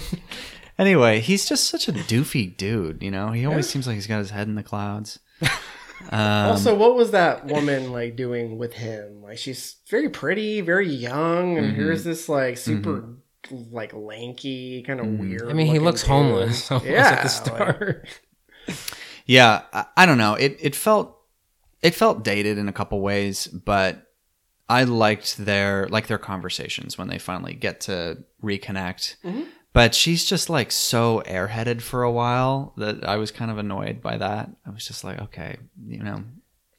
[0.79, 3.03] Anyway, he's just such a doofy dude.
[3.03, 5.19] You know, he always seems like he's got his head in the clouds.
[6.09, 9.23] Um, also, what was that woman like doing with him?
[9.23, 11.77] Like she's very pretty, very young, and Mm-hmm.
[11.77, 13.17] here's this like super
[13.51, 15.51] like lanky, kind of weird.
[15.51, 16.09] I mean, he looks dude.
[16.11, 18.09] homeless almost Yeah, at the start.
[19.27, 20.35] Yeah, I, I don't know.
[20.35, 21.17] It it felt
[21.83, 24.07] it felt dated in a couple ways, but
[24.69, 29.17] I liked their like their conversations when they finally get to reconnect.
[29.73, 34.03] But she's just like so airheaded for a while that I was kind of annoyed
[34.03, 34.51] by that.
[34.67, 36.25] I was just like, okay, you know,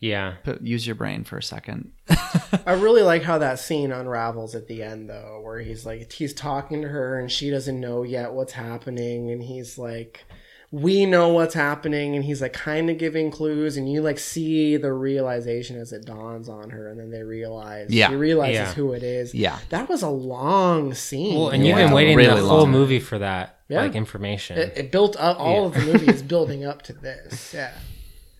[0.02, 0.34] yeah.
[0.44, 1.92] put, use your brain for a second.
[2.66, 6.34] I really like how that scene unravels at the end, though, where he's like, he's
[6.34, 10.26] talking to her and she doesn't know yet what's happening, and he's like,
[10.74, 14.78] we know what's happening, and he's like, kind of giving clues, and you like see
[14.78, 18.08] the realization as it dawns on her, and then they realize, Yeah.
[18.10, 18.74] she realizes Yeah.
[18.74, 19.36] who it is.
[19.36, 19.60] Yeah.
[19.70, 21.38] that was a long scene.
[21.38, 22.72] Well, and You you've been waiting really the whole long.
[22.72, 23.82] movie for that Yeah.
[23.82, 24.58] like information.
[24.58, 25.40] It, it built up.
[25.40, 27.54] All of the movie is building up to this.
[27.54, 27.72] Yeah.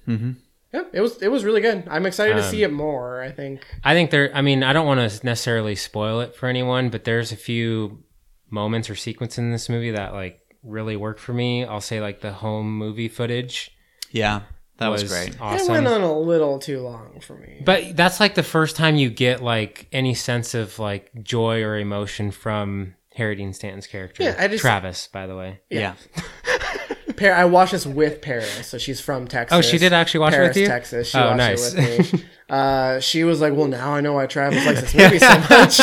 [0.08, 0.32] Mm-hmm.
[0.74, 1.84] Yeah, it was it was really good.
[1.90, 3.22] I'm excited to Um, see it more.
[3.22, 3.60] I think.
[3.84, 4.32] I think there.
[4.34, 8.06] I mean, I don't want to necessarily spoil it for anyone, but there's a few
[8.50, 11.66] moments or sequences in this movie that like really worked for me.
[11.66, 13.76] I'll say like the home movie footage
[14.12, 14.42] Yeah,
[14.78, 15.30] that was, great.
[15.30, 17.62] It went on a little too long for me.
[17.66, 21.78] But that's like the first time you get like any sense of like joy or
[21.78, 24.24] emotion from Harry Dean Stanton's character.
[24.24, 25.62] Yeah, I just- Travis, by the way.
[25.70, 25.96] Yeah.
[27.22, 29.58] Par- I watched this with Paris, so she's from Texas.
[29.58, 30.68] Oh, she did actually watch it with you?
[30.68, 31.10] Texas.
[31.10, 31.74] She Oh, watched nice.
[31.74, 32.26] it with me.
[32.52, 35.80] Uh, she was like, "Well, now I know why Travis likes this movie so much."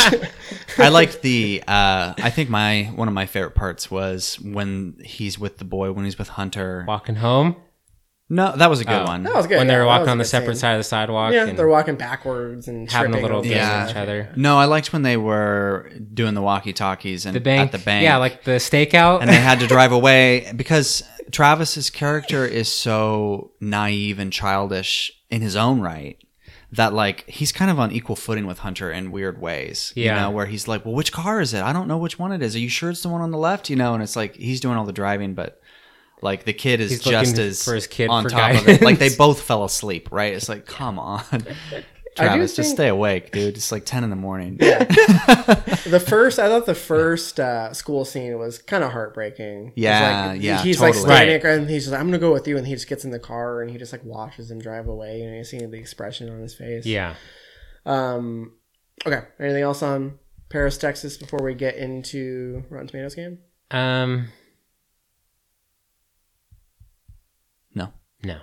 [0.79, 1.63] I liked the.
[1.67, 5.93] Uh, I think my one of my favorite parts was when he's with the boy
[5.93, 6.85] when he's with Hunter.
[6.87, 7.57] Walking home
[8.29, 9.05] No, that was a good Oh.
[9.07, 9.23] one.
[9.23, 9.57] that was good.
[9.57, 10.61] when they were that walking on the separate scene.
[10.61, 11.33] side of the sidewalk.
[11.33, 13.85] Yeah, and they're walking backwards and having a little over Yeah.
[13.85, 14.29] with each other.
[14.37, 17.83] No, I liked when they were doing the walkie talkies and The bank, at the
[17.83, 18.03] bank.
[18.05, 19.23] yeah, like the stakeout.
[19.23, 25.41] and they had to drive away because Travis's character is so naive and childish in
[25.43, 26.17] his own right
[26.73, 29.93] that like he's kind of on equal footing with Hunter in weird ways.
[29.97, 30.21] You Yeah.
[30.23, 31.63] know, where he's like, Well, which car is it?
[31.63, 32.55] I don't know which one it is.
[32.55, 33.71] Are you sure it's the one on the left?
[33.71, 35.61] You know, and it's like he's doing all the driving, but
[36.21, 38.83] like the kid is He's just as for his kid on for top of it.
[38.83, 40.35] Like they both fell asleep, right?
[40.35, 41.23] It's like, come on.
[42.27, 43.57] Travis, just think- stay awake, dude.
[43.57, 44.59] It's like ten in the morning.
[44.61, 44.85] Yeah.
[45.89, 49.73] The first, I thought the first uh, school scene was kind of heartbreaking.
[49.75, 50.91] Yeah, like, yeah, He's totally.
[50.99, 51.43] like standing Right.
[51.43, 53.11] there and he's just, like, "I'm gonna go with you," and he just gets in
[53.11, 56.29] the car and he just like watches him drive away, and you see the expression
[56.29, 56.85] on his face.
[56.85, 57.15] yeah.
[57.87, 58.53] Um.
[59.07, 59.23] Okay.
[59.41, 60.19] Anything else on
[60.51, 63.39] Paris, Texas, before we get into Rotten Tomatoes game?
[63.71, 64.29] Um.
[67.75, 67.93] No.
[68.23, 68.39] No.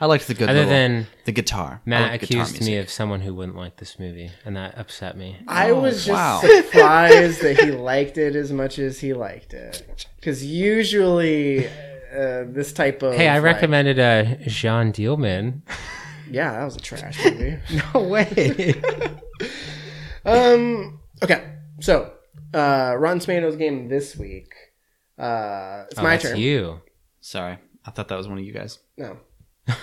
[0.00, 1.80] I liked the good Other little- than the guitar.
[1.86, 4.76] I Matt liked guitar accused me of someone who wouldn't like this movie, and that
[4.78, 5.36] upset me.
[5.46, 6.40] I was just wow.
[6.40, 12.72] surprised that he liked it as much as he liked it, because usually uh, this
[12.72, 15.62] type of Hey, I like- recommended uh, Jeanne Dielman.
[16.30, 17.58] Yeah, that was a trash movie.
[17.94, 18.74] No way.
[20.24, 21.00] Um.
[21.22, 21.44] Okay.
[21.80, 22.12] So,
[22.54, 24.52] uh, Rotten Tomatoes game this week.
[25.18, 26.36] Uh, it's Oh, my that's turn.
[26.38, 26.80] You.
[27.20, 28.78] Sorry, I thought that was one of you guys.
[28.96, 29.18] No.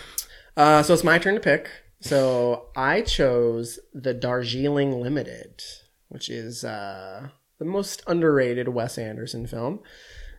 [0.58, 1.70] Uh, so it's my turn to pick.
[2.02, 5.64] So I chose the Darjeeling Limited,
[6.10, 7.30] which is uh,
[7.60, 9.80] the most underrated Wes Anderson film.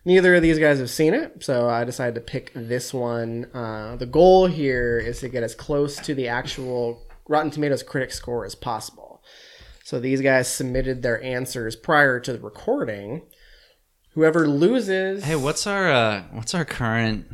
[0.05, 3.45] Neither of these guys have seen it, so I decided to pick this one.
[3.51, 8.11] Uh, the goal here is to get as close to the actual Rotten Tomatoes critic
[8.11, 9.23] score as possible.
[9.83, 13.23] So these guys submitted their answers prior to the recording.
[14.13, 17.27] Whoever loses, Hey, what's our uh, what's our current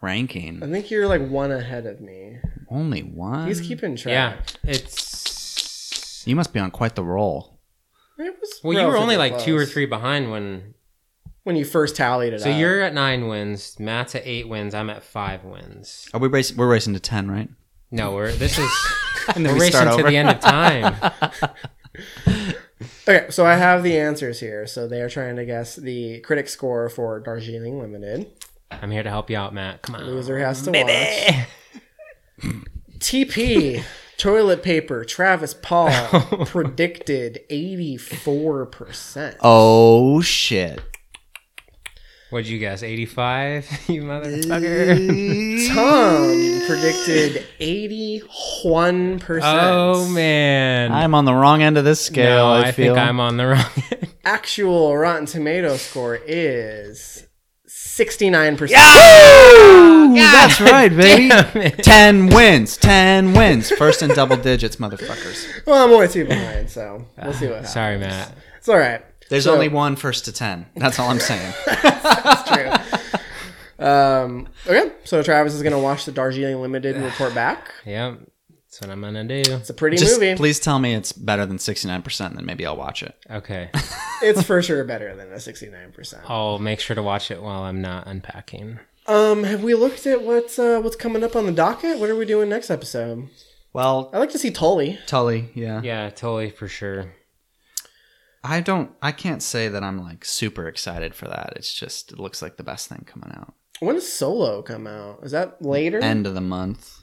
[0.00, 0.62] ranking?
[0.62, 2.38] I think you're like one ahead of me.
[2.68, 3.46] Only one.
[3.48, 4.12] He's keeping track.
[4.12, 4.70] Yeah.
[4.70, 6.24] It's.
[6.26, 7.58] You must be on quite the roll.
[8.18, 10.74] It was Well, you were only relatively like two or three behind when.
[11.44, 12.36] when you first tallied it.
[12.36, 12.42] Up.
[12.42, 12.58] So up.
[12.58, 13.78] you're at nine wins.
[13.80, 14.74] Matt's at eight wins.
[14.74, 16.08] I'm at five wins.
[16.12, 16.56] Are we racing?
[16.56, 17.48] We're racing to ten, right?
[17.90, 18.70] No, we're this is
[19.34, 20.94] And then we're we racing start to the end of time.
[23.06, 24.66] Okay, so I have the answers here.
[24.66, 28.30] So they are trying to guess the critic score for Darjeeling Limited.
[28.70, 29.82] I'm here to help you out, Matt.
[29.82, 30.04] Come on.
[30.04, 32.54] Loser has to watch.
[32.98, 33.82] TP
[34.16, 35.04] toilet paper.
[35.04, 35.90] Travis Paul
[36.46, 39.36] predicted eighty four percent.
[39.40, 40.80] Oh shit.
[42.30, 42.84] What'd you guess?
[42.84, 43.68] 85?
[43.88, 45.74] you motherfucker.
[45.74, 48.22] Tom predicted eighty
[48.62, 49.58] one percent.
[49.74, 50.92] oh, man.
[50.92, 52.36] I'm on the wrong end of this scale.
[52.36, 52.94] no, I, I, feel.
[52.94, 54.14] think I'm on the wrong end.
[54.24, 57.26] Actual Rotten Tomato score is
[58.00, 58.80] sixty nine percent.
[58.80, 61.28] Ooh, that's right, baby.
[61.28, 61.82] Damn it.
[61.84, 62.78] Ten wins.
[62.78, 63.70] Ten wins.
[63.70, 65.66] First in double digits, motherfuckers.
[65.66, 67.72] Well, I'm only two behind, so we'll see what happens.
[67.74, 68.32] Sorry, Matt.
[68.56, 69.04] It's all right.
[69.28, 70.66] There's So- only one first to ten.
[70.76, 71.52] That's all I'm saying.
[71.66, 73.86] That's true.
[73.86, 77.70] um, okay, so Travis is gonna watch the Darjeeling Limited report back.
[77.84, 78.18] Yep.
[78.70, 79.54] That's what I'm going to do.
[79.56, 80.36] It's a pretty Just movie.
[80.36, 83.16] please tell me it's better than 69%, and then maybe I'll watch it.
[83.28, 83.70] Okay.
[84.22, 86.24] It's for sure better than a sixty nine percent.
[86.28, 88.78] I'll make sure to watch it while I'm not unpacking.
[89.06, 91.98] Um, have we looked at what's uh, what's coming up on the docket?
[91.98, 93.30] What are we doing next episode?
[93.72, 94.98] Well, I'd like to see Tully.
[95.06, 95.80] Tully, yeah.
[95.82, 97.14] Yeah, totally for sure.
[98.44, 98.90] I don't.
[99.00, 101.54] I can't say that I'm like super excited for that.
[101.56, 103.54] It's just it looks like the best thing coming out.
[103.78, 105.20] When does Solo come out?
[105.22, 105.98] Is that later?
[106.00, 106.99] End of the month.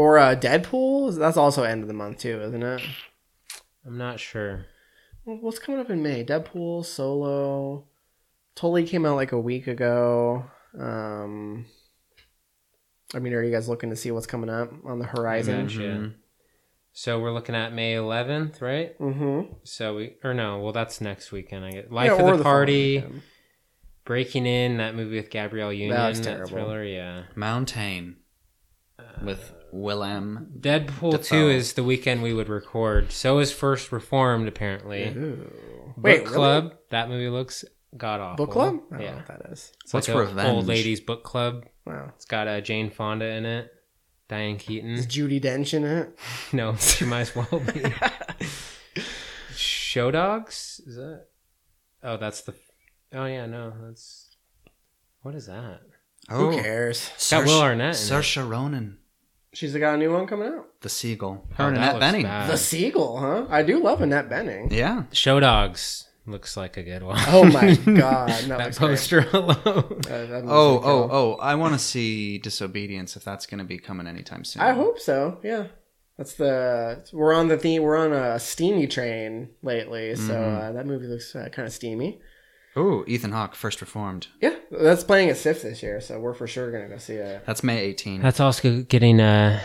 [0.00, 1.14] Or uh, Deadpool?
[1.18, 2.80] That's also end of the month too, isn't it?
[3.86, 4.64] I'm not sure.
[5.26, 6.24] Well, What's coming up in May?
[6.24, 7.84] Deadpool, Solo.
[8.54, 10.46] Totally came out like a week ago.
[10.78, 11.66] Um,
[13.14, 15.60] I mean, are you guys looking to see what's coming up on the horizon?
[15.60, 16.08] Imagine, yeah.
[16.92, 18.98] So we're looking at May 11th, right?
[18.98, 19.52] Mm-hmm.
[19.64, 21.64] So we or no, well that's next weekend.
[21.64, 23.04] I get Life of the, Party,
[24.04, 26.48] Breaking In, that movie with Gabrielle Union, That looks that terrible.
[26.50, 27.24] thriller, yeah.
[27.36, 28.16] Mountain
[29.22, 30.48] with Willem.
[30.58, 31.48] Deadpool Dafoe.
[31.48, 33.12] 2 is the weekend we would record.
[33.12, 35.08] So is First Reformed apparently.
[35.08, 35.50] Ooh.
[35.96, 37.64] Book Wait, Club, that movie looks
[37.96, 38.46] god awful.
[38.46, 38.74] Book club?
[38.74, 39.14] I don't know Yeah.
[39.16, 39.72] what that is.
[39.84, 40.48] It's What's like Revenge?
[40.48, 41.66] Old ladies book club.
[41.84, 42.12] Wow.
[42.14, 43.72] It's got uh, Jane Fonda in it.
[44.28, 44.90] Diane Keaton.
[44.92, 46.16] Is Judi Dench in it?
[46.52, 47.82] No, she might as well be.
[49.54, 50.80] Show Dogs?
[50.86, 51.26] Is that?
[52.02, 52.54] Oh, that's the.
[53.12, 54.36] Oh yeah, no, that's.
[55.22, 55.80] What is that?
[56.30, 57.10] Oh, Who cares?
[57.30, 57.94] got Will Arnett in it.
[57.94, 58.98] Saoirse Ronan,
[59.52, 60.80] She's got a new one coming out.
[60.80, 61.44] the seagull.
[61.50, 62.22] Oh, Her and that Annette looks Bening.
[62.22, 62.50] bad.
[62.50, 63.46] The Seagull, huh?
[63.50, 64.70] I do love Annette Bening.
[64.72, 65.04] Yeah.
[65.12, 67.18] Show Dogs looks like a good one.
[67.28, 68.88] Oh my god, that, that looks great.
[68.90, 69.56] poster alone.
[69.66, 71.08] Uh, that Oh, a oh, kill.
[71.10, 71.36] oh!
[71.40, 74.62] I want to see Disobedience if that's going to be coming anytime soon.
[74.62, 75.38] I hope so.
[75.42, 75.64] Yeah,
[76.16, 77.82] that's the we're on the theme.
[77.82, 80.60] We're on a steamy train lately, so Mm-hmm.
[80.68, 82.20] uh, that movie looks uh, kind of steamy.
[82.76, 84.28] Ooh, Ethan Hawke, First Reformed.
[84.40, 87.44] Yeah, that's playing at SIFF this year, so we're for sure gonna go see it.
[87.46, 88.22] That's May 18.
[88.22, 89.60] That's also getting uh,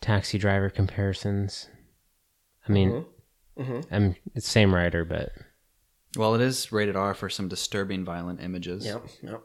[0.00, 1.68] taxi driver comparisons.
[2.68, 3.04] I mean,
[3.58, 3.94] Mm-hmm.
[3.94, 5.30] I'm it's same writer, but
[6.16, 8.86] Well, it is rated R for some disturbing, violent images.
[8.86, 9.42] Yep, yep.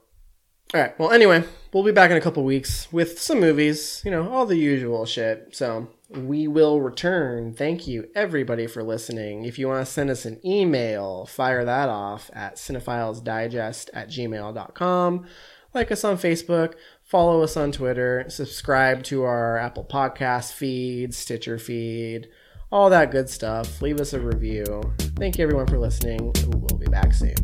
[0.74, 1.00] All right.
[1.00, 4.02] Well, anyway, we'll be back in a couple weeks with some movies.
[4.04, 5.56] You know, all the usual shit.
[5.56, 7.54] So we will return.
[7.54, 9.46] Thank you, everybody, for listening.
[9.46, 15.26] If you want to send us an email, fire that off at cinephilesdigest at gmail.com.
[15.74, 16.74] Like us on Facebook.
[17.04, 18.26] Follow us on Twitter.
[18.28, 22.28] Subscribe to our Apple Podcast feed, Stitcher feed,
[22.72, 23.82] all that good stuff.
[23.82, 24.82] Leave us a review.
[25.16, 26.34] Thank you, everyone, for listening.
[26.48, 27.36] We'll be back soon.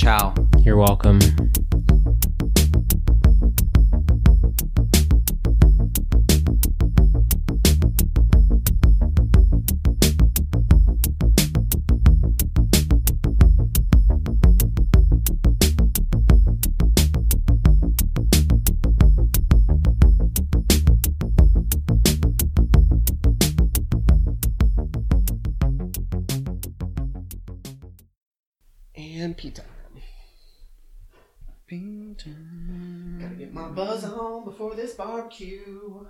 [0.00, 0.32] Ciao.
[0.60, 1.18] you're welcome.
[35.20, 36.04] Barbecue.